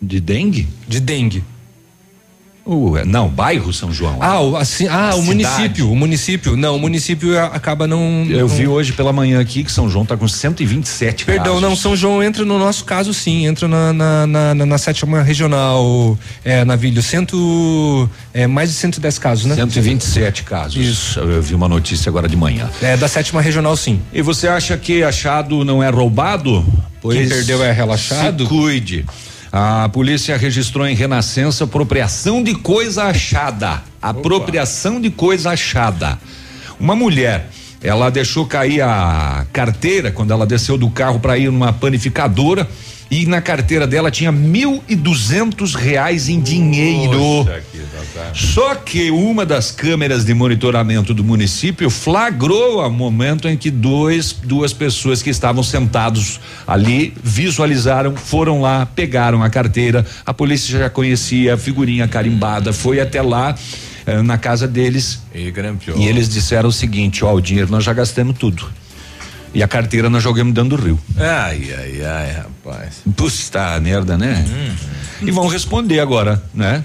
[0.05, 0.69] De dengue?
[0.87, 1.43] De dengue.
[2.67, 4.17] Uh, não, bairro São João.
[4.23, 5.27] Ah, o, assim, ah, A o cidade.
[5.27, 6.57] município, o município.
[6.57, 8.25] Não, o município a- acaba não.
[8.27, 11.61] Eu não- vi hoje pela manhã aqui que São João tá com 127 Perdão, casos.
[11.61, 15.23] não, São João entra no nosso caso sim, entra na, na, na, na- na sétima
[15.23, 19.57] regional, é, Navilho, cento, é, mais de 110 casos, né?
[19.57, 20.77] 127 casos.
[20.83, 21.21] Isso.
[21.21, 22.71] Eu vi uma notícia agora de manhã.
[22.81, 24.01] É, da sétima regional sim.
[24.11, 26.65] E você acha que achado não é roubado?
[27.03, 28.45] Quem perdeu é relaxado?
[28.45, 29.05] Se cuide.
[29.57, 33.85] A polícia registrou em Renascença apropriação de coisa achada.
[34.03, 36.19] Apropriação de coisa achada.
[36.81, 37.51] Uma mulher,
[37.81, 42.69] ela deixou cair a carteira quando ela desceu do carro para ir numa panificadora
[43.11, 47.47] e na carteira dela tinha mil e duzentos reais em dinheiro.
[48.33, 54.33] Só que uma das câmeras de monitoramento do município flagrou o momento em que dois,
[54.33, 60.05] duas pessoas que estavam sentados ali visualizaram, foram lá, pegaram a carteira.
[60.25, 63.55] A polícia já conhecia a figurinha carimbada, foi até lá
[64.07, 65.53] eh, na casa deles E
[65.97, 68.67] e eles disseram o seguinte: ó, o dinheiro nós já gastamos tudo.
[69.55, 70.99] E a carteira nós jogamos dentro do rio.
[71.17, 72.95] Ai, ai, ai, rapaz.
[73.17, 74.45] Puta merda, né?
[74.49, 75.29] Uhum.
[75.29, 76.85] E vão responder agora, né?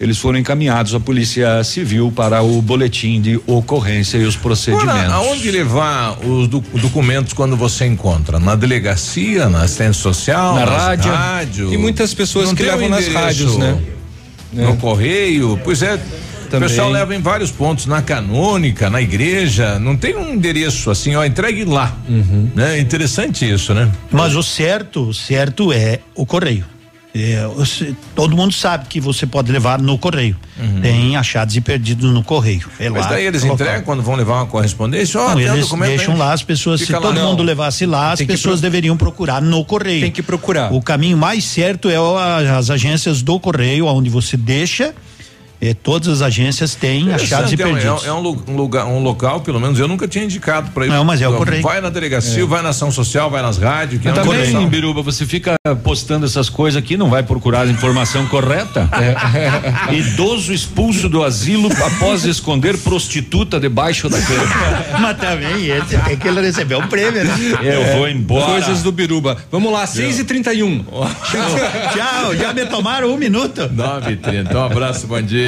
[0.00, 4.90] Eles foram encaminhados à Polícia Civil para o boletim de ocorrência e os procedimentos.
[4.90, 8.38] Agora, aonde levar os do- documentos quando você encontra?
[8.38, 11.10] Na delegacia, na assistência social, Na rádio.
[11.12, 11.68] rádio?
[11.70, 13.76] Tem muitas pessoas Não que levam nas rádios, né?
[14.52, 15.98] No correio, pois é.
[16.48, 16.66] Também.
[16.66, 21.14] O pessoal leva em vários pontos, na canônica, na igreja, não tem um endereço assim,
[21.14, 21.94] ó, entregue lá.
[22.08, 22.50] Uhum.
[22.54, 22.78] Né?
[22.78, 23.90] Interessante isso, né?
[24.10, 26.64] Mas o certo, o certo é o correio.
[27.14, 27.42] É,
[28.14, 30.36] todo mundo sabe que você pode levar no correio.
[30.82, 32.68] Tem achados e perdidos no correio.
[32.78, 32.94] É Uhum.
[32.94, 36.12] Mas lá, daí eles é entregam quando vão levar uma correspondência, ó, Não, eles deixam
[36.12, 36.18] aí.
[36.18, 37.06] lá as pessoas, se Fica lá.
[37.06, 37.30] todo Não.
[37.30, 40.02] mundo levasse lá, as Tem pessoas deveriam procurar no correio.
[40.02, 40.72] Tem que procurar.
[40.72, 41.96] O caminho mais certo é
[42.56, 44.94] as agências do correio, onde você deixa.
[45.60, 48.06] Eh, todas as agências têm achados e é um- perdidos.
[48.06, 50.94] É, um, lu- um lugar, um local, pelo menos eu nunca tinha indicado para isso.
[50.94, 51.62] Não, mas é o Então, correio.
[51.62, 52.46] Vai na delegacia, É.
[52.46, 54.00] vai na ação social, vai nas rádios.
[54.02, 54.68] Que é Mas também, correção.
[54.68, 58.88] Biruba, você fica postando essas coisas aqui, não vai procurar a informação correta?
[59.88, 59.94] É.
[59.94, 64.44] Idoso expulso do asilo após esconder prostituta debaixo da cama.
[65.00, 67.34] Mas também esse tem que ele receber um prêmio, né?
[67.62, 68.46] Eu vou embora.
[68.46, 69.36] Coisas do Biruba.
[69.50, 70.84] Vamos lá, 6 e 31
[71.92, 73.68] Tchau, já me tomaram um minuto.
[73.72, 75.47] 9 h 30 Um abraço, bom dia,